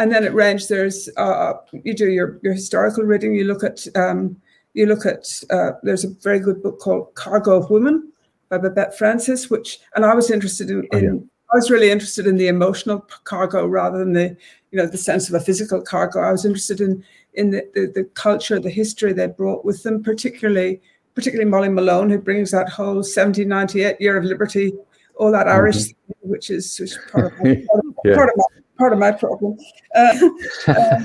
and 0.00 0.10
then 0.10 0.24
at 0.24 0.34
range 0.34 0.66
there's 0.66 1.08
uh, 1.16 1.52
you 1.84 1.94
do 1.94 2.08
your, 2.08 2.40
your 2.42 2.54
historical 2.54 3.04
reading 3.04 3.34
you 3.34 3.44
look 3.44 3.62
at 3.62 3.86
um, 3.94 4.34
you 4.72 4.86
look 4.86 5.06
at 5.06 5.26
uh, 5.50 5.72
there's 5.82 6.04
a 6.04 6.08
very 6.22 6.40
good 6.40 6.62
book 6.62 6.80
called 6.80 7.14
cargo 7.14 7.58
of 7.58 7.70
women 7.70 8.10
by 8.48 8.58
babette 8.58 8.96
francis 8.96 9.48
which 9.50 9.78
and 9.94 10.04
i 10.04 10.14
was 10.14 10.30
interested 10.30 10.70
in, 10.70 10.88
oh, 10.92 10.98
yeah. 10.98 11.10
i 11.52 11.56
was 11.56 11.70
really 11.70 11.90
interested 11.90 12.26
in 12.26 12.36
the 12.36 12.48
emotional 12.48 13.00
cargo 13.24 13.66
rather 13.66 13.98
than 13.98 14.14
the 14.14 14.36
you 14.70 14.78
know 14.78 14.86
the 14.86 14.98
sense 14.98 15.28
of 15.28 15.34
a 15.34 15.40
physical 15.40 15.80
cargo 15.82 16.20
i 16.20 16.32
was 16.32 16.44
interested 16.44 16.80
in 16.80 17.04
in 17.34 17.50
the, 17.50 17.62
the, 17.74 17.92
the 17.94 18.04
culture 18.14 18.58
the 18.58 18.70
history 18.70 19.12
they 19.12 19.26
brought 19.26 19.64
with 19.64 19.82
them 19.82 20.02
particularly 20.02 20.80
particularly 21.14 21.48
molly 21.48 21.68
malone 21.68 22.08
who 22.08 22.18
brings 22.18 22.50
that 22.50 22.68
whole 22.70 22.96
1798 23.04 24.00
year 24.00 24.16
of 24.16 24.24
liberty 24.24 24.72
all 25.16 25.30
that 25.30 25.46
irish 25.46 25.76
mm-hmm. 25.76 26.30
which 26.30 26.50
is 26.50 26.78
which 26.78 26.92
is 26.92 26.98
part 27.12 27.26
of 27.26 27.38
my, 27.38 27.54
part 27.54 27.84
of, 27.84 27.94
yeah. 28.04 28.14
part 28.14 28.28
of 28.30 28.34
my 28.36 28.59
part 28.80 28.92
of 28.92 28.98
my 28.98 29.12
problem. 29.12 29.58
Uh, 29.94 30.30
uh, 30.66 31.04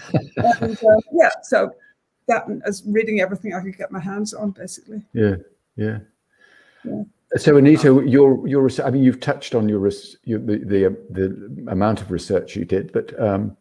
and, 0.62 0.78
uh, 0.78 1.02
yeah, 1.12 1.30
so 1.44 1.72
that 2.28 2.46
as 2.66 2.84
reading 2.88 3.22
everything 3.22 3.54
I 3.54 3.62
could 3.62 3.78
get 3.78 3.92
my 3.92 4.00
hands 4.00 4.34
on, 4.34 4.52
basically. 4.52 5.04
Yeah, 5.14 5.36
yeah. 5.76 6.00
yeah. 6.84 7.04
So 7.38 7.58
Anita, 7.58 8.04
your 8.06 8.48
your 8.48 8.70
I 8.84 8.90
mean, 8.90 9.04
you've 9.04 9.20
touched 9.20 9.56
on 9.56 9.68
your, 9.68 9.92
your 10.24 10.40
the 10.40 10.58
the 10.58 10.98
the 11.10 11.66
amount 11.68 12.02
of 12.02 12.10
research 12.10 12.56
you 12.56 12.66
did, 12.66 12.92
but 12.94 13.20
um, 13.20 13.58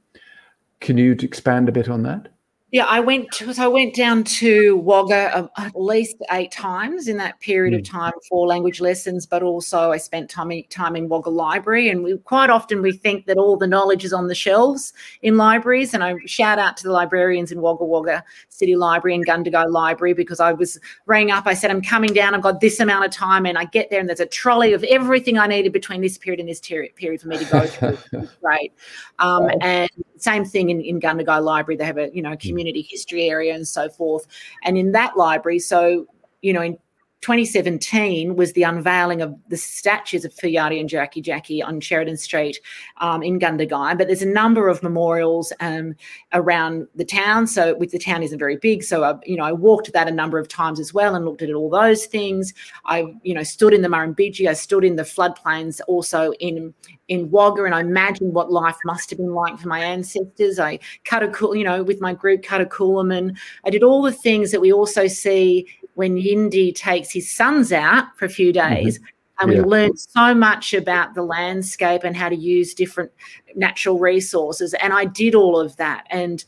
can 0.81 0.97
you 0.97 1.13
expand 1.13 1.69
a 1.69 1.73
bit 1.73 1.89
on 1.89 2.03
that? 2.05 2.29
Yeah, 2.75 2.87
I 2.87 2.99
went 2.99 3.31
to, 3.35 3.55
so 3.55 3.63
I 3.63 3.69
went 3.69 3.95
down 3.95 4.25
to 4.25 4.79
Wagga 4.79 5.39
um, 5.39 5.49
at 5.59 5.77
least 5.77 6.17
eight 6.33 6.51
times 6.51 7.07
in 7.07 7.19
that 7.19 7.39
period 7.39 7.73
mm. 7.73 7.79
of 7.79 7.87
hmm. 7.87 7.97
time 7.99 8.13
for 8.29 8.49
language 8.49 8.81
lessons, 8.81 9.27
but 9.27 9.45
also 9.45 9.93
I 9.93 9.97
spent 9.97 10.29
time 10.29 10.51
time 10.71 10.97
in 10.97 11.09
Wagga 11.09 11.31
Library, 11.31 11.89
and 11.89 12.03
we 12.03 12.19
quite 12.19 12.51
often 12.51 12.83
we 12.83 12.91
think 12.91 13.27
that 13.27 13.37
all 13.37 13.57
the 13.57 13.69
knowledge 13.69 14.05
is 14.05 14.13
on 14.13 14.27
the 14.27 14.35
shelves 14.35 14.93
in 15.23 15.37
libraries. 15.37 15.95
And 15.95 16.03
I 16.03 16.17
shout 16.27 16.59
out 16.59 16.77
to 16.79 16.83
the 16.83 16.91
librarians 16.91 17.53
in 17.53 17.61
Wagga 17.61 17.85
Wagga 17.85 18.25
City 18.49 18.75
Library 18.75 19.15
and 19.15 19.25
Gundagai 19.25 19.71
Library 19.71 20.13
because 20.13 20.41
I 20.41 20.51
was 20.51 20.81
rang 21.07 21.31
up. 21.31 21.47
I 21.47 21.55
said 21.55 21.71
I'm 21.71 21.81
coming 21.81 22.13
down. 22.13 22.35
I've 22.35 22.43
got 22.43 22.61
this 22.61 22.81
amount 22.81 23.05
of 23.05 23.13
time, 23.13 23.47
and 23.47 23.57
I 23.57 23.67
get 23.67 23.91
there, 23.91 24.01
and 24.01 24.09
there's 24.09 24.19
a 24.19 24.27
trolley 24.27 24.73
of 24.73 24.83
everything 24.83 25.39
I 25.39 25.47
needed 25.47 25.73
between 25.73 26.01
this 26.01 26.19
period 26.19 26.41
and 26.41 26.49
this 26.49 26.59
ter- 26.59 26.89
period 26.97 27.21
for 27.21 27.29
me 27.29 27.39
to 27.39 27.45
go 27.45 27.67
through. 27.69 28.29
Great, 28.43 28.73
um, 29.21 29.49
and 29.61 29.89
same 30.17 30.45
thing 30.45 30.71
in, 30.71 30.81
in 30.81 30.99
Gundagai 30.99 31.41
Library. 31.41 31.77
They 31.77 31.85
have 31.85 31.99
a 31.99 32.11
you 32.13 32.21
know 32.21 32.37
community 32.37 32.64
community 32.65 32.87
history 32.89 33.29
area 33.29 33.55
and 33.55 33.69
so 33.69 33.89
forth. 33.91 34.27
And 34.63 34.79
in 34.79 34.93
that 34.93 35.17
library, 35.17 35.59
so, 35.59 36.07
you 36.41 36.53
know, 36.53 36.63
in 36.63 36.79
2017 37.25 38.37
was 38.37 38.53
the 38.53 38.65
unveiling 38.65 39.23
of 39.23 39.35
the 39.49 39.57
statues 39.57 40.27
of 40.27 40.35
Yarri 40.35 40.79
and 40.79 40.91
Jackie 40.91 41.23
Jackie 41.23 41.63
on 41.63 41.81
Sheridan 41.81 42.19
Street 42.19 42.61
um, 42.99 43.23
in 43.23 43.39
Gundagai. 43.39 43.97
But 43.97 44.09
there's 44.09 44.21
a 44.21 44.27
number 44.27 44.69
of 44.69 44.83
memorials 44.83 45.51
um, 45.61 45.97
around 46.35 46.87
the 46.95 47.05
town. 47.05 47.47
So, 47.47 47.77
with 47.77 47.93
the 47.93 47.99
town 47.99 48.23
isn't 48.23 48.39
very 48.39 48.59
big, 48.59 48.83
so 48.83 49.05
I, 49.05 49.15
you 49.25 49.37
know 49.37 49.45
I 49.45 49.53
walked 49.53 49.91
that 49.91 50.07
a 50.07 50.11
number 50.11 50.39
of 50.39 50.49
times 50.49 50.79
as 50.79 50.93
well 50.93 51.15
and 51.15 51.25
looked 51.25 51.41
at 51.41 51.51
all 51.55 51.71
those 51.71 52.05
things. 52.05 52.53
I 52.85 53.07
you 53.23 53.33
know 53.33 53.43
stood 53.43 53.73
in 53.73 53.81
the 53.81 53.89
Murrumbidgee, 53.89 54.47
I 54.47 54.53
stood 54.53 54.85
in 54.85 54.97
the 54.97 55.03
floodplains, 55.03 55.81
also 55.89 56.33
in 56.41 56.75
in 57.09 57.31
Wagga, 57.31 57.65
and 57.65 57.75
I 57.75 57.81
imagined 57.81 58.35
what 58.35 58.53
life 58.53 58.77
must 58.85 59.09
have 59.09 59.19
been 59.19 59.33
like 59.33 59.59
for 59.59 59.69
my 59.69 59.79
ancestors. 59.79 60.59
I 60.59 60.79
cut 61.05 61.23
a 61.23 61.29
cool, 61.29 61.57
you 61.57 61.65
know, 61.65 61.83
with 61.83 62.03
my 62.03 62.13
group, 62.13 62.43
cut 62.43 62.61
a 62.61 62.67
coolaman. 62.67 63.35
I 63.65 63.71
did 63.71 63.83
all 63.83 64.03
the 64.03 64.13
things 64.13 64.51
that 64.51 64.61
we 64.61 64.75
also 64.75 65.07
see 65.07 65.67
when 65.95 66.17
Yindi 66.17 66.75
takes 66.75 67.13
his 67.13 67.31
sons 67.31 67.73
out 67.73 68.05
for 68.17 68.25
a 68.25 68.29
few 68.31 68.53
mm-hmm. 68.53 68.75
days. 68.75 68.99
Mm-hmm. 68.99 69.07
And 69.41 69.53
yeah. 69.53 69.59
we 69.59 69.65
learned 69.65 69.99
so 69.99 70.33
much 70.33 70.75
about 70.75 71.15
the 71.15 71.23
landscape 71.23 72.05
and 72.05 72.17
how 72.17 72.29
to 72.29 72.37
use 72.37 72.73
different 72.73 73.11
natural 73.57 73.99
resources. 73.99 74.75
And 74.75 74.93
I 74.93 75.07
did 75.07 75.35
all 75.35 75.59
of 75.59 75.77
that. 75.77 76.07
And 76.11 76.45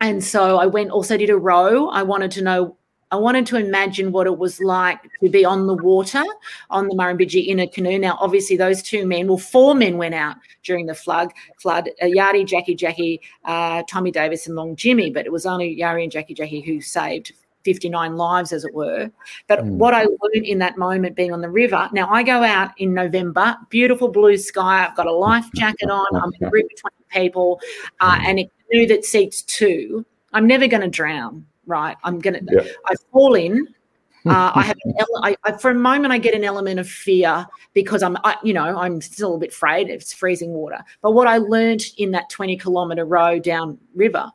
and 0.00 0.22
so 0.22 0.58
I 0.58 0.66
went 0.66 0.90
also 0.90 1.16
did 1.16 1.30
a 1.30 1.38
row. 1.38 1.88
I 1.88 2.02
wanted 2.02 2.30
to 2.32 2.42
know 2.42 2.76
I 3.12 3.16
wanted 3.16 3.44
to 3.48 3.56
imagine 3.56 4.10
what 4.10 4.26
it 4.26 4.38
was 4.38 4.58
like 4.58 4.98
to 5.22 5.28
be 5.28 5.44
on 5.44 5.66
the 5.66 5.74
water 5.74 6.22
on 6.70 6.88
the 6.88 6.94
Murrumbidgee 6.94 7.46
in 7.46 7.60
a 7.60 7.68
canoe. 7.68 7.98
Now, 7.98 8.16
obviously, 8.18 8.56
those 8.56 8.82
two 8.82 9.06
men, 9.06 9.28
well, 9.28 9.36
four 9.36 9.74
men 9.74 9.98
went 9.98 10.14
out 10.14 10.36
during 10.62 10.86
the 10.86 10.94
flood. 10.94 11.30
Flood, 11.60 11.90
uh, 12.00 12.06
Yarri, 12.06 12.46
Jackie, 12.46 12.74
Jackie, 12.74 13.20
uh, 13.44 13.82
Tommy 13.86 14.10
Davis, 14.10 14.46
and 14.46 14.56
Long 14.56 14.76
Jimmy, 14.76 15.10
but 15.10 15.26
it 15.26 15.32
was 15.32 15.44
only 15.44 15.78
Yarri 15.78 16.04
and 16.04 16.10
Jackie, 16.10 16.32
Jackie 16.32 16.62
who 16.62 16.80
saved 16.80 17.32
59 17.64 18.16
lives, 18.16 18.52
as 18.52 18.64
it 18.64 18.74
were. 18.74 19.10
But 19.46 19.60
mm. 19.60 19.72
what 19.72 19.94
I 19.94 20.04
learned 20.04 20.46
in 20.46 20.58
that 20.58 20.78
moment 20.78 21.16
being 21.16 21.32
on 21.32 21.40
the 21.40 21.50
river, 21.50 21.88
now 21.92 22.08
I 22.10 22.22
go 22.22 22.42
out 22.42 22.70
in 22.78 22.94
November, 22.94 23.56
beautiful 23.70 24.08
blue 24.08 24.36
sky, 24.36 24.86
I've 24.86 24.96
got 24.96 25.06
a 25.06 25.12
life 25.12 25.46
jacket 25.54 25.90
on, 25.90 26.06
I'm 26.14 26.32
in 26.40 26.46
a 26.46 26.50
group 26.50 26.64
of 26.64 26.80
20 27.10 27.26
people, 27.26 27.60
uh, 28.00 28.18
hmm. 28.18 28.26
and 28.26 28.38
a 28.40 28.50
canoe 28.70 28.86
that 28.86 29.04
seats 29.04 29.42
two. 29.42 30.04
I'm 30.32 30.46
never 30.46 30.66
going 30.66 30.82
to 30.82 30.88
drown, 30.88 31.46
right? 31.66 31.96
I'm 32.04 32.18
going 32.18 32.44
to, 32.46 32.64
yeah. 32.64 32.72
I 32.86 32.94
fall 33.12 33.34
in. 33.34 33.66
Uh, 34.24 34.52
I 34.54 34.62
have 34.62 34.76
an 34.84 34.94
ele- 35.00 35.24
I, 35.24 35.36
I, 35.42 35.50
for 35.58 35.72
a 35.72 35.74
moment 35.74 36.12
I 36.12 36.18
get 36.18 36.32
an 36.32 36.44
element 36.44 36.78
of 36.78 36.88
fear 36.88 37.44
because 37.74 38.04
I'm 38.04 38.16
I, 38.22 38.36
you 38.44 38.52
know 38.52 38.78
I'm 38.78 39.00
still 39.00 39.34
a 39.34 39.38
bit 39.38 39.50
afraid 39.50 39.90
it's 39.90 40.12
freezing 40.12 40.52
water. 40.52 40.78
But 41.00 41.10
what 41.10 41.26
I 41.26 41.38
learned 41.38 41.82
in 41.98 42.12
that 42.12 42.30
20 42.30 42.56
kilometer 42.56 43.04
row 43.04 43.40
down 43.40 43.78
river 43.96 44.30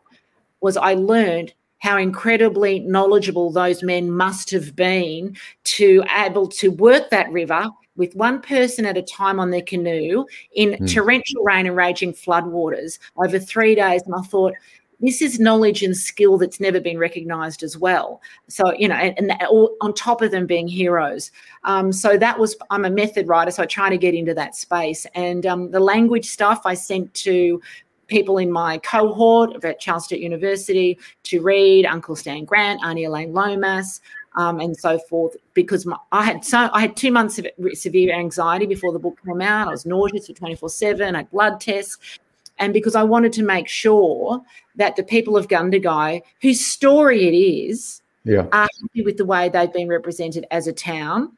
was 0.59 0.75
I 0.75 0.95
learned 0.95 1.53
how 1.80 1.97
incredibly 1.97 2.80
knowledgeable 2.80 3.51
those 3.51 3.84
men 3.84 4.11
must 4.11 4.49
have 4.51 4.75
been 4.75 5.36
to 5.63 6.03
able 6.17 6.47
to 6.47 6.69
work 6.71 7.09
that 7.09 7.32
river 7.32 7.69
with 7.95 8.15
one 8.15 8.41
person 8.41 8.86
at 8.86 8.97
a 8.97 9.01
time 9.01 9.39
on 9.39 9.51
their 9.51 9.61
canoe 9.61 10.25
in 10.53 10.71
mm. 10.71 10.93
torrential 10.93 11.43
rain 11.43 11.65
and 11.65 11.75
raging 11.75 12.13
floodwaters 12.13 12.99
over 13.17 13.39
three 13.39 13.75
days. 13.75 14.01
And 14.03 14.15
I 14.15 14.21
thought, 14.21 14.53
this 14.99 15.21
is 15.21 15.39
knowledge 15.39 15.84
and 15.84 15.95
skill 15.95 16.39
that's 16.39 16.59
never 16.59 16.80
been 16.80 16.97
recognized 16.97 17.61
as 17.61 17.78
well. 17.78 18.19
So, 18.47 18.73
you 18.73 18.88
know, 18.88 18.95
and, 18.95 19.32
and 19.32 19.39
all, 19.47 19.75
on 19.82 19.93
top 19.93 20.23
of 20.23 20.32
them 20.32 20.47
being 20.47 20.67
heroes. 20.67 21.32
Um, 21.65 21.91
so 21.91 22.17
that 22.17 22.39
was, 22.39 22.55
I'm 22.71 22.84
a 22.84 22.89
method 22.89 23.28
writer, 23.28 23.51
so 23.51 23.61
I 23.61 23.67
try 23.67 23.89
to 23.89 23.97
get 23.97 24.15
into 24.15 24.34
that 24.34 24.55
space. 24.55 25.05
And 25.13 25.45
um, 25.45 25.69
the 25.69 25.80
language 25.80 26.25
stuff 26.25 26.61
I 26.65 26.73
sent 26.73 27.13
to 27.15 27.61
people 28.07 28.37
in 28.37 28.51
my 28.51 28.77
cohort 28.79 29.63
at 29.63 29.79
Charles 29.79 30.05
Sturt 30.05 30.19
University 30.19 30.97
to 31.23 31.41
read 31.41 31.85
Uncle 31.85 32.15
Stan 32.15 32.45
Grant, 32.45 32.83
Auntie 32.83 33.03
Elaine 33.03 33.33
Lomas, 33.33 34.01
um, 34.35 34.59
and 34.59 34.75
so 34.75 34.97
forth. 34.99 35.35
Because 35.53 35.85
my, 35.85 35.97
I 36.11 36.23
had 36.23 36.43
so 36.43 36.69
I 36.73 36.81
had 36.81 36.95
two 36.95 37.11
months 37.11 37.39
of 37.39 37.47
severe 37.73 38.13
anxiety 38.13 38.65
before 38.65 38.93
the 38.93 38.99
book 38.99 39.17
came 39.25 39.41
out. 39.41 39.67
I 39.67 39.71
was 39.71 39.85
nauseous 39.85 40.27
for 40.27 40.33
twenty 40.33 40.55
four 40.55 40.69
seven. 40.69 41.15
I 41.15 41.19
had 41.19 41.31
blood 41.31 41.59
tests, 41.59 42.19
and 42.57 42.73
because 42.73 42.95
I 42.95 43.03
wanted 43.03 43.33
to 43.33 43.43
make 43.43 43.67
sure 43.67 44.41
that 44.75 44.95
the 44.95 45.03
people 45.03 45.37
of 45.37 45.47
Gundagai, 45.47 46.21
whose 46.41 46.65
story 46.65 47.27
it 47.27 47.37
is, 47.37 48.01
yeah. 48.23 48.47
are 48.51 48.67
happy 48.81 49.03
with 49.03 49.17
the 49.17 49.25
way 49.25 49.49
they've 49.49 49.73
been 49.73 49.87
represented 49.89 50.45
as 50.51 50.67
a 50.67 50.73
town 50.73 51.37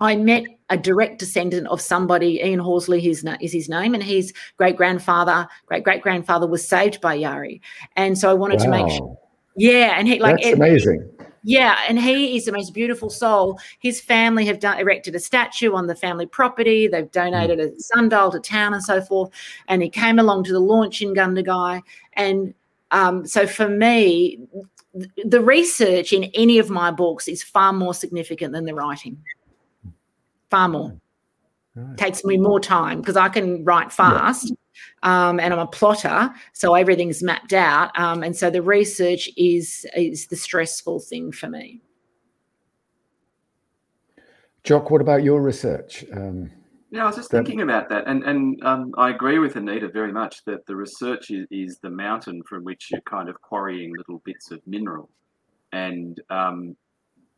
I 0.00 0.16
met 0.16 0.44
a 0.70 0.76
direct 0.76 1.18
descendant 1.18 1.66
of 1.68 1.80
somebody, 1.80 2.40
Ian 2.42 2.58
Horsley 2.58 3.00
his, 3.00 3.24
is 3.40 3.52
his 3.52 3.68
name, 3.68 3.94
and 3.94 4.02
his 4.02 4.32
great 4.56 4.76
grandfather, 4.76 5.46
great 5.66 5.84
great 5.84 6.02
grandfather 6.02 6.46
was 6.46 6.66
saved 6.66 7.00
by 7.00 7.16
Yarri. 7.16 7.60
And 7.96 8.18
so 8.18 8.30
I 8.30 8.34
wanted 8.34 8.60
wow. 8.60 8.64
to 8.64 8.70
make 8.70 8.90
sure. 8.90 9.18
Yeah, 9.56 9.94
and 9.96 10.08
he 10.08 10.18
like 10.18 10.42
that's 10.42 10.54
amazing. 10.54 11.08
Yeah, 11.46 11.76
and 11.88 12.00
he 12.00 12.36
is 12.36 12.46
the 12.46 12.52
most 12.52 12.72
beautiful 12.72 13.10
soul. 13.10 13.60
His 13.78 14.00
family 14.00 14.46
have 14.46 14.60
done, 14.60 14.78
erected 14.78 15.14
a 15.14 15.20
statue 15.20 15.74
on 15.74 15.86
the 15.86 15.94
family 15.94 16.24
property. 16.24 16.88
They've 16.88 17.10
donated 17.10 17.58
mm. 17.58 17.76
a 17.76 17.80
sundial 17.80 18.32
to 18.32 18.40
town 18.40 18.72
and 18.72 18.82
so 18.82 19.02
forth. 19.02 19.30
And 19.68 19.82
he 19.82 19.90
came 19.90 20.18
along 20.18 20.44
to 20.44 20.52
the 20.52 20.60
launch 20.60 21.02
in 21.02 21.14
Gundagai. 21.14 21.82
And 22.14 22.54
um, 22.92 23.26
so 23.26 23.46
for 23.46 23.68
me, 23.68 24.38
the 25.22 25.42
research 25.42 26.14
in 26.14 26.24
any 26.32 26.58
of 26.58 26.70
my 26.70 26.90
books 26.90 27.28
is 27.28 27.42
far 27.42 27.74
more 27.74 27.92
significant 27.92 28.54
than 28.54 28.64
the 28.64 28.74
writing 28.74 29.22
far 30.54 30.68
more. 30.68 30.96
Right. 31.74 31.98
Takes 31.98 32.24
me 32.24 32.36
more 32.36 32.60
time 32.60 33.00
because 33.00 33.16
I 33.16 33.28
can 33.28 33.64
write 33.64 33.90
fast. 33.90 34.50
Yeah. 34.50 34.56
Um, 35.02 35.40
and 35.40 35.52
I'm 35.52 35.60
a 35.60 35.66
plotter, 35.66 36.30
so 36.52 36.74
everything's 36.74 37.22
mapped 37.22 37.52
out. 37.52 37.96
Um, 37.98 38.22
and 38.22 38.36
so 38.36 38.50
the 38.50 38.62
research 38.62 39.28
is 39.36 39.86
is 39.96 40.26
the 40.28 40.36
stressful 40.36 41.00
thing 41.00 41.32
for 41.32 41.48
me. 41.48 41.80
Jock, 44.62 44.90
what 44.90 45.00
about 45.00 45.22
your 45.22 45.42
research? 45.42 46.04
Um, 46.12 46.50
yeah, 46.90 47.04
I 47.04 47.06
was 47.06 47.16
just 47.16 47.30
that... 47.30 47.38
thinking 47.38 47.60
about 47.60 47.88
that, 47.88 48.04
and 48.06 48.22
and 48.24 48.64
um, 48.64 48.92
I 48.96 49.10
agree 49.10 49.38
with 49.38 49.56
Anita 49.56 49.88
very 49.88 50.12
much 50.12 50.44
that 50.44 50.66
the 50.66 50.76
research 50.76 51.30
is, 51.30 51.46
is 51.50 51.78
the 51.78 51.90
mountain 51.90 52.42
from 52.48 52.64
which 52.64 52.88
you're 52.90 53.00
kind 53.02 53.28
of 53.28 53.40
quarrying 53.42 53.92
little 53.96 54.22
bits 54.24 54.50
of 54.50 54.60
mineral, 54.66 55.08
and 55.72 56.20
um, 56.30 56.76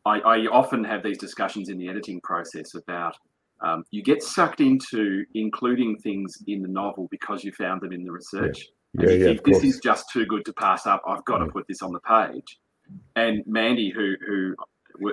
I, 0.06 0.18
I, 0.20 0.46
often 0.46 0.84
have 0.84 1.02
these 1.02 1.18
discussions 1.18 1.68
in 1.68 1.78
the 1.78 1.88
editing 1.88 2.20
process 2.20 2.74
about 2.74 3.16
um, 3.60 3.84
you 3.90 4.02
get 4.02 4.22
sucked 4.22 4.60
into 4.60 5.24
including 5.34 5.98
things 5.98 6.38
in 6.46 6.62
the 6.62 6.68
novel 6.68 7.08
because 7.10 7.42
you 7.42 7.52
found 7.52 7.80
them 7.80 7.92
in 7.92 8.04
the 8.04 8.12
research. 8.12 8.66
Yeah, 8.94 9.10
yeah, 9.10 9.26
yeah 9.30 9.40
this 9.44 9.64
is 9.64 9.80
just 9.82 10.06
too 10.12 10.24
good 10.24 10.44
to 10.44 10.52
pass 10.52 10.86
up. 10.86 11.02
I've 11.06 11.24
got 11.24 11.38
to 11.38 11.46
put 11.46 11.66
this 11.68 11.82
on 11.82 11.92
the 11.92 12.00
page. 12.00 12.58
And 13.16 13.42
Mandy, 13.46 13.90
who 13.90 14.14
who 14.26 14.54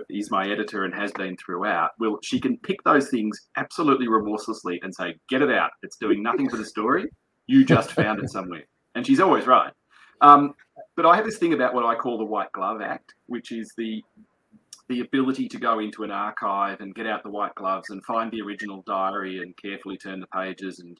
is 0.09 0.31
my 0.31 0.49
editor 0.49 0.85
and 0.85 0.93
has 0.93 1.11
been 1.11 1.35
throughout, 1.37 1.91
will 1.99 2.19
she 2.23 2.39
can 2.39 2.57
pick 2.57 2.81
those 2.83 3.09
things 3.09 3.49
absolutely 3.57 4.07
remorselessly 4.07 4.79
and 4.83 4.93
say, 4.93 5.15
"Get 5.27 5.41
it 5.41 5.49
out. 5.49 5.71
It's 5.81 5.97
doing 5.97 6.21
nothing 6.21 6.49
for 6.49 6.57
the 6.57 6.65
story. 6.65 7.05
You 7.47 7.65
just 7.65 7.91
found 7.91 8.23
it 8.23 8.29
somewhere." 8.29 8.63
and 8.95 9.05
she's 9.05 9.19
always 9.19 9.45
right. 9.47 9.71
Um, 10.21 10.53
but 10.95 11.05
I 11.05 11.15
have 11.15 11.25
this 11.25 11.37
thing 11.37 11.53
about 11.53 11.73
what 11.73 11.85
I 11.85 11.95
call 11.95 12.17
the 12.17 12.25
White 12.25 12.51
Glove 12.51 12.81
Act, 12.81 13.13
which 13.27 13.51
is 13.51 13.73
the 13.77 14.01
the 14.93 15.01
ability 15.01 15.49
to 15.49 15.57
go 15.57 15.79
into 15.79 16.03
an 16.03 16.11
archive 16.11 16.79
and 16.79 16.93
get 16.93 17.07
out 17.07 17.23
the 17.23 17.29
white 17.29 17.55
gloves 17.55 17.89
and 17.89 18.05
find 18.05 18.31
the 18.31 18.41
original 18.41 18.83
diary 18.85 19.39
and 19.39 19.57
carefully 19.57 19.97
turn 19.97 20.19
the 20.19 20.27
pages 20.27 20.79
and 20.79 20.99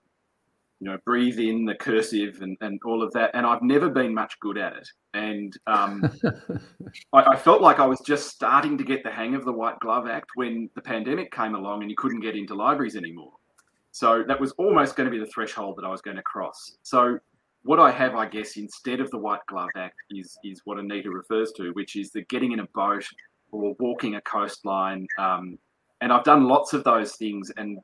you 0.80 0.90
know 0.90 0.98
breathe 1.06 1.38
in 1.38 1.64
the 1.64 1.76
cursive 1.76 2.40
and, 2.42 2.58
and 2.62 2.80
all 2.86 3.04
of 3.04 3.14
that. 3.14 3.30
And 3.36 3.46
i've 3.46 3.62
never 3.62 3.90
been 3.90 4.14
much 4.14 4.40
good 4.40 4.58
at 4.58 4.74
it. 4.74 4.88
And 5.14 5.56
um, 5.68 6.04
I, 7.14 7.22
I, 7.22 7.36
felt 7.36 7.62
like 7.62 7.80
i 7.80 7.86
was 7.86 8.00
just 8.00 8.30
starting 8.30 8.80
to 8.80 8.84
get 8.84 9.04
the 9.04 9.12
hang 9.12 9.36
of 9.36 9.46
the 9.46 9.54
white 9.54 9.80
glove 9.80 10.08
act 10.08 10.32
when 10.36 10.72
the 10.74 10.82
pandemic 10.82 11.32
came 11.32 11.54
along 11.54 11.82
and 11.82 11.92
you 11.92 11.96
couldn't 11.96 12.22
get 12.22 12.36
into 12.36 12.56
libraries 12.56 12.96
anymore. 12.96 13.34
So 13.92 14.24
that 14.28 14.40
was 14.40 14.54
almost 14.54 14.96
going 14.96 15.06
to 15.06 15.12
be 15.12 15.24
the 15.24 15.32
threshold 15.32 15.78
that 15.78 15.86
i 15.86 15.90
was 15.90 16.02
going 16.02 16.18
to 16.18 16.24
cross. 16.24 16.78
So 16.82 17.20
what 17.62 17.80
I 17.80 17.92
have, 17.92 18.16
I 18.16 18.26
guess, 18.26 18.58
instead 18.58 19.00
of 19.00 19.10
the 19.12 19.20
White 19.20 19.46
Glove 19.48 19.70
Act 19.78 19.96
is 20.10 20.36
is 20.44 20.62
what 20.66 20.80
Anita 20.80 21.10
refers 21.10 21.52
to, 21.54 21.72
which 21.74 21.96
is 21.96 22.12
the 22.12 22.24
getting 22.24 22.52
in 22.52 22.60
a 22.60 22.68
boat 22.74 23.06
or 23.54 23.76
walking 23.80 24.16
a 24.16 24.22
coastline. 24.22 25.08
Um, 25.18 25.58
and 26.02 26.12
I've 26.12 26.24
done 26.24 26.48
lots 26.48 26.74
of 26.74 26.84
those 26.84 27.16
things. 27.16 27.52
And 27.56 27.78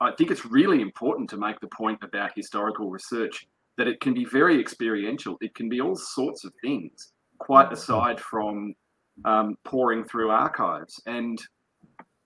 I 0.00 0.10
think 0.12 0.30
it's 0.30 0.44
really 0.46 0.80
important 0.80 1.30
to 1.30 1.36
make 1.36 1.60
the 1.60 1.68
point 1.68 1.98
about 2.02 2.32
historical 2.34 2.90
research 2.90 3.46
that 3.78 3.86
it 3.86 4.00
can 4.00 4.14
be 4.14 4.24
very 4.24 4.60
experiential. 4.60 5.36
It 5.40 5.54
can 5.54 5.68
be 5.68 5.80
all 5.80 5.96
sorts 5.96 6.44
of 6.44 6.52
things, 6.60 7.12
quite 7.38 7.68
mm. 7.68 7.72
aside 7.72 8.20
from 8.20 8.74
um, 9.24 9.56
pouring 9.64 10.04
through 10.04 10.30
archives. 10.30 11.00
And 11.06 11.40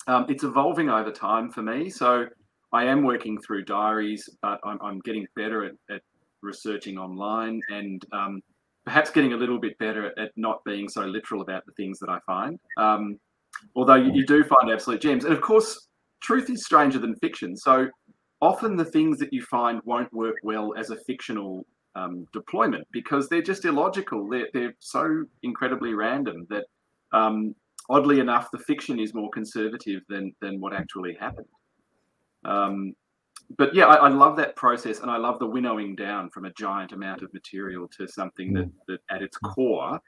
um, 0.06 0.26
it's 0.28 0.44
evolving 0.44 0.88
over 0.88 1.10
time 1.10 1.50
for 1.50 1.62
me. 1.62 1.90
So 1.90 2.26
I 2.72 2.84
am 2.84 3.02
working 3.02 3.40
through 3.40 3.64
diaries, 3.64 4.28
but 4.42 4.60
I'm, 4.64 4.78
I'm 4.82 5.00
getting 5.00 5.26
better 5.36 5.64
at, 5.64 5.72
at, 5.90 6.02
researching 6.42 6.96
online 6.96 7.60
and 7.70 8.04
um, 8.12 8.40
perhaps 8.86 9.10
getting 9.10 9.32
a 9.32 9.36
little 9.36 9.58
bit 9.58 9.76
better 9.78 10.18
at 10.18 10.30
not 10.36 10.64
being 10.64 10.88
so 10.88 11.02
literal 11.04 11.42
about 11.42 11.66
the 11.66 11.72
things 11.72 11.98
that 11.98 12.08
I 12.08 12.20
find. 12.24 12.58
Um, 12.78 13.18
although 13.74 13.96
you, 13.96 14.12
you, 14.14 14.24
do 14.24 14.44
find 14.44 14.70
absolute 14.70 15.00
gems. 15.00 15.24
And 15.24 15.34
of 15.34 15.40
course, 15.40 15.88
truth 16.22 16.48
is 16.48 16.64
stranger 16.64 17.00
than 17.00 17.16
fiction. 17.16 17.56
So 17.56 17.88
often 18.40 18.76
the 18.76 18.84
things 18.84 19.18
that 19.18 19.32
you 19.32 19.42
find 19.42 19.80
won't 19.84 20.12
work 20.12 20.36
well 20.44 20.72
as 20.78 20.90
a 20.90 20.96
fictional 20.96 21.66
um, 21.96 22.26
deployment 22.32 22.86
because 22.92 23.28
they're 23.28 23.42
just 23.42 23.64
illogical. 23.64 24.28
They're, 24.28 24.48
they're 24.54 24.74
so 24.78 25.24
incredibly 25.42 25.94
random 25.94 26.46
that, 26.48 26.64
um, 27.12 27.56
oddly 27.90 28.20
enough, 28.20 28.50
the 28.52 28.58
fiction 28.58 29.00
is 29.00 29.14
more 29.14 29.30
conservative 29.30 30.02
than, 30.08 30.32
than 30.40 30.60
what 30.60 30.72
actually 30.72 31.16
happened. 31.18 31.48
Um, 32.44 32.94
but 33.56 33.74
yeah, 33.74 33.86
I, 33.86 33.96
I, 33.96 34.08
love 34.08 34.36
that 34.36 34.56
process, 34.56 35.00
and 35.00 35.10
I 35.10 35.16
love 35.16 35.38
the 35.38 35.46
winnowing 35.46 35.94
down 35.94 36.30
from 36.30 36.44
a 36.44 36.52
giant 36.52 36.92
amount 36.92 37.22
of 37.22 37.32
material 37.32 37.88
to 37.96 38.08
something 38.08 38.52
that, 38.54 38.66
mm. 38.66 38.72
that 38.88 39.00
at 39.10 39.22
its 39.22 39.36
core 39.36 40.00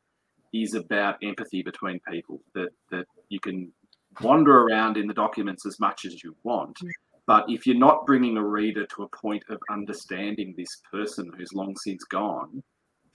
is 0.53 0.74
about 0.74 1.16
empathy 1.22 1.62
between 1.62 2.01
people. 2.11 2.41
That 2.55 2.70
that 2.91 3.07
you 3.28 3.41
can 3.41 3.72
wander 4.20 4.62
around 4.62 4.97
in 4.97 5.07
the 5.07 5.14
documents 5.14 5.66
as 5.66 5.78
much 5.78 6.05
as 6.05 6.22
you 6.22 6.34
want, 6.43 6.78
mm. 6.82 6.91
but 7.26 7.45
if 7.49 7.66
you're 7.66 7.76
not 7.76 8.07
bringing 8.07 8.36
a 8.36 8.45
reader 8.45 8.86
to 8.86 9.05
a 9.05 9.09
point 9.09 9.45
of 9.49 9.61
understanding 9.70 10.55
this 10.57 10.80
person 10.91 11.30
who's 11.36 11.53
long 11.53 11.76
since 11.76 12.03
gone, 12.05 12.62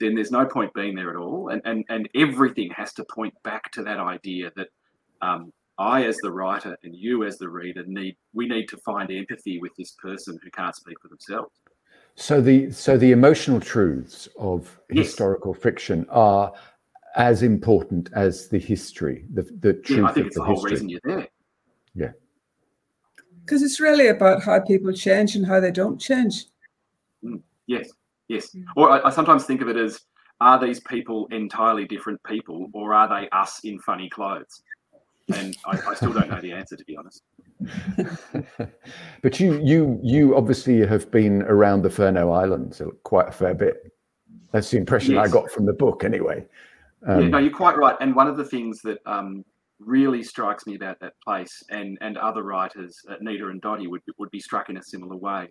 then 0.00 0.14
there's 0.14 0.30
no 0.30 0.46
point 0.46 0.72
being 0.74 0.94
there 0.94 1.10
at 1.10 1.16
all. 1.16 1.48
And 1.48 1.60
and 1.64 1.84
and 1.88 2.08
everything 2.14 2.70
has 2.70 2.92
to 2.94 3.04
point 3.04 3.34
back 3.42 3.70
to 3.72 3.82
that 3.82 3.98
idea 3.98 4.50
that 4.56 4.68
um, 5.20 5.52
I, 5.78 6.04
as 6.04 6.16
the 6.18 6.30
writer, 6.30 6.76
and 6.84 6.94
you, 6.94 7.24
as 7.24 7.38
the 7.38 7.48
reader, 7.48 7.84
need 7.86 8.16
we 8.32 8.46
need 8.46 8.68
to 8.68 8.76
find 8.78 9.10
empathy 9.10 9.58
with 9.58 9.72
this 9.76 9.92
person 9.92 10.38
who 10.42 10.50
can't 10.50 10.74
speak 10.74 11.00
for 11.00 11.08
themselves. 11.08 11.52
So 12.14 12.40
the 12.40 12.70
so 12.70 12.96
the 12.96 13.12
emotional 13.12 13.60
truths 13.60 14.28
of 14.38 14.78
yes. 14.90 15.06
historical 15.06 15.52
fiction 15.52 16.06
are 16.10 16.52
as 17.16 17.42
important 17.42 18.10
as 18.14 18.48
the 18.48 18.58
history, 18.58 19.24
the 19.32 19.42
the 19.60 19.74
truth 19.74 19.98
yeah, 19.98 20.06
I 20.06 20.12
think 20.12 20.26
it's 20.26 20.36
the, 20.36 20.40
the 20.42 20.46
whole 20.46 20.54
history. 20.54 20.70
reason 20.70 20.88
you're 20.88 21.00
there. 21.04 21.28
Yeah, 21.94 22.12
because 23.44 23.62
it's 23.62 23.80
really 23.80 24.08
about 24.08 24.42
how 24.42 24.60
people 24.60 24.92
change 24.92 25.34
and 25.34 25.44
how 25.44 25.58
they 25.58 25.72
don't 25.72 26.00
change. 26.00 26.46
Mm. 27.24 27.42
Yes, 27.66 27.90
yes. 28.28 28.54
Mm. 28.54 28.64
Or 28.76 28.90
I, 28.90 29.08
I 29.08 29.10
sometimes 29.10 29.44
think 29.44 29.60
of 29.60 29.68
it 29.68 29.76
as: 29.76 30.00
Are 30.40 30.64
these 30.64 30.80
people 30.80 31.26
entirely 31.32 31.84
different 31.84 32.22
people, 32.22 32.68
or 32.74 32.94
are 32.94 33.08
they 33.08 33.28
us 33.30 33.60
in 33.64 33.80
funny 33.80 34.08
clothes? 34.08 34.62
And 35.32 35.56
I, 35.66 35.78
I 35.88 35.94
still 35.94 36.12
don't 36.12 36.28
know 36.28 36.40
the 36.40 36.52
answer 36.52 36.76
to 36.76 36.84
be 36.84 36.96
honest. 36.96 37.22
but 39.22 39.40
you 39.40 39.60
you 39.62 39.98
you 40.02 40.36
obviously 40.36 40.86
have 40.86 41.10
been 41.10 41.42
around 41.42 41.82
the 41.82 41.90
Furneaux 41.90 42.30
Islands 42.30 42.82
quite 43.04 43.28
a 43.28 43.32
fair 43.32 43.54
bit. 43.54 43.92
That's 44.52 44.70
the 44.70 44.76
impression 44.76 45.14
yes. 45.14 45.28
I 45.28 45.32
got 45.32 45.50
from 45.50 45.66
the 45.66 45.72
book, 45.72 46.04
anyway. 46.04 46.46
Um, 47.06 47.22
yeah, 47.22 47.28
no, 47.28 47.38
you're 47.38 47.52
quite 47.52 47.76
right. 47.76 47.96
And 48.00 48.14
one 48.14 48.28
of 48.28 48.36
the 48.36 48.44
things 48.44 48.80
that 48.82 48.98
um, 49.04 49.44
really 49.80 50.22
strikes 50.22 50.66
me 50.66 50.76
about 50.76 51.00
that 51.00 51.14
place, 51.24 51.62
and 51.70 51.98
and 52.00 52.16
other 52.16 52.42
writers, 52.42 53.00
uh, 53.08 53.14
Nita 53.20 53.48
and 53.48 53.60
Dottie, 53.60 53.88
would 53.88 54.02
would 54.18 54.30
be 54.30 54.40
struck 54.40 54.70
in 54.70 54.76
a 54.76 54.82
similar 54.82 55.16
way, 55.16 55.48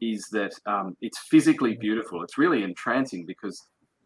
is 0.00 0.26
that 0.32 0.52
um, 0.66 0.96
it's 1.00 1.18
physically 1.30 1.76
beautiful. 1.76 2.22
It's 2.22 2.38
really 2.38 2.62
entrancing 2.62 3.26
because 3.26 3.62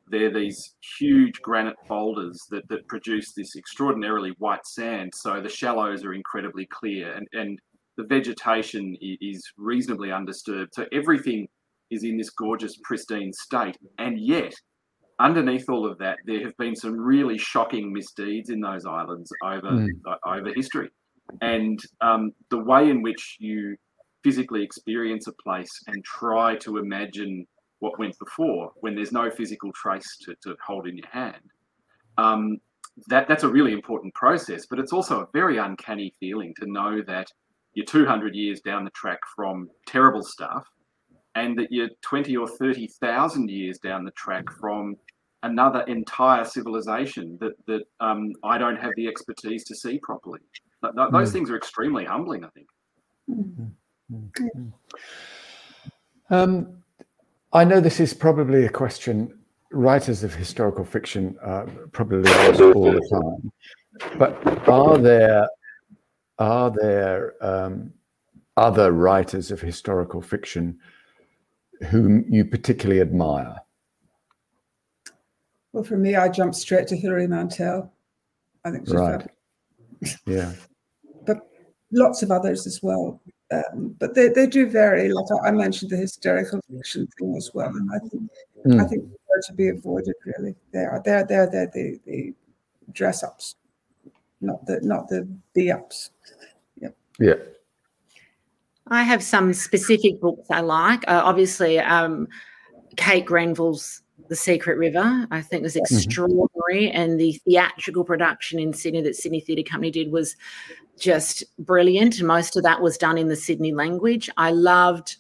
they're 0.09 0.32
these 0.32 0.74
huge 0.98 1.40
granite 1.42 1.76
boulders 1.88 2.40
that, 2.50 2.68
that 2.68 2.86
produce 2.88 3.32
this 3.32 3.57
extraordinarily 3.57 4.32
white 4.38 4.66
sand. 4.66 5.12
So 5.14 5.40
the 5.40 5.48
shallows 5.48 6.05
are 6.05 6.14
incredibly 6.14 6.66
clear 6.66 7.12
and, 7.14 7.26
and 7.32 7.59
the 7.96 8.05
vegetation 8.05 8.96
is 9.00 9.42
reasonably 9.57 10.12
undisturbed. 10.12 10.72
So 10.74 10.86
everything 10.92 11.46
is 11.90 12.05
in 12.05 12.16
this 12.16 12.30
gorgeous, 12.30 12.76
pristine 12.82 13.32
state. 13.32 13.76
And 13.98 14.18
yet, 14.18 14.55
underneath 15.20 15.68
all 15.68 15.86
of 15.86 15.98
that, 15.98 16.18
there 16.26 16.42
have 16.42 16.57
been 16.57 16.74
some 16.74 16.98
really 16.98 17.38
shocking 17.38 17.92
misdeeds 17.92 18.48
in 18.50 18.61
those 18.61 18.86
islands 18.86 19.30
over, 19.44 19.70
mm. 19.70 19.88
uh, 20.09 20.16
over 20.26 20.53
history. 20.55 20.88
And 21.40 21.78
um, 22.00 22.32
the 22.50 22.62
way 22.62 22.90
in 22.90 23.03
which 23.03 23.36
you 23.38 23.76
physically 24.24 24.62
experience 24.62 25.26
a 25.26 25.32
place 25.42 25.70
and 25.86 26.03
try 26.05 26.57
to 26.57 26.78
imagine 26.78 27.46
what 27.83 27.99
went 27.99 28.16
before 28.18 28.70
when 28.80 28.95
there's 28.95 29.11
no 29.11 29.28
physical 29.28 29.72
trace 29.74 30.16
to, 30.24 30.37
to 30.41 30.55
hold 30.64 30.87
in 30.87 30.97
your 30.97 31.09
hand. 31.11 31.43
Um, 32.16 32.59
that 33.09 33.26
that's 33.26 33.43
a 33.43 33.49
really 33.49 33.72
important 33.72 34.14
process, 34.14 34.66
but 34.66 34.78
it's 34.78 34.93
also 34.93 35.20
a 35.20 35.28
very 35.33 35.59
uncanny 35.59 36.14
feeling 36.20 36.55
to 36.61 36.70
know 36.70 37.03
that 37.09 37.26
you're 37.74 37.87
200 37.87 38.37
years 38.37 38.61
down 38.61 38.85
the 38.85 38.91
track 38.91 39.18
from 39.35 39.68
terrible 39.87 40.22
stuff, 40.22 40.64
and 41.35 41.59
that 41.59 41.72
you're 41.72 41.89
20 42.03 42.37
or 42.37 42.47
30,000 42.47 43.51
years 43.51 43.78
down 43.78 44.05
the 44.05 44.11
track 44.12 44.45
from 44.61 44.95
another 45.43 45.80
entire 45.83 46.45
civilization 46.45 47.37
that 47.41 47.55
that 47.66 47.83
um, 47.99 48.33
I 48.45 48.59
don't 48.59 48.76
have 48.76 48.93
the 48.95 49.09
expertise 49.09 49.64
to 49.64 49.74
see 49.74 49.99
properly. 49.99 50.41
Those 50.83 51.30
mm. 51.30 51.33
things 51.33 51.51
are 51.51 51.57
extremely 51.57 52.05
humbling, 52.05 52.45
I 52.45 52.49
think. 52.49 52.68
Mm. 53.30 54.72
Um, 56.30 56.82
I 57.53 57.64
know 57.64 57.80
this 57.80 58.00
is 58.00 58.14
probably 58.14 58.64
a 58.64 58.70
question 58.70 59.38
writers 59.70 60.22
of 60.22 60.34
historical 60.34 60.84
fiction 60.84 61.36
uh, 61.42 61.66
probably 61.92 62.30
ask 62.30 62.61
all 62.61 62.92
the 62.92 63.40
time, 63.40 64.18
but 64.18 64.68
are 64.68 64.98
there 64.98 65.48
are 66.38 66.70
there 66.70 67.34
um, 67.44 67.92
other 68.57 68.92
writers 68.92 69.50
of 69.50 69.61
historical 69.61 70.22
fiction 70.22 70.78
whom 71.88 72.24
you 72.28 72.44
particularly 72.44 73.00
admire? 73.00 73.57
Well, 75.72 75.84
for 75.84 75.96
me, 75.96 76.16
I 76.16 76.28
jump 76.28 76.55
straight 76.55 76.86
to 76.88 76.96
Hilary 76.96 77.26
Mantel. 77.26 77.92
I 78.64 78.70
think 78.70 78.86
she's 78.86 78.94
right. 78.94 79.26
Yeah, 80.26 80.53
but 81.26 81.38
lots 81.92 82.22
of 82.22 82.30
others 82.30 82.66
as 82.66 82.82
well. 82.82 83.20
Um, 83.53 83.94
but 83.98 84.14
they, 84.14 84.28
they 84.28 84.46
do 84.46 84.66
vary. 84.66 85.12
Like 85.12 85.26
I 85.44 85.50
mentioned 85.50 85.90
the 85.90 85.96
hysterical 85.96 86.61
fiction 86.70 87.09
thing 87.18 87.36
as 87.36 87.50
well, 87.53 87.68
and 87.68 87.90
I 87.94 87.98
think 88.09 88.30
mm. 88.66 88.80
I 88.80 88.86
think 88.86 89.05
they're 89.05 89.42
to 89.46 89.53
be 89.53 89.68
avoided. 89.68 90.14
Really, 90.24 90.55
they 90.72 90.80
are 90.80 91.03
they're 91.05 91.24
they're 91.24 91.50
they're 91.50 91.70
the, 91.72 92.00
the 92.07 92.34
dress 92.92 93.22
ups, 93.22 93.57
not 94.40 94.64
the 94.66 94.80
not 94.82 95.09
the 95.09 95.28
be 95.55 95.70
ups. 95.70 96.11
Yep. 96.80 96.96
Yeah. 97.18 97.34
I 98.88 99.05
have 99.05 99.22
some 99.22 99.53
specific 99.53 100.20
books 100.20 100.50
I 100.50 100.61
like. 100.61 101.05
Uh, 101.09 101.22
obviously, 101.24 101.78
um, 101.78 102.28
Kate 102.96 103.24
Grenville's 103.24 104.03
The 104.28 104.36
Secret 104.36 104.76
River, 104.76 105.26
I 105.30 105.40
think 105.40 105.62
was 105.62 105.74
mm-hmm. 105.74 105.94
extraordinary, 105.94 106.88
mm-hmm. 106.88 107.00
and 107.00 107.20
the 107.20 107.32
theatrical 107.44 108.05
production 108.05 108.59
in 108.59 108.72
Sydney 108.72 109.00
that 109.03 109.16
Sydney 109.16 109.40
Theatre 109.40 109.62
Company 109.62 109.90
did 109.90 110.11
was 110.11 110.36
just 111.03 111.44
brilliant. 111.59 112.22
Most 112.22 112.57
of 112.57 112.62
that 112.62 112.80
was 112.80 112.96
done 112.96 113.18
in 113.18 113.28
the 113.28 113.36
Sydney 113.36 113.72
language. 113.72 114.30
I 114.36 114.53
loved 114.53 115.16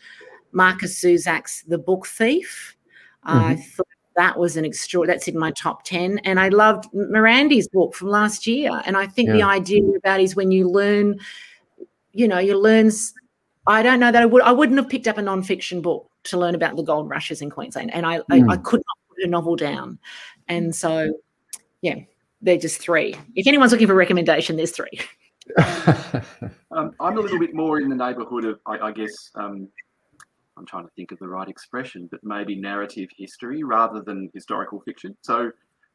Markus 0.52 1.02
Zusak's 1.02 1.62
The 1.62 1.78
Book 1.78 2.06
Thief. 2.06 2.76
Mm-hmm. 3.26 3.38
I 3.38 3.56
thought 3.56 3.86
that 4.16 4.38
was 4.38 4.56
an 4.56 4.64
extra 4.64 5.06
that's 5.06 5.26
in 5.26 5.38
my 5.38 5.50
top 5.52 5.84
10 5.84 6.18
and 6.18 6.38
i 6.38 6.50
loved 6.50 6.84
Miranda's 6.92 7.66
book 7.66 7.94
from 7.94 8.08
last 8.08 8.46
year 8.46 8.82
and 8.84 8.94
i 8.94 9.06
think 9.06 9.28
yeah. 9.28 9.36
the 9.36 9.42
idea 9.42 9.82
about 9.96 10.20
is 10.20 10.36
when 10.36 10.50
you 10.50 10.68
learn 10.68 11.18
you 12.12 12.28
know 12.28 12.38
you 12.38 12.58
learn 12.58 12.90
i 13.66 13.82
don't 13.82 14.00
know 14.00 14.12
that 14.12 14.20
i 14.20 14.26
would 14.26 14.42
i 14.42 14.52
wouldn't 14.52 14.78
have 14.78 14.90
picked 14.90 15.08
up 15.08 15.16
a 15.16 15.22
non-fiction 15.22 15.80
book 15.80 16.12
to 16.24 16.38
learn 16.38 16.54
about 16.54 16.76
the 16.76 16.82
gold 16.82 17.08
rushes 17.08 17.42
in 17.42 17.50
Queensland, 17.50 17.92
and 17.92 18.06
I 18.06 18.18
mm. 18.18 18.24
I, 18.30 18.36
I 18.36 18.56
hmm. 18.56 18.62
could 18.62 18.80
not 18.80 18.98
put 19.08 19.24
a 19.24 19.28
novel 19.28 19.56
down, 19.56 19.98
and 20.48 20.74
so 20.74 21.12
yeah, 21.80 21.96
they're 22.40 22.58
just 22.58 22.80
three. 22.80 23.16
If 23.34 23.46
anyone's 23.46 23.72
looking 23.72 23.86
for 23.86 23.94
a 23.94 23.96
recommendation, 23.96 24.56
there's 24.56 24.72
three. 24.72 24.90
um, 26.76 26.92
I'm 27.00 27.18
a 27.18 27.20
little 27.20 27.38
bit 27.38 27.54
more 27.54 27.80
in 27.80 27.88
the 27.88 27.96
neighbourhood 27.96 28.44
of, 28.44 28.60
I, 28.66 28.78
I 28.78 28.92
guess, 28.92 29.30
um, 29.34 29.68
I'm 30.56 30.66
trying 30.66 30.84
to 30.84 30.90
think 30.96 31.12
of 31.12 31.18
the 31.18 31.28
right 31.28 31.48
expression, 31.48 32.08
but 32.10 32.20
maybe 32.22 32.56
narrative 32.56 33.08
history 33.16 33.62
rather 33.62 34.02
than 34.02 34.30
historical 34.34 34.80
fiction. 34.80 35.16
So, 35.22 35.50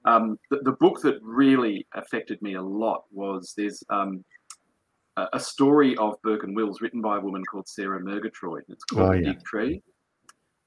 um, 0.05 0.37
the, 0.51 0.59
the, 0.63 0.71
book 0.73 1.01
that 1.01 1.15
really 1.21 1.85
affected 1.93 2.41
me 2.41 2.53
a 2.53 2.61
lot 2.61 3.03
was 3.11 3.53
there's 3.57 3.83
um, 3.89 4.23
a, 5.17 5.27
a, 5.33 5.39
story 5.39 5.97
of 5.97 6.13
Burke 6.23 6.43
and 6.43 6.55
Wills 6.55 6.81
written 6.81 7.01
by 7.01 7.17
a 7.17 7.19
woman 7.19 7.43
called 7.43 7.67
Sarah 7.67 7.99
Murgatroyd. 7.99 8.63
It's 8.69 8.83
called 8.85 9.09
oh, 9.09 9.11
yeah. 9.13 9.33
Dig 9.33 9.43
Tree. 9.43 9.81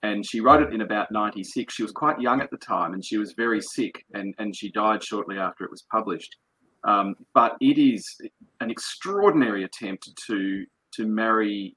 And 0.02 0.26
she 0.26 0.40
wrote 0.40 0.62
it 0.62 0.74
in 0.74 0.80
about 0.80 1.12
96. 1.12 1.72
She 1.72 1.82
was 1.82 1.92
quite 1.92 2.20
young 2.20 2.40
at 2.40 2.50
the 2.50 2.58
time 2.58 2.92
and 2.92 3.04
she 3.04 3.18
was 3.18 3.34
very 3.36 3.60
sick 3.60 4.04
and, 4.14 4.34
and 4.38 4.54
she 4.54 4.70
died 4.72 5.02
shortly 5.02 5.38
after 5.38 5.64
it 5.64 5.70
was 5.70 5.84
published. 5.90 6.36
Um, 6.84 7.14
but 7.34 7.56
it 7.60 7.78
is 7.78 8.18
an 8.60 8.70
extraordinary 8.70 9.64
attempt 9.64 10.10
to 10.26 10.64
to 10.94 11.06
marry 11.06 11.76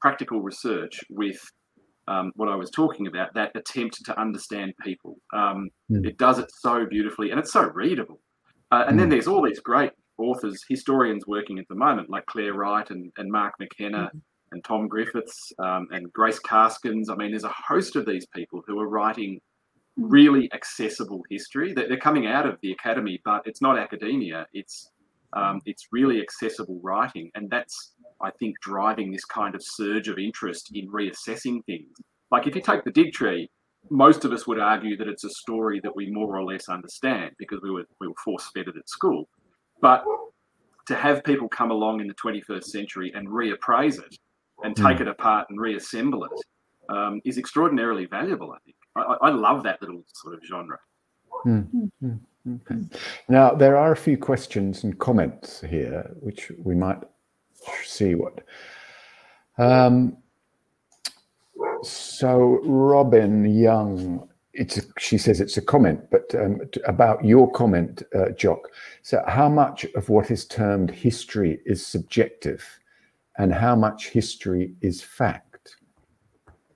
practical 0.00 0.40
research 0.42 1.00
with 1.10 1.40
um, 2.08 2.32
what 2.36 2.48
I 2.48 2.54
was 2.54 2.70
talking 2.70 3.06
about, 3.06 3.32
that 3.34 3.52
attempt 3.54 4.04
to 4.04 4.20
understand 4.20 4.74
people. 4.82 5.16
Um, 5.32 5.70
mm. 5.90 6.06
It 6.06 6.18
does 6.18 6.38
it 6.38 6.50
so 6.52 6.86
beautifully 6.86 7.30
and 7.30 7.40
it's 7.40 7.52
so 7.52 7.62
readable. 7.62 8.20
Uh, 8.70 8.84
and 8.86 8.96
mm. 8.96 9.00
then 9.00 9.06
hmm. 9.06 9.12
there's 9.12 9.26
all 9.26 9.42
these 9.42 9.60
great 9.60 9.92
authors, 10.18 10.64
historians 10.68 11.26
working 11.26 11.58
at 11.58 11.66
the 11.68 11.74
moment, 11.74 12.10
like 12.10 12.26
Clare 12.26 12.54
Wright 12.54 12.88
and, 12.90 13.12
and 13.16 13.30
Mark 13.30 13.54
McKenna 13.58 14.10
mm. 14.14 14.20
and 14.52 14.64
Tom 14.64 14.88
Griffiths 14.88 15.52
um, 15.58 15.88
and 15.92 16.12
Grace 16.12 16.40
Karskens. 16.40 17.08
I 17.08 17.14
mean, 17.14 17.30
there's 17.30 17.44
a 17.44 17.54
host 17.66 17.96
of 17.96 18.06
these 18.06 18.26
people 18.26 18.62
who 18.66 18.78
are 18.80 18.88
writing. 18.88 19.40
Really 19.96 20.50
accessible 20.52 21.22
history. 21.30 21.72
They're 21.72 21.96
coming 21.96 22.26
out 22.26 22.46
of 22.46 22.58
the 22.62 22.72
academy, 22.72 23.20
but 23.24 23.42
it's 23.46 23.62
not 23.62 23.78
academia. 23.78 24.46
It's 24.52 24.90
um, 25.32 25.60
it's 25.66 25.88
really 25.90 26.20
accessible 26.20 26.78
writing, 26.82 27.30
and 27.34 27.50
that's 27.50 27.94
I 28.20 28.30
think, 28.30 28.60
driving 28.60 29.12
this 29.12 29.24
kind 29.24 29.54
of 29.54 29.62
surge 29.62 30.08
of 30.08 30.18
interest 30.18 30.70
in 30.74 30.90
reassessing 30.90 31.64
things. 31.66 31.96
Like 32.30 32.46
if 32.46 32.54
you 32.54 32.62
take 32.62 32.84
the 32.84 32.90
dig 32.90 33.12
tree, 33.12 33.50
most 33.90 34.24
of 34.24 34.32
us 34.32 34.46
would 34.46 34.58
argue 34.58 34.96
that 34.96 35.08
it's 35.08 35.24
a 35.24 35.30
story 35.30 35.80
that 35.82 35.94
we 35.94 36.10
more 36.10 36.36
or 36.36 36.44
less 36.44 36.68
understand 36.68 37.32
because 37.38 37.60
we 37.62 37.70
were 37.70 37.84
we 38.00 38.08
were 38.08 38.14
force 38.24 38.50
fed 38.54 38.68
it 38.68 38.76
at 38.76 38.88
school. 38.88 39.28
But 39.80 40.04
to 40.86 40.94
have 40.94 41.24
people 41.24 41.48
come 41.48 41.70
along 41.70 42.00
in 42.00 42.08
the 42.08 42.14
21st 42.14 42.64
century 42.64 43.12
and 43.14 43.28
reappraise 43.28 43.98
it 43.98 44.16
and 44.62 44.74
take 44.74 44.98
mm. 44.98 45.02
it 45.02 45.08
apart 45.08 45.46
and 45.50 45.60
reassemble 45.60 46.24
it 46.24 46.94
um, 46.94 47.20
is 47.24 47.38
extraordinarily 47.38 48.06
valuable. 48.06 48.52
I 48.52 48.58
think 48.64 48.76
I, 48.96 49.16
I, 49.22 49.30
love 49.30 49.62
that 49.64 49.80
little 49.80 50.04
sort 50.12 50.34
of 50.34 50.40
genre. 50.44 50.78
Mm. 51.46 51.90
Mm. 52.02 52.20
Okay. 52.46 52.80
Now 53.28 53.54
there 53.54 53.76
are 53.76 53.92
a 53.92 53.96
few 53.96 54.18
questions 54.18 54.84
and 54.84 54.98
comments 54.98 55.62
here, 55.62 56.10
which 56.20 56.52
we 56.62 56.74
might 56.74 57.02
see 57.84 58.14
what. 58.14 58.40
Um, 59.56 60.16
so 61.82 62.60
Robin 62.64 63.44
Young, 63.44 64.28
it's 64.52 64.78
a, 64.78 64.82
she 64.98 65.18
says 65.18 65.40
it's 65.40 65.56
a 65.56 65.62
comment, 65.62 66.00
but 66.10 66.34
um, 66.34 66.60
about 66.86 67.24
your 67.24 67.50
comment, 67.50 68.02
uh, 68.14 68.30
Jock. 68.30 68.68
So 69.02 69.22
how 69.26 69.48
much 69.48 69.84
of 69.94 70.08
what 70.08 70.30
is 70.30 70.44
termed 70.44 70.90
history 70.90 71.60
is 71.64 71.86
subjective, 71.86 72.62
and 73.38 73.52
how 73.52 73.74
much 73.74 74.08
history 74.08 74.74
is 74.80 75.02
fact? 75.02 75.43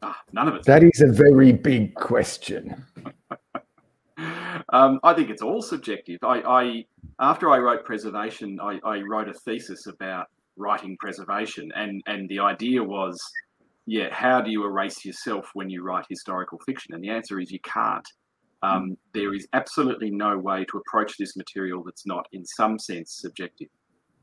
Ah, 0.03 0.21
none 0.33 0.49
of 0.49 0.55
it. 0.55 0.65
That 0.65 0.83
is 0.83 1.01
a 1.01 1.09
very 1.09 1.53
big 1.53 1.95
question. 1.95 2.85
um, 4.73 5.01
I 5.03 5.15
think 5.15 5.31
it's 5.31 5.43
all 5.43 5.63
subjective. 5.63 6.19
I, 6.23 6.41
I 6.41 6.85
after 7.21 7.51
I 7.51 7.59
wrote 7.59 7.85
preservation, 7.85 8.59
I, 8.61 8.79
I 8.85 9.01
wrote 9.01 9.29
a 9.29 9.35
thesis 9.35 9.87
about 9.87 10.27
writing 10.57 10.97
preservation, 11.01 11.71
and 11.75 12.03
and 12.07 12.29
the 12.29 12.39
idea 12.39 12.83
was, 12.83 13.21
yeah, 13.87 14.09
how 14.13 14.41
do 14.41 14.51
you 14.51 14.65
erase 14.65 15.05
yourself 15.05 15.51
when 15.55 15.69
you 15.69 15.83
write 15.83 16.07
historical 16.09 16.59
fiction? 16.65 16.95
And 16.95 17.03
the 17.03 17.11
answer 17.11 17.41
is 17.41 17.51
you 17.51 17.61
can't. 17.61 18.07
Um, 18.63 18.97
there 19.15 19.35
is 19.35 19.47
absolutely 19.53 20.11
no 20.11 20.37
way 20.37 20.65
to 20.65 20.79
approach 20.79 21.17
this 21.17 21.37
material 21.37 21.83
that's 21.85 22.07
not, 22.07 22.27
in 22.33 22.45
some 22.45 22.79
sense, 22.79 23.19
subjective. 23.21 23.69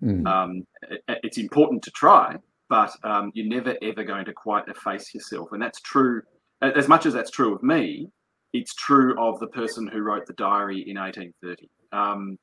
Mm. 0.03 0.27
Um, 0.27 0.67
it, 0.89 1.01
it's 1.23 1.37
important 1.37 1.83
to 1.83 1.91
try, 1.91 2.35
but 2.69 2.91
um, 3.03 3.31
you're 3.33 3.47
never 3.47 3.75
ever 3.81 4.03
going 4.03 4.25
to 4.25 4.33
quite 4.33 4.67
efface 4.67 5.13
yourself, 5.13 5.49
and 5.51 5.61
that's 5.61 5.81
true. 5.81 6.21
As 6.61 6.87
much 6.87 7.05
as 7.05 7.13
that's 7.13 7.31
true 7.31 7.53
of 7.53 7.61
me, 7.61 8.09
it's 8.53 8.73
true 8.73 9.15
of 9.19 9.39
the 9.39 9.47
person 9.47 9.87
who 9.87 10.01
wrote 10.01 10.25
the 10.25 10.33
diary 10.33 10.83
in 10.87 10.97
1830. 10.97 11.69
Um, 11.91 12.37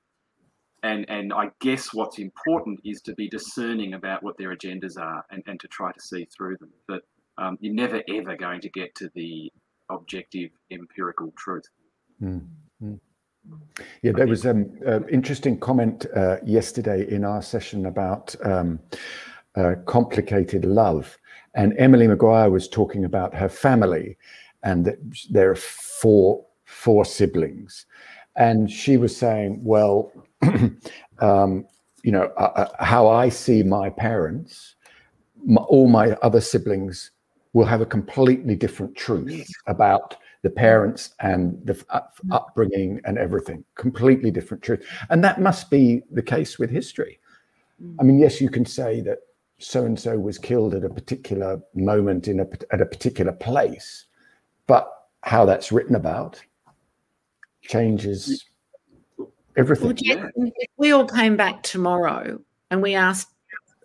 and 0.83 1.09
and 1.09 1.33
I 1.33 1.51
guess 1.61 1.95
what's 1.95 2.18
important 2.18 2.81
is 2.85 3.01
to 3.03 3.14
be 3.14 3.29
discerning 3.29 3.95
about 3.95 4.23
what 4.23 4.37
their 4.37 4.55
agendas 4.55 4.99
are 4.99 5.25
and, 5.31 5.43
and 5.47 5.59
to 5.61 5.68
try 5.68 5.93
to 5.93 6.01
see 6.01 6.27
through 6.37 6.57
them. 6.59 6.70
But 6.89 7.03
um, 7.39 7.57
you're 7.61 7.75
never 7.75 8.03
ever 8.09 8.37
going 8.37 8.61
to 8.61 8.68
get 8.70 8.95
to 8.97 9.09
the 9.14 9.51
objective 9.91 10.51
empirical 10.70 11.33
truth. 11.37 11.64
Mm-hmm. 12.23 12.95
Yeah, 14.03 14.12
there 14.12 14.27
was 14.27 14.45
an 14.45 14.81
um, 14.87 15.05
interesting 15.11 15.59
comment 15.59 16.07
uh, 16.14 16.37
yesterday 16.45 17.09
in 17.09 17.25
our 17.25 17.43
session 17.43 17.87
about 17.87 18.37
um, 18.45 18.79
uh, 19.57 19.75
complicated 19.87 20.65
love, 20.65 21.19
and 21.55 21.75
Emily 21.79 22.07
Maguire 22.07 22.51
was 22.51 22.69
talking 22.69 23.05
about 23.05 23.35
her 23.35 23.49
family, 23.49 24.17
and 24.63 24.97
there 25.31 25.51
are 25.51 25.57
four 25.57 26.45
four 26.65 27.05
siblings, 27.05 27.87
and 28.37 28.71
she 28.71 28.97
was 28.97 29.17
saying, 29.17 29.61
well 29.63 30.13
um, 31.21 31.67
you 32.03 32.11
know, 32.13 32.33
uh, 32.37 32.67
uh, 32.79 32.85
how 32.85 33.09
I 33.09 33.29
see 33.29 33.63
my 33.63 33.91
parents, 33.91 34.75
my, 35.45 35.63
all 35.63 35.89
my 35.89 36.13
other 36.23 36.41
siblings 36.41 37.13
will 37.53 37.67
have 37.67 37.81
a 37.81 37.87
completely 37.87 38.57
different 38.57 38.97
truth 38.97 39.49
about 39.67 40.17
the 40.43 40.51
parents 40.51 41.15
and 41.21 41.61
the 41.65 41.75
mm. 41.75 42.03
upbringing 42.33 43.01
and 43.05 43.19
everything. 43.19 43.65
Completely 43.77 44.31
different 44.31 44.63
truth, 44.63 44.85
and 45.11 45.23
that 45.23 45.41
must 45.41 45.71
be 45.71 46.03
the 46.11 46.23
case 46.23 46.59
with 46.59 46.71
history. 46.71 47.21
Mm. 47.83 47.97
I 48.01 48.03
mean, 48.03 48.19
yes, 48.19 48.41
you 48.41 48.51
can 48.51 48.67
say 48.67 49.01
that 49.03 49.19
so 49.63 49.85
and 49.85 49.99
so 49.99 50.19
was 50.19 50.39
killed 50.39 50.75
at 50.75 50.85
a 50.85 50.89
particular 50.89 51.61
moment 51.75 52.27
in 52.29 52.41
a 52.41 52.47
at 52.73 52.81
a 52.81 52.87
particular 52.87 53.33
place, 53.33 54.07
but 54.67 54.89
how 55.23 55.45
that's 55.45 55.71
written 55.71 55.95
about 55.95 56.41
changes 57.63 58.45
everything. 59.57 59.87
Well, 59.87 60.23
if 60.57 60.71
we 60.77 60.93
all 60.93 61.07
came 61.07 61.37
back 61.37 61.63
tomorrow 61.63 62.41
and 62.71 62.83
we 62.83 62.95
asked 62.95 63.29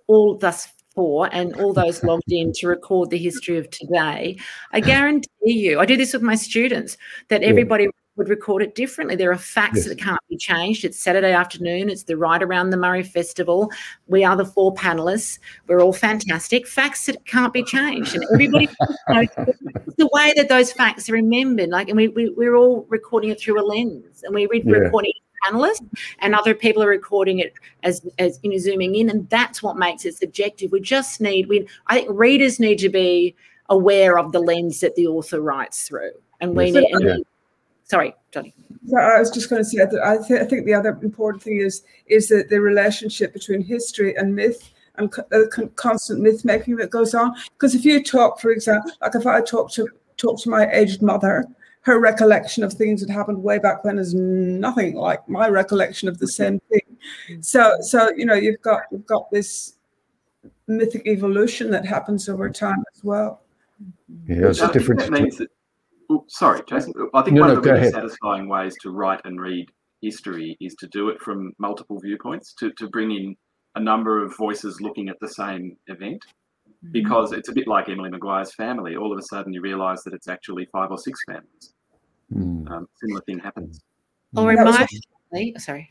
all 0.07 0.35
of 0.35 0.43
us 0.43 0.67
four 0.95 1.29
and 1.31 1.53
all 1.57 1.73
those 1.73 2.03
logged 2.03 2.23
in 2.31 2.51
to 2.53 2.67
record 2.67 3.11
the 3.11 3.17
history 3.17 3.57
of 3.57 3.69
today, 3.69 4.39
I 4.71 4.79
guarantee 4.79 5.27
you, 5.43 5.79
I 5.79 5.85
do 5.85 5.95
this 5.95 6.13
with 6.13 6.23
my 6.23 6.35
students, 6.35 6.97
that 7.27 7.43
everybody 7.43 7.83
yeah. 7.83 7.89
Would 8.17 8.29
record 8.29 8.63
it 8.63 8.75
differently. 8.75 9.15
There 9.15 9.31
are 9.31 9.37
facts 9.37 9.77
yes. 9.77 9.85
that 9.85 9.99
can't 9.99 10.19
be 10.27 10.37
changed. 10.37 10.83
It's 10.83 10.97
Saturday 10.97 11.31
afternoon. 11.31 11.89
It's 11.89 12.03
the 12.03 12.17
Write 12.17 12.43
Around 12.43 12.71
the 12.71 12.77
Murray 12.77 13.03
Festival. 13.03 13.71
We 14.07 14.23
are 14.23 14.35
the 14.35 14.45
four 14.45 14.73
panelists. 14.73 15.39
We're 15.67 15.81
all 15.81 15.93
fantastic. 15.93 16.67
Facts 16.67 17.05
that 17.05 17.23
can't 17.25 17.53
be 17.53 17.63
changed. 17.63 18.15
And 18.15 18.25
everybody 18.33 18.69
knows 19.09 19.27
the 19.97 20.09
way 20.11 20.33
that 20.35 20.49
those 20.49 20.73
facts 20.73 21.09
are 21.09 21.13
remembered. 21.13 21.69
Like, 21.69 21.89
and 21.89 21.97
we, 21.97 22.07
we, 22.07 22.29
we're 22.31 22.55
all 22.55 22.85
recording 22.89 23.29
it 23.29 23.39
through 23.39 23.61
a 23.61 23.65
lens 23.65 24.23
and 24.23 24.33
we're 24.33 24.49
yeah. 24.51 24.71
recording 24.71 25.13
panelists 25.45 25.85
and 26.19 26.33
other 26.33 26.53
people 26.53 26.81
are 26.83 26.89
recording 26.89 27.39
it 27.39 27.53
as 27.83 28.05
as 28.17 28.39
you 28.43 28.49
know 28.49 28.57
zooming 28.57 28.95
in 28.95 29.09
and 29.09 29.29
that's 29.29 29.61
what 29.61 29.77
makes 29.77 30.05
it 30.05 30.15
subjective 30.15 30.71
we 30.71 30.79
just 30.79 31.21
need 31.21 31.47
we 31.47 31.67
i 31.87 31.99
think 31.99 32.09
readers 32.11 32.59
need 32.59 32.77
to 32.77 32.89
be 32.89 33.35
aware 33.69 34.17
of 34.17 34.31
the 34.31 34.39
lens 34.39 34.79
that 34.79 34.95
the 34.95 35.05
author 35.05 35.41
writes 35.41 35.87
through 35.87 36.11
and 36.41 36.55
we 36.55 36.71
need 36.71 36.85
we, 36.91 37.23
sorry 37.87 38.13
johnny 38.31 38.53
I 38.95 39.19
was 39.19 39.31
just 39.31 39.49
going 39.49 39.61
to 39.61 39.69
say 39.69 39.79
that 39.79 40.01
I, 40.03 40.17
th- 40.25 40.39
I 40.39 40.45
think 40.45 40.65
the 40.65 40.73
other 40.73 40.97
important 41.01 41.43
thing 41.43 41.57
is 41.57 41.83
is 42.05 42.29
that 42.29 42.49
the 42.49 42.61
relationship 42.61 43.33
between 43.33 43.61
history 43.61 44.15
and 44.15 44.33
myth 44.33 44.71
and 44.97 45.13
uh, 45.31 45.67
constant 45.75 46.21
myth 46.21 46.45
making 46.45 46.77
that 46.77 46.89
goes 46.89 47.13
on. 47.13 47.35
Because 47.53 47.75
if 47.75 47.85
you 47.85 48.03
talk, 48.03 48.39
for 48.39 48.51
example, 48.51 48.91
like 49.01 49.15
if 49.15 49.27
I 49.27 49.41
talk 49.41 49.71
to 49.73 49.87
talk 50.17 50.41
to 50.41 50.49
my 50.49 50.71
aged 50.71 51.01
mother, 51.01 51.45
her 51.81 51.99
recollection 51.99 52.63
of 52.63 52.73
things 52.73 53.01
that 53.01 53.11
happened 53.11 53.41
way 53.41 53.59
back 53.59 53.83
when 53.83 53.97
is 53.97 54.13
nothing 54.13 54.95
like 54.95 55.27
my 55.29 55.47
recollection 55.47 56.09
of 56.09 56.17
the 56.19 56.27
same 56.27 56.59
thing. 56.69 57.41
So, 57.41 57.77
so 57.81 58.09
you 58.15 58.25
know, 58.25 58.33
you've 58.33 58.61
got 58.61 58.81
you've 58.91 59.05
got 59.05 59.29
this 59.31 59.75
mythic 60.67 61.07
evolution 61.07 61.71
that 61.71 61.85
happens 61.85 62.27
over 62.27 62.49
time 62.49 62.83
as 62.95 63.03
well. 63.03 63.41
Yeah, 64.27 64.47
it's 64.47 64.61
a 64.61 64.71
different. 64.71 65.01
That 65.01 65.49
means 66.09 66.15
that, 66.15 66.15
oh, 66.15 66.25
sorry, 66.27 66.61
Jason. 66.67 66.93
I 67.13 67.21
think 67.21 67.35
no, 67.35 67.41
one 67.41 67.49
no, 67.51 67.57
of 67.57 67.63
the 67.63 67.73
really 67.73 67.91
satisfying 67.91 68.47
ways 68.47 68.75
to 68.81 68.91
write 68.91 69.21
and 69.25 69.39
read 69.39 69.67
history 70.01 70.57
is 70.61 70.75
to 70.75 70.87
do 70.87 71.09
it 71.09 71.21
from 71.21 71.53
multiple 71.59 71.99
viewpoints, 71.99 72.53
to, 72.59 72.71
to 72.73 72.87
bring 72.89 73.11
in 73.11 73.35
a 73.75 73.79
number 73.79 74.23
of 74.23 74.35
voices 74.37 74.81
looking 74.81 75.09
at 75.09 75.17
the 75.21 75.29
same 75.29 75.77
event. 75.87 76.23
mm-hmm. 76.83 76.91
because 76.91 77.31
it's 77.31 77.49
a 77.49 77.53
bit 77.53 77.67
like 77.67 77.89
Emily 77.89 78.09
Maguire's 78.09 78.53
family. 78.55 78.95
All 78.95 79.11
of 79.11 79.19
a 79.19 79.23
sudden, 79.23 79.53
you 79.53 79.61
realise 79.61 80.03
that 80.03 80.13
it's 80.13 80.27
actually 80.27 80.67
five 80.71 80.91
or 80.91 80.97
six 80.97 81.19
families. 81.27 81.73
Mm. 82.33 82.69
Um, 82.69 82.87
similar 83.01 83.21
thing 83.21 83.39
happens. 83.39 83.79
Or 84.35 84.51
in 84.51 84.63
my 84.63 84.85
family, 85.31 85.55
sorry. 85.57 85.89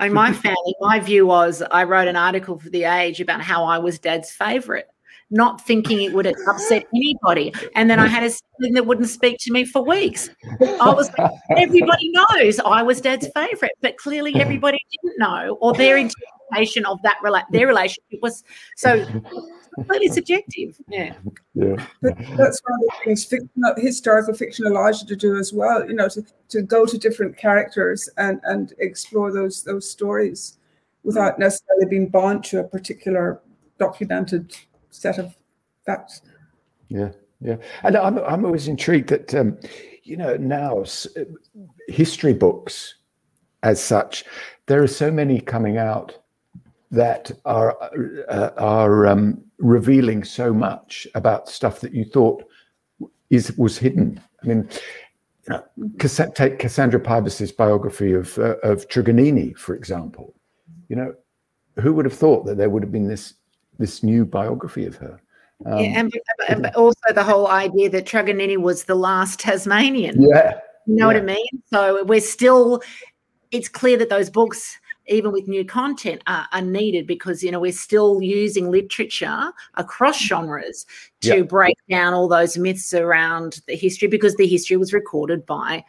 In 0.00 0.12
my 0.12 0.32
family, 0.44 0.74
my 0.80 0.98
view 0.98 1.26
was 1.26 1.62
I 1.70 1.84
wrote 1.84 2.08
an 2.08 2.16
article 2.16 2.58
for 2.58 2.70
The 2.70 2.84
Age 2.84 3.20
about 3.20 3.40
how 3.40 3.64
I 3.64 3.78
was 3.78 3.98
dad's 3.98 4.30
favourite 4.30 4.86
not 5.30 5.60
thinking 5.60 6.02
it 6.02 6.12
would 6.12 6.26
upset 6.26 6.86
anybody. 6.94 7.52
And 7.74 7.88
then 7.88 7.98
I 8.00 8.06
had 8.06 8.24
a 8.24 8.30
sibling 8.30 8.74
that 8.74 8.86
wouldn't 8.86 9.08
speak 9.08 9.38
to 9.40 9.52
me 9.52 9.64
for 9.64 9.82
weeks. 9.82 10.28
I 10.60 10.90
was 10.90 11.10
like, 11.16 11.30
everybody 11.56 12.10
knows 12.10 12.58
I 12.60 12.82
was 12.82 13.00
dad's 13.00 13.28
favorite, 13.34 13.72
but 13.80 13.96
clearly 13.96 14.32
mm-hmm. 14.32 14.40
everybody 14.40 14.78
didn't 14.90 15.18
know, 15.18 15.56
or 15.60 15.72
their 15.72 15.96
interpretation 15.96 16.84
of 16.86 17.00
that 17.02 17.16
rela- 17.24 17.44
their 17.50 17.66
relationship 17.66 18.18
was 18.22 18.42
so 18.76 19.06
completely 19.74 20.08
subjective. 20.08 20.76
Yeah. 20.88 21.14
Yeah. 21.54 21.76
But 22.02 22.18
that's 22.36 22.60
one 22.64 22.80
of 22.80 22.86
the 22.86 22.92
things 23.04 23.24
fiction, 23.24 23.50
historical 23.76 24.34
fiction 24.34 24.66
allows 24.66 25.00
you 25.00 25.08
to 25.08 25.16
do 25.16 25.38
as 25.38 25.52
well, 25.52 25.86
you 25.86 25.94
know, 25.94 26.08
to, 26.08 26.24
to 26.48 26.62
go 26.62 26.86
to 26.86 26.98
different 26.98 27.36
characters 27.36 28.08
and, 28.18 28.40
and 28.44 28.74
explore 28.78 29.32
those 29.32 29.62
those 29.62 29.88
stories 29.88 30.58
without 31.04 31.38
necessarily 31.38 31.86
being 31.86 32.08
bound 32.08 32.44
to 32.44 32.58
a 32.58 32.64
particular 32.64 33.40
documented 33.78 34.54
set 34.90 35.18
of 35.18 35.36
facts. 35.86 36.22
Yeah, 36.88 37.10
yeah, 37.40 37.56
and 37.82 37.96
I'm 37.96 38.18
I'm 38.18 38.44
always 38.44 38.68
intrigued 38.68 39.08
that 39.08 39.34
um, 39.34 39.58
you 40.02 40.16
know 40.16 40.36
now 40.36 40.84
history 41.88 42.34
books, 42.34 42.94
as 43.62 43.82
such, 43.82 44.24
there 44.66 44.82
are 44.82 44.88
so 44.88 45.10
many 45.10 45.40
coming 45.40 45.78
out 45.78 46.16
that 46.90 47.30
are 47.44 47.76
uh, 48.28 48.50
are 48.56 49.06
um, 49.06 49.42
revealing 49.58 50.24
so 50.24 50.52
much 50.52 51.06
about 51.14 51.48
stuff 51.48 51.80
that 51.80 51.94
you 51.94 52.04
thought 52.04 52.44
is 53.30 53.56
was 53.56 53.78
hidden. 53.78 54.20
I 54.42 54.46
mean, 54.46 54.68
take 56.34 56.58
Cassandra 56.58 57.00
Pybus's 57.00 57.52
biography 57.52 58.12
of 58.12 58.38
uh, 58.38 58.56
of 58.62 58.88
Truganini, 58.88 59.56
for 59.56 59.74
example. 59.74 60.34
You 60.88 60.96
know, 60.96 61.14
who 61.78 61.92
would 61.94 62.04
have 62.04 62.14
thought 62.14 62.46
that 62.46 62.56
there 62.56 62.70
would 62.70 62.82
have 62.82 62.92
been 62.92 63.08
this 63.08 63.34
this 63.80 64.04
new 64.04 64.24
biography 64.24 64.86
of 64.86 64.94
her. 64.96 65.20
Um, 65.66 65.78
yeah, 65.78 66.00
and, 66.00 66.12
and 66.48 66.66
also 66.76 67.12
the 67.12 67.24
whole 67.24 67.48
idea 67.48 67.90
that 67.90 68.06
Truganini 68.06 68.56
was 68.56 68.84
the 68.84 68.94
last 68.94 69.40
Tasmanian. 69.40 70.22
Yeah. 70.22 70.60
You 70.86 70.96
know 70.96 71.10
yeah. 71.10 71.14
what 71.14 71.16
I 71.16 71.20
mean? 71.20 71.62
So 71.66 72.04
we're 72.04 72.20
still, 72.20 72.82
it's 73.50 73.68
clear 73.68 73.98
that 73.98 74.08
those 74.08 74.30
books, 74.30 74.78
even 75.06 75.32
with 75.32 75.48
new 75.48 75.64
content, 75.64 76.22
are, 76.26 76.46
are 76.52 76.62
needed 76.62 77.06
because, 77.06 77.42
you 77.42 77.50
know, 77.50 77.60
we're 77.60 77.72
still 77.72 78.22
using 78.22 78.70
literature 78.70 79.52
across 79.74 80.18
genres 80.18 80.86
to 81.22 81.36
yeah. 81.36 81.42
break 81.42 81.76
down 81.90 82.14
all 82.14 82.28
those 82.28 82.56
myths 82.56 82.94
around 82.94 83.60
the 83.66 83.76
history 83.76 84.08
because 84.08 84.36
the 84.36 84.46
history 84.46 84.76
was 84.76 84.92
recorded 84.92 85.44
by 85.44 85.84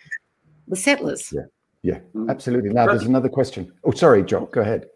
the 0.68 0.76
settlers. 0.76 1.32
Yeah, 1.32 1.42
yeah, 1.84 2.00
absolutely. 2.30 2.72
Now, 2.72 2.88
there's 2.88 3.04
another 3.04 3.30
question. 3.30 3.72
Oh, 3.84 3.92
sorry, 3.92 4.24
John, 4.24 4.48
go 4.52 4.62
ahead. 4.62 4.88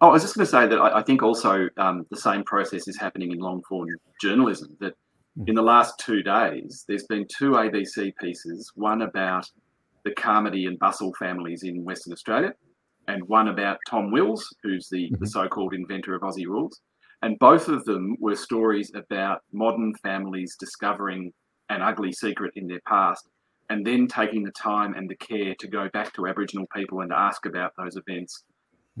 Oh, 0.00 0.08
I 0.08 0.12
was 0.12 0.22
just 0.22 0.34
going 0.34 0.46
to 0.46 0.50
say 0.50 0.66
that 0.66 0.78
I, 0.78 1.00
I 1.00 1.02
think 1.02 1.22
also 1.22 1.68
um, 1.76 2.06
the 2.10 2.16
same 2.16 2.42
process 2.44 2.88
is 2.88 2.98
happening 2.98 3.32
in 3.32 3.38
long 3.38 3.62
form 3.68 3.88
journalism. 4.20 4.76
That 4.80 4.94
hmm. 5.36 5.44
in 5.46 5.54
the 5.54 5.62
last 5.62 5.98
two 5.98 6.22
days, 6.22 6.84
there's 6.88 7.06
been 7.06 7.26
two 7.26 7.52
ABC 7.52 8.12
pieces 8.20 8.72
one 8.74 9.02
about 9.02 9.46
the 10.04 10.12
Carmody 10.12 10.66
and 10.66 10.78
Bustle 10.78 11.12
families 11.18 11.62
in 11.62 11.84
Western 11.84 12.12
Australia, 12.12 12.54
and 13.08 13.28
one 13.28 13.48
about 13.48 13.78
Tom 13.88 14.10
Wills, 14.10 14.46
who's 14.62 14.88
the, 14.88 15.04
mm-hmm. 15.04 15.16
the 15.20 15.26
so 15.26 15.48
called 15.48 15.74
inventor 15.74 16.14
of 16.14 16.22
Aussie 16.22 16.46
rules. 16.46 16.80
And 17.22 17.38
both 17.38 17.68
of 17.68 17.84
them 17.84 18.16
were 18.18 18.36
stories 18.36 18.92
about 18.94 19.42
modern 19.52 19.94
families 19.96 20.56
discovering 20.58 21.32
an 21.68 21.82
ugly 21.82 22.12
secret 22.12 22.52
in 22.56 22.66
their 22.66 22.80
past 22.88 23.28
and 23.68 23.86
then 23.86 24.08
taking 24.08 24.42
the 24.42 24.50
time 24.52 24.94
and 24.94 25.08
the 25.08 25.16
care 25.16 25.54
to 25.58 25.68
go 25.68 25.88
back 25.92 26.12
to 26.14 26.26
Aboriginal 26.26 26.66
people 26.74 27.02
and 27.02 27.12
ask 27.12 27.46
about 27.46 27.72
those 27.76 27.96
events 27.96 28.44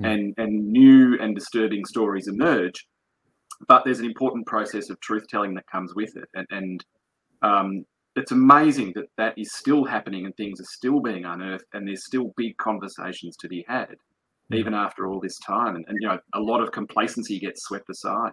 mm. 0.00 0.12
and 0.12 0.34
and 0.38 0.66
new 0.66 1.18
and 1.20 1.34
disturbing 1.34 1.84
stories 1.84 2.28
emerge. 2.28 2.86
But 3.68 3.84
there's 3.84 3.98
an 4.00 4.06
important 4.06 4.46
process 4.46 4.88
of 4.88 4.98
truth 5.00 5.26
telling 5.28 5.54
that 5.54 5.66
comes 5.66 5.94
with 5.94 6.16
it, 6.16 6.28
and, 6.34 6.46
and 6.50 6.84
um, 7.42 7.84
it's 8.16 8.32
amazing 8.32 8.92
that 8.94 9.06
that 9.16 9.38
is 9.38 9.52
still 9.54 9.84
happening 9.84 10.24
and 10.24 10.36
things 10.36 10.60
are 10.60 10.72
still 10.72 11.00
being 11.00 11.24
unearthed, 11.24 11.66
and 11.74 11.86
there's 11.86 12.06
still 12.06 12.32
big 12.36 12.56
conversations 12.56 13.36
to 13.36 13.48
be 13.48 13.64
had, 13.68 13.96
mm. 14.50 14.56
even 14.56 14.74
after 14.74 15.06
all 15.06 15.20
this 15.20 15.38
time. 15.38 15.76
And, 15.76 15.84
and 15.88 15.98
you 16.00 16.08
know, 16.08 16.18
a 16.34 16.40
lot 16.40 16.62
of 16.62 16.72
complacency 16.72 17.38
gets 17.38 17.62
swept 17.62 17.88
aside. 17.90 18.32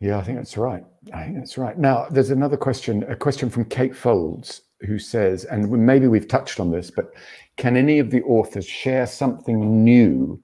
Yeah, 0.00 0.18
I 0.18 0.22
think 0.22 0.38
that's 0.38 0.56
right. 0.56 0.82
I 1.14 1.24
think 1.24 1.36
that's 1.36 1.56
right. 1.56 1.78
Now, 1.78 2.08
there's 2.10 2.30
another 2.30 2.56
question, 2.56 3.04
a 3.04 3.14
question 3.14 3.48
from 3.48 3.64
Kate 3.66 3.94
Folds, 3.94 4.62
who 4.84 4.98
says, 4.98 5.44
and 5.44 5.70
maybe 5.70 6.08
we've 6.08 6.28
touched 6.28 6.60
on 6.60 6.70
this, 6.70 6.90
but 6.90 7.12
can 7.56 7.76
any 7.76 7.98
of 7.98 8.10
the 8.10 8.22
authors 8.22 8.66
share 8.66 9.06
something 9.06 9.84
new 9.84 10.42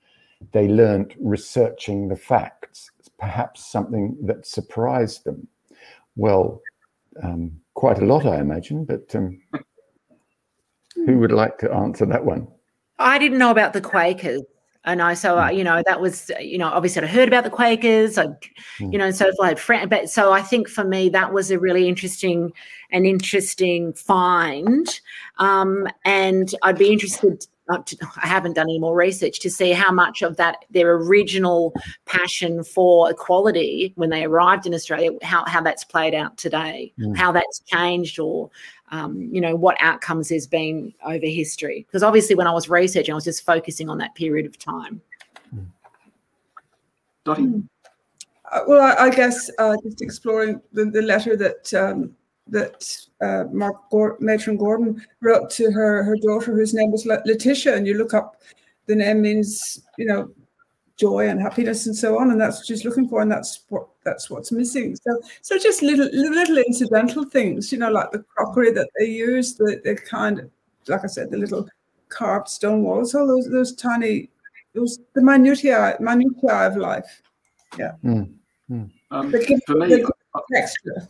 they 0.53 0.69
learned 0.69 1.15
researching 1.21 2.09
the 2.09 2.17
facts? 2.17 2.91
Perhaps 3.19 3.67
something 3.67 4.17
that 4.23 4.47
surprised 4.47 5.25
them? 5.25 5.49
Well, 6.17 6.61
um, 7.23 7.61
quite 7.75 7.99
a 7.99 8.05
lot, 8.05 8.27
I 8.27 8.41
imagine, 8.41 8.85
but 8.85 9.15
um, 9.15 9.41
who 11.07 11.19
would 11.19 11.33
like 11.33 11.59
to 11.59 11.73
answer 11.73 12.07
that 12.07 12.25
one? 12.25 12.47
I 12.99 13.19
didn't 13.19 13.39
know 13.39 13.51
about 13.51 13.73
the 13.73 13.81
Quakers. 13.81 14.43
And 14.89 15.03
I, 15.03 15.15
so, 15.15 15.39
uh, 15.39 15.51
you 15.51 15.63
know, 15.63 15.83
that 15.85 16.01
was, 16.01 16.31
you 16.41 16.57
know, 16.57 16.69
obviously 16.69 17.03
I 17.03 17.07
heard 17.07 17.29
about 17.29 17.45
the 17.45 17.51
Quakers, 17.51 18.17
like, 18.17 18.55
mm. 18.79 18.91
you 18.91 18.99
know, 18.99 19.07
and 19.07 19.15
so. 19.15 19.31
Friend, 19.57 19.89
but 19.89 20.09
so 20.09 20.33
I 20.33 20.43
think 20.43 20.69
for 20.69 20.85
me, 20.85 21.11
that 21.11 21.33
was 21.33 21.51
a 21.51 21.59
really 21.59 21.89
interesting, 21.89 22.53
an 22.91 23.05
interesting 23.05 23.93
find. 23.93 24.89
Um, 25.39 25.87
and 26.05 26.53
I'd 26.63 26.79
be 26.79 26.91
interested 26.91 27.47
I 27.69 28.27
haven't 28.27 28.55
done 28.55 28.67
any 28.67 28.79
more 28.79 28.97
research 28.97 29.41
to 29.41 29.51
see 29.51 29.73
how 29.73 29.93
much 29.93 30.23
of 30.23 30.37
that 30.37 30.65
their 30.71 30.93
original 30.95 31.75
passion 32.07 32.65
for 32.65 33.11
equality 33.11 33.93
when 33.97 34.11
they 34.11 34.25
arrived 34.25 34.67
in 34.67 34.75
Australia, 34.75 35.11
how, 35.23 35.45
how 35.47 35.61
that's 35.61 35.85
played 35.85 36.15
out 36.15 36.37
today, 36.39 36.93
mm. 36.99 37.17
how 37.17 37.31
that's 37.33 37.61
changed, 37.61 38.19
or 38.19 38.51
um, 38.91 39.29
you 39.33 39.41
know 39.41 39.55
what 39.55 39.77
outcomes 39.81 40.29
there's 40.31 40.47
been 40.47 40.95
over 41.05 41.27
history. 41.27 41.85
Because 41.87 42.03
obviously, 42.03 42.35
when 42.35 42.47
I 42.47 42.53
was 42.53 42.69
researching, 42.69 43.13
I 43.13 43.17
was 43.17 43.25
just 43.25 43.45
focusing 43.45 43.91
on 43.91 43.99
that 43.99 44.15
period 44.15 44.47
of 44.47 44.59
time. 44.59 45.01
Dottie. 47.25 47.43
Mm. 47.43 47.69
Uh, 48.51 48.61
well, 48.67 48.81
I, 48.81 49.07
I 49.07 49.11
guess 49.11 49.51
uh, 49.59 49.77
just 49.83 50.01
exploring 50.01 50.63
the, 50.73 50.87
the 50.87 51.03
letter 51.03 51.37
that 51.37 51.75
um, 51.75 52.17
that 52.51 52.97
uh, 53.21 53.45
Mark 53.53 53.77
Matron 54.21 54.57
Gordon 54.57 55.05
wrote 55.21 55.51
to 55.51 55.71
her 55.71 56.03
her 56.03 56.17
daughter, 56.17 56.55
whose 56.55 56.75
name 56.75 56.91
was 56.91 57.07
Letitia, 57.07 57.77
and 57.77 57.87
you 57.87 57.95
look 57.95 58.15
up 58.15 58.43
the 58.87 58.95
name 58.95 59.23
means 59.23 59.83
you 59.99 60.07
know 60.07 60.31
joy 60.97 61.29
and 61.29 61.41
happiness 61.41 61.87
and 61.87 61.97
so 61.97 62.19
on, 62.19 62.31
and 62.31 62.41
that's 62.41 62.59
what 62.59 62.67
she's 62.67 62.85
looking 62.85 63.09
for, 63.09 63.23
and 63.23 63.31
that's 63.31 63.65
what 63.69 63.89
that's 64.05 64.29
what's 64.31 64.53
missing. 64.53 64.97
So 64.97 65.21
so 65.43 65.59
just 65.59 65.83
little 65.83 66.09
little 66.13 66.59
incidental 66.59 67.25
things, 67.25 67.73
you 67.73 67.79
know, 67.79 67.91
like 67.91 68.11
the 68.11 68.25
crockery 68.35 68.73
that 68.73 68.89
they 68.99 69.07
use, 69.07 69.55
the 69.55 69.81
the 69.85 69.95
kind 69.95 70.41
of 70.41 70.51
like 70.89 71.05
I 71.05 71.07
said, 71.07 71.31
the 71.31 71.39
little 71.39 71.69
carved 72.09 72.49
stone 72.49 72.83
walls, 72.83 73.15
all 73.15 73.27
those 73.27 73.49
those 73.49 73.75
tiny 73.75 74.31
those 74.75 74.99
the 75.15 75.23
minutiae 75.23 75.97
minutiae 76.01 76.67
of 76.67 76.77
life. 76.77 77.23
Yeah. 77.79 77.93
Mm. 78.05 78.35
Mm. 78.71 78.91
Um, 79.11 79.31
for 79.31 79.75
me, 79.75 80.05
texture. 80.53 81.09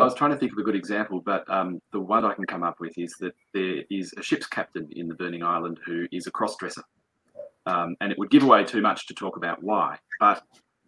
I 0.00 0.04
was 0.04 0.14
trying 0.14 0.30
to 0.30 0.36
think 0.36 0.52
of 0.52 0.58
a 0.58 0.62
good 0.62 0.74
example, 0.74 1.20
but 1.20 1.48
um, 1.50 1.80
the 1.92 2.00
one 2.00 2.24
I 2.24 2.34
can 2.34 2.44
come 2.44 2.62
up 2.62 2.80
with 2.80 2.96
is 2.98 3.14
that 3.20 3.34
there 3.54 3.82
is 3.90 4.12
a 4.18 4.22
ship's 4.22 4.46
captain 4.46 4.88
in 4.92 5.08
the 5.08 5.14
burning 5.14 5.42
island 5.42 5.78
who 5.86 6.06
is 6.12 6.26
a 6.26 6.30
cross-dresser, 6.30 6.82
um, 7.64 7.96
and 8.00 8.12
it 8.12 8.18
would 8.18 8.30
give 8.30 8.42
away 8.42 8.64
too 8.64 8.82
much 8.82 9.06
to 9.06 9.14
talk 9.14 9.36
about 9.36 9.62
why. 9.62 9.98
But 10.20 10.42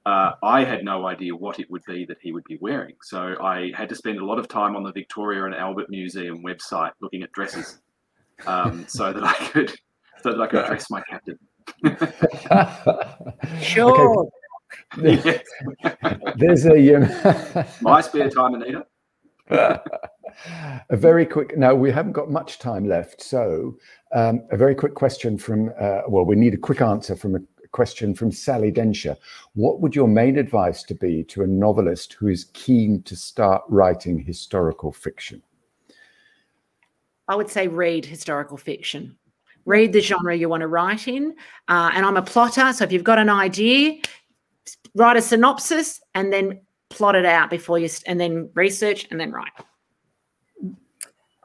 uh, 0.05 0.33
I 0.43 0.65
had 0.65 0.85
no 0.85 1.07
idea 1.07 1.35
what 1.35 1.59
it 1.59 1.71
would 1.71 1.83
be 1.87 2.05
that 2.07 2.19
he 2.21 2.33
would 2.33 2.45
be 2.45 2.59
wearing, 2.61 2.97
so 3.03 3.35
I 3.43 3.73
had 3.75 3.89
to 3.89 3.95
spend 3.95 4.19
a 4.19 4.25
lot 4.25 4.39
of 4.39 4.47
time 4.47 4.77
on 4.77 4.83
the 4.83 4.93
Victoria 4.93 5.45
and 5.45 5.55
Albert 5.55 5.89
Museum 5.89 6.43
website 6.43 6.93
looking 7.01 7.23
at 7.23 7.33
dresses, 7.33 7.81
um, 8.47 8.85
so 8.89 9.13
that 9.13 9.25
I 9.25 9.35
could 9.35 9.71
so 10.23 10.33
that 10.33 10.41
I 10.41 10.47
could 10.49 10.67
dress 10.67 10.91
my 10.91 11.01
captain. 11.09 11.39
sure. 13.63 14.29
Okay. 14.99 15.41
There's 16.37 16.67
a 16.67 16.95
um... 16.95 17.65
my 17.81 18.01
spare 18.03 18.29
time, 18.29 18.55
Anita 18.55 18.85
a 19.51 20.97
very 20.97 21.27
quick. 21.27 21.57
Now 21.57 21.75
we 21.75 21.91
haven't 21.91 22.13
got 22.13 22.31
much 22.31 22.59
time 22.59 22.89
left, 22.89 23.23
so 23.23 23.77
um, 24.13 24.43
a 24.51 24.57
very 24.57 24.75
quick 24.75 24.95
question 24.95 25.39
from. 25.39 25.73
Uh, 25.81 26.03
well, 26.09 26.25
we 26.25 26.37
need 26.37 26.55
a 26.55 26.59
quick 26.59 26.81
answer 26.81 27.17
from 27.17 27.37
a 27.37 27.41
question 27.73 28.15
from 28.15 28.33
Sally 28.33 28.73
Densher. 28.73 29.17
What 29.55 29.81
would 29.81 29.95
your 29.95 30.09
main 30.09 30.39
advice 30.39 30.83
to 30.85 30.95
be 30.95 31.25
to 31.25 31.43
a 31.43 31.47
novelist 31.47 32.15
who 32.15 32.29
is 32.29 32.45
keen 32.55 33.03
to 33.03 33.17
start 33.17 33.63
writing 33.69 34.19
historical 34.19 34.93
fiction? 34.93 35.43
I 37.29 37.37
would 37.37 37.51
say 37.51 37.69
read 37.69 38.07
historical 38.07 38.57
fiction. 38.57 39.17
Read 39.67 39.93
the 39.93 40.01
genre 40.01 40.35
you 40.35 40.49
want 40.49 40.63
to 40.63 40.67
write 40.67 41.09
in. 41.09 41.35
Uh, 41.69 41.91
and 41.93 42.07
I'm 42.07 42.17
a 42.17 42.23
plotter, 42.23 42.73
so 42.73 42.85
if 42.85 42.93
you've 42.93 43.05
got 43.05 43.19
an 43.19 43.29
idea, 43.29 43.99
write 44.95 45.19
a 45.19 45.23
synopsis 45.23 46.01
and 46.15 46.33
then 46.33 46.61
plot 46.91 47.15
it 47.15 47.25
out 47.25 47.51
before 47.51 47.79
you 47.79 47.89
and 48.07 48.21
then 48.21 48.51
research 48.55 49.07
and 49.11 49.21
then 49.21 49.33
write. 49.33 49.53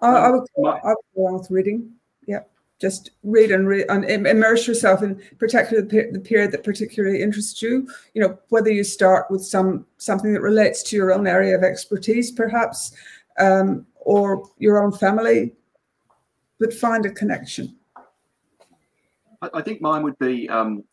I, 0.01 0.07
I 0.07 0.29
would, 0.31 0.47
I 0.57 0.89
would 0.89 0.97
go 1.15 1.27
on 1.27 1.33
with 1.33 1.49
reading. 1.49 1.91
Yeah, 2.27 2.41
just 2.79 3.11
read 3.23 3.51
and 3.51 3.67
read 3.67 3.85
and 3.89 4.05
immerse 4.05 4.67
yourself 4.67 5.01
in 5.01 5.21
particularly 5.39 5.87
the 6.11 6.19
period 6.19 6.51
that 6.51 6.63
particularly 6.63 7.21
interests 7.21 7.61
you. 7.61 7.87
You 8.13 8.21
know, 8.21 8.39
whether 8.49 8.69
you 8.69 8.83
start 8.83 9.29
with 9.29 9.43
some 9.43 9.85
something 9.97 10.33
that 10.33 10.41
relates 10.41 10.83
to 10.83 10.95
your 10.95 11.13
own 11.13 11.27
area 11.27 11.55
of 11.55 11.63
expertise, 11.63 12.31
perhaps, 12.31 12.93
um, 13.39 13.85
or 13.95 14.49
your 14.57 14.83
own 14.83 14.91
family, 14.91 15.53
but 16.59 16.73
find 16.73 17.05
a 17.05 17.11
connection. 17.11 17.75
I, 19.53 19.61
think 19.61 19.81
mine 19.81 20.03
would 20.03 20.17
be 20.19 20.47
um, 20.47 20.85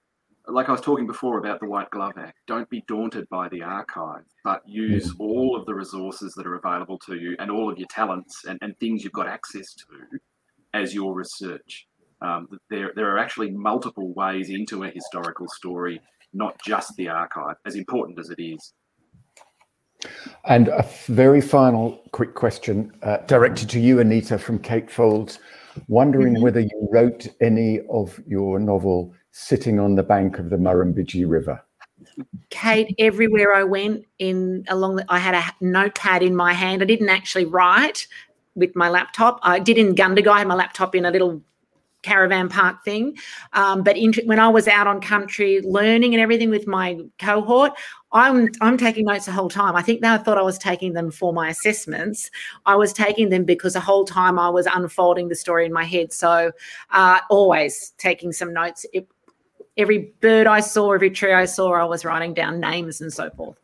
like 0.53 0.69
I 0.69 0.73
was 0.73 0.81
talking 0.81 1.07
before 1.07 1.39
about 1.39 1.61
the 1.61 1.67
White 1.67 1.91
Glove 1.91 2.19
Act, 2.19 2.39
don't 2.47 2.69
be 2.69 2.83
daunted 2.87 3.29
by 3.29 3.49
the 3.49 3.63
archive, 3.63 4.25
but 4.45 4.63
use 4.67 5.07
yeah. 5.07 5.27
all 5.27 5.57
of 5.57 5.67
the 5.67 5.75
resources 5.75 6.35
that 6.35 6.47
are 6.47 6.57
available 6.57 6.99
to 7.07 7.17
you 7.17 7.37
and 7.39 7.51
all 7.51 7.71
of 7.71 7.79
your 7.79 7.89
talents 7.89 8.45
and, 8.47 8.59
and 8.63 8.79
things 8.79 9.05
you've 9.05 9.13
got 9.13 9.29
access 9.29 9.75
to 9.75 10.19
as 10.75 10.95
your 10.95 11.15
research. 11.15 11.87
Um, 12.23 12.49
there, 12.69 12.93
there 12.95 13.11
are 13.15 13.19
actually 13.19 13.51
multiple 13.51 14.13
ways 14.15 14.51
into 14.51 14.85
a 14.85 14.91
historical 14.91 15.49
story, 15.49 16.01
not 16.33 16.61
just 16.65 16.95
the 16.97 17.09
archive, 17.09 17.57
as 17.67 17.77
important 17.77 18.19
as 18.19 18.31
it 18.31 18.41
is. 18.43 18.73
And 20.45 20.69
a 20.69 20.87
very 21.07 21.41
final 21.41 22.03
quick 22.13 22.35
question 22.35 22.93
uh, 23.03 23.19
directed 23.27 23.69
to 23.71 23.81
you, 23.81 24.01
Anita, 24.01 24.39
from 24.39 24.59
Kate 24.59 24.91
Folds, 24.91 25.39
wondering 25.89 26.35
mm-hmm. 26.35 26.43
whether 26.43 26.61
you 26.61 26.89
wrote 26.91 27.29
any 27.41 27.81
of 27.91 28.19
your 28.27 28.59
novel 28.59 29.15
sitting 29.33 29.79
on 29.79 29.95
the 29.95 30.03
bank 30.03 30.39
of 30.39 30.51
the 30.51 30.57
Murrumbidgee 30.57 31.29
River? 31.29 31.63
Kate, 32.51 32.95
everywhere 32.99 33.55
I 33.55 33.65
went 33.65 34.07
in 34.19 34.65
along 34.69 34.97
the, 34.97 35.05
I 35.09 35.19
had 35.19 35.35
a 35.35 35.65
notepad 35.65 36.23
in 36.23 36.35
my 36.35 36.53
hand. 36.53 36.83
I 36.83 36.87
didn't 36.87 37.09
actually 37.09 37.45
write 37.45 38.07
with 38.55 38.75
my 38.75 38.89
laptop. 38.89 39.39
I 39.43 39.59
did 39.59 39.79
in 39.79 39.95
Gundagai, 39.95 40.29
I 40.29 40.39
had 40.39 40.49
my 40.49 40.55
laptop 40.55 40.95
in 40.95 41.05
a 41.05 41.11
little 41.11 41.43
caravan 42.03 42.49
park 42.49 42.85
thing. 42.85 43.17
Um, 43.53 43.83
but 43.83 43.97
in, 43.97 44.13
when 44.25 44.39
I 44.39 44.49
was 44.49 44.67
out 44.67 44.87
on 44.87 45.01
country 45.01 45.61
learning 45.63 46.15
and 46.15 46.23
everything 46.23 46.51
with 46.51 46.67
my 46.67 46.99
cohort, 47.19 47.73
I'm 48.13 48.49
I'm 48.61 48.77
taking 48.77 49.05
notes 49.05 49.27
the 49.27 49.33
whole 49.33 49.49
time. 49.49 49.77
I 49.77 49.83
think 49.83 50.01
they 50.01 50.19
thought 50.19 50.39
I 50.39 50.43
was 50.43 50.59
taking 50.59 50.95
them 50.95 51.11
for 51.11 51.33
my 51.33 51.51
assessments. 51.51 52.31
I 52.67 52.75
was 52.75 52.93
taking 52.93 53.29
them 53.29 53.45
because 53.45 53.75
the 53.75 53.81
whole 53.81 54.05
time 54.05 54.39
I 54.39 54.49
was 54.49 54.67
unfolding 54.67 55.29
the 55.29 55.37
story 55.37 55.65
in 55.67 55.73
my 55.73 55.85
head. 55.85 56.13
So 56.13 56.51
uh, 56.91 57.21
always 57.29 57.93
taking 57.99 58.33
some 58.33 58.53
notes. 58.53 58.85
It, 58.93 59.07
every 59.81 60.13
bird 60.21 60.47
I 60.47 60.61
saw, 60.61 60.93
every 60.93 61.11
tree 61.11 61.33
I 61.33 61.47
saw, 61.47 61.73
I 61.73 61.85
was 61.85 62.05
writing 62.05 62.35
down 62.35 62.61
names 62.61 63.01
and 63.01 63.13
so 63.13 63.31
forth. 63.31 63.57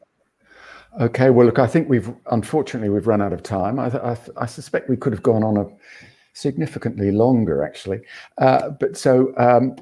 Okay, 1.00 1.28
well, 1.28 1.46
look, 1.46 1.58
I 1.58 1.66
think 1.66 1.88
we've 1.88 2.10
unfortunately 2.30 2.88
we've 2.88 3.06
run 3.06 3.20
out 3.20 3.32
of 3.32 3.42
time. 3.42 3.78
I, 3.78 3.88
I, 3.88 4.16
I 4.38 4.46
suspect 4.46 4.88
we 4.88 4.96
could 4.96 5.12
have 5.12 5.22
gone 5.22 5.44
on 5.44 5.58
a 5.58 5.66
significantly 6.32 7.10
longer, 7.10 7.62
actually. 7.62 8.00
Uh, 8.38 8.70
but 8.70 8.96
so 8.96 9.34
um, 9.36 9.76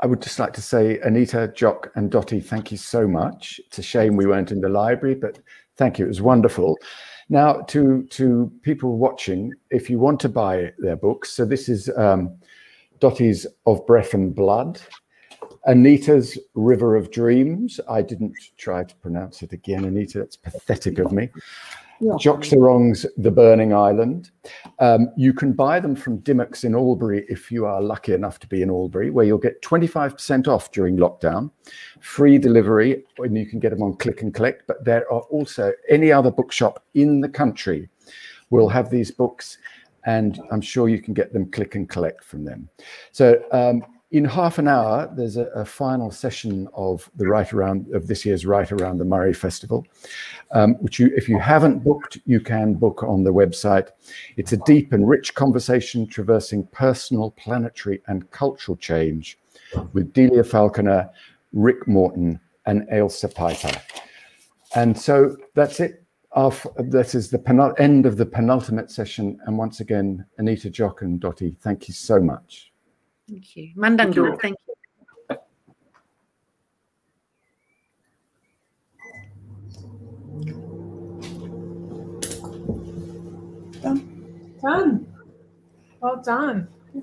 I 0.00 0.06
would 0.06 0.22
just 0.22 0.38
like 0.38 0.52
to 0.52 0.62
say, 0.62 1.00
Anita, 1.00 1.52
Jock, 1.54 1.90
and 1.96 2.10
Dottie, 2.10 2.40
thank 2.40 2.70
you 2.70 2.78
so 2.78 3.08
much. 3.08 3.60
It's 3.66 3.78
a 3.78 3.82
shame 3.82 4.16
we 4.16 4.26
weren't 4.26 4.52
in 4.52 4.60
the 4.60 4.68
library, 4.68 5.16
but 5.16 5.40
thank 5.76 5.98
you. 5.98 6.04
It 6.04 6.08
was 6.08 6.22
wonderful. 6.22 6.76
Now, 7.28 7.60
to 7.62 8.04
to 8.04 8.50
people 8.62 8.98
watching, 8.98 9.52
if 9.70 9.90
you 9.90 9.98
want 9.98 10.20
to 10.20 10.28
buy 10.28 10.72
their 10.78 10.96
books, 10.96 11.30
so 11.30 11.44
this 11.44 11.68
is 11.68 11.90
um, 11.96 12.38
Dottie's 13.00 13.46
Of 13.66 13.86
Breath 13.86 14.14
and 14.14 14.34
Blood, 14.34 14.80
Anita's 15.68 16.38
River 16.54 16.96
of 16.96 17.10
Dreams. 17.10 17.78
I 17.88 18.00
didn't 18.00 18.34
try 18.56 18.84
to 18.84 18.96
pronounce 18.96 19.42
it 19.42 19.52
again, 19.52 19.84
Anita. 19.84 20.20
That's 20.20 20.36
pathetic 20.36 20.98
of 20.98 21.12
me. 21.12 21.28
Yeah. 22.00 22.14
Jock 22.18 22.40
Serong's 22.40 23.04
The 23.18 23.30
Burning 23.30 23.74
Island. 23.74 24.30
Um, 24.78 25.10
you 25.16 25.34
can 25.34 25.52
buy 25.52 25.78
them 25.80 25.94
from 25.94 26.20
Dymocks 26.20 26.64
in 26.64 26.74
Albury 26.74 27.26
if 27.28 27.52
you 27.52 27.66
are 27.66 27.82
lucky 27.82 28.14
enough 28.14 28.38
to 28.40 28.46
be 28.46 28.62
in 28.62 28.70
Albury, 28.70 29.10
where 29.10 29.26
you'll 29.26 29.36
get 29.36 29.60
25% 29.62 30.48
off 30.48 30.70
during 30.70 30.96
lockdown, 30.96 31.50
free 32.00 32.38
delivery, 32.38 33.04
and 33.18 33.36
you 33.36 33.46
can 33.46 33.58
get 33.58 33.70
them 33.70 33.82
on 33.82 33.94
click 33.96 34.22
and 34.22 34.32
collect. 34.32 34.66
But 34.66 34.84
there 34.84 35.12
are 35.12 35.22
also 35.22 35.72
any 35.90 36.10
other 36.10 36.30
bookshop 36.30 36.82
in 36.94 37.20
the 37.20 37.28
country 37.28 37.88
will 38.50 38.68
have 38.68 38.88
these 38.90 39.10
books 39.10 39.58
and 40.06 40.40
I'm 40.50 40.62
sure 40.62 40.88
you 40.88 41.02
can 41.02 41.12
get 41.12 41.34
them 41.34 41.50
click 41.50 41.74
and 41.74 41.86
collect 41.86 42.24
from 42.24 42.44
them. 42.44 42.70
So 43.12 43.42
um, 43.52 43.82
in 44.10 44.24
half 44.24 44.58
an 44.58 44.68
hour, 44.68 45.10
there's 45.14 45.36
a, 45.36 45.46
a, 45.46 45.64
final 45.64 46.10
session 46.10 46.66
of 46.72 47.10
the 47.16 47.26
right 47.26 47.52
around 47.52 47.94
of 47.94 48.06
this 48.06 48.24
year's 48.24 48.46
Write 48.46 48.72
Around 48.72 48.98
the 48.98 49.04
Murray 49.04 49.34
Festival, 49.34 49.86
um, 50.52 50.74
which 50.76 50.98
you, 50.98 51.10
if 51.14 51.28
you 51.28 51.38
haven't 51.38 51.84
booked, 51.84 52.18
you 52.24 52.40
can 52.40 52.72
book 52.72 53.02
on 53.02 53.22
the 53.22 53.32
website. 53.32 53.88
It's 54.38 54.52
a 54.52 54.56
deep 54.58 54.94
and 54.94 55.06
rich 55.06 55.34
conversation 55.34 56.06
traversing 56.06 56.66
personal, 56.68 57.32
planetary, 57.32 58.00
and 58.06 58.30
cultural 58.30 58.76
change 58.76 59.38
with 59.92 60.14
Delia 60.14 60.42
Falconer, 60.42 61.10
Rick 61.52 61.86
Morton, 61.86 62.40
and 62.64 62.88
Ailsa 62.90 63.34
Piper. 63.34 63.78
And 64.74 64.98
so 64.98 65.36
that's 65.54 65.80
it 65.80 66.04
of 66.32 66.66
this 66.78 67.14
is 67.14 67.30
the 67.30 67.74
end 67.78 68.06
of 68.06 68.16
the 68.16 68.26
penultimate 68.26 68.90
session. 68.90 69.38
And 69.46 69.56
once 69.56 69.80
again, 69.80 70.24
Anita 70.36 70.70
Jock 70.70 71.02
and 71.02 71.18
Dottie, 71.18 71.56
thank 71.60 71.88
you 71.88 71.94
so 71.94 72.20
much. 72.20 72.67
Thank 73.28 73.56
you. 73.56 73.72
Mandangu, 73.76 74.40
thank 74.40 74.56
you. 74.66 74.74
Done. 83.82 84.58
Done. 84.62 85.06
Well 86.00 86.22
done. 86.24 86.68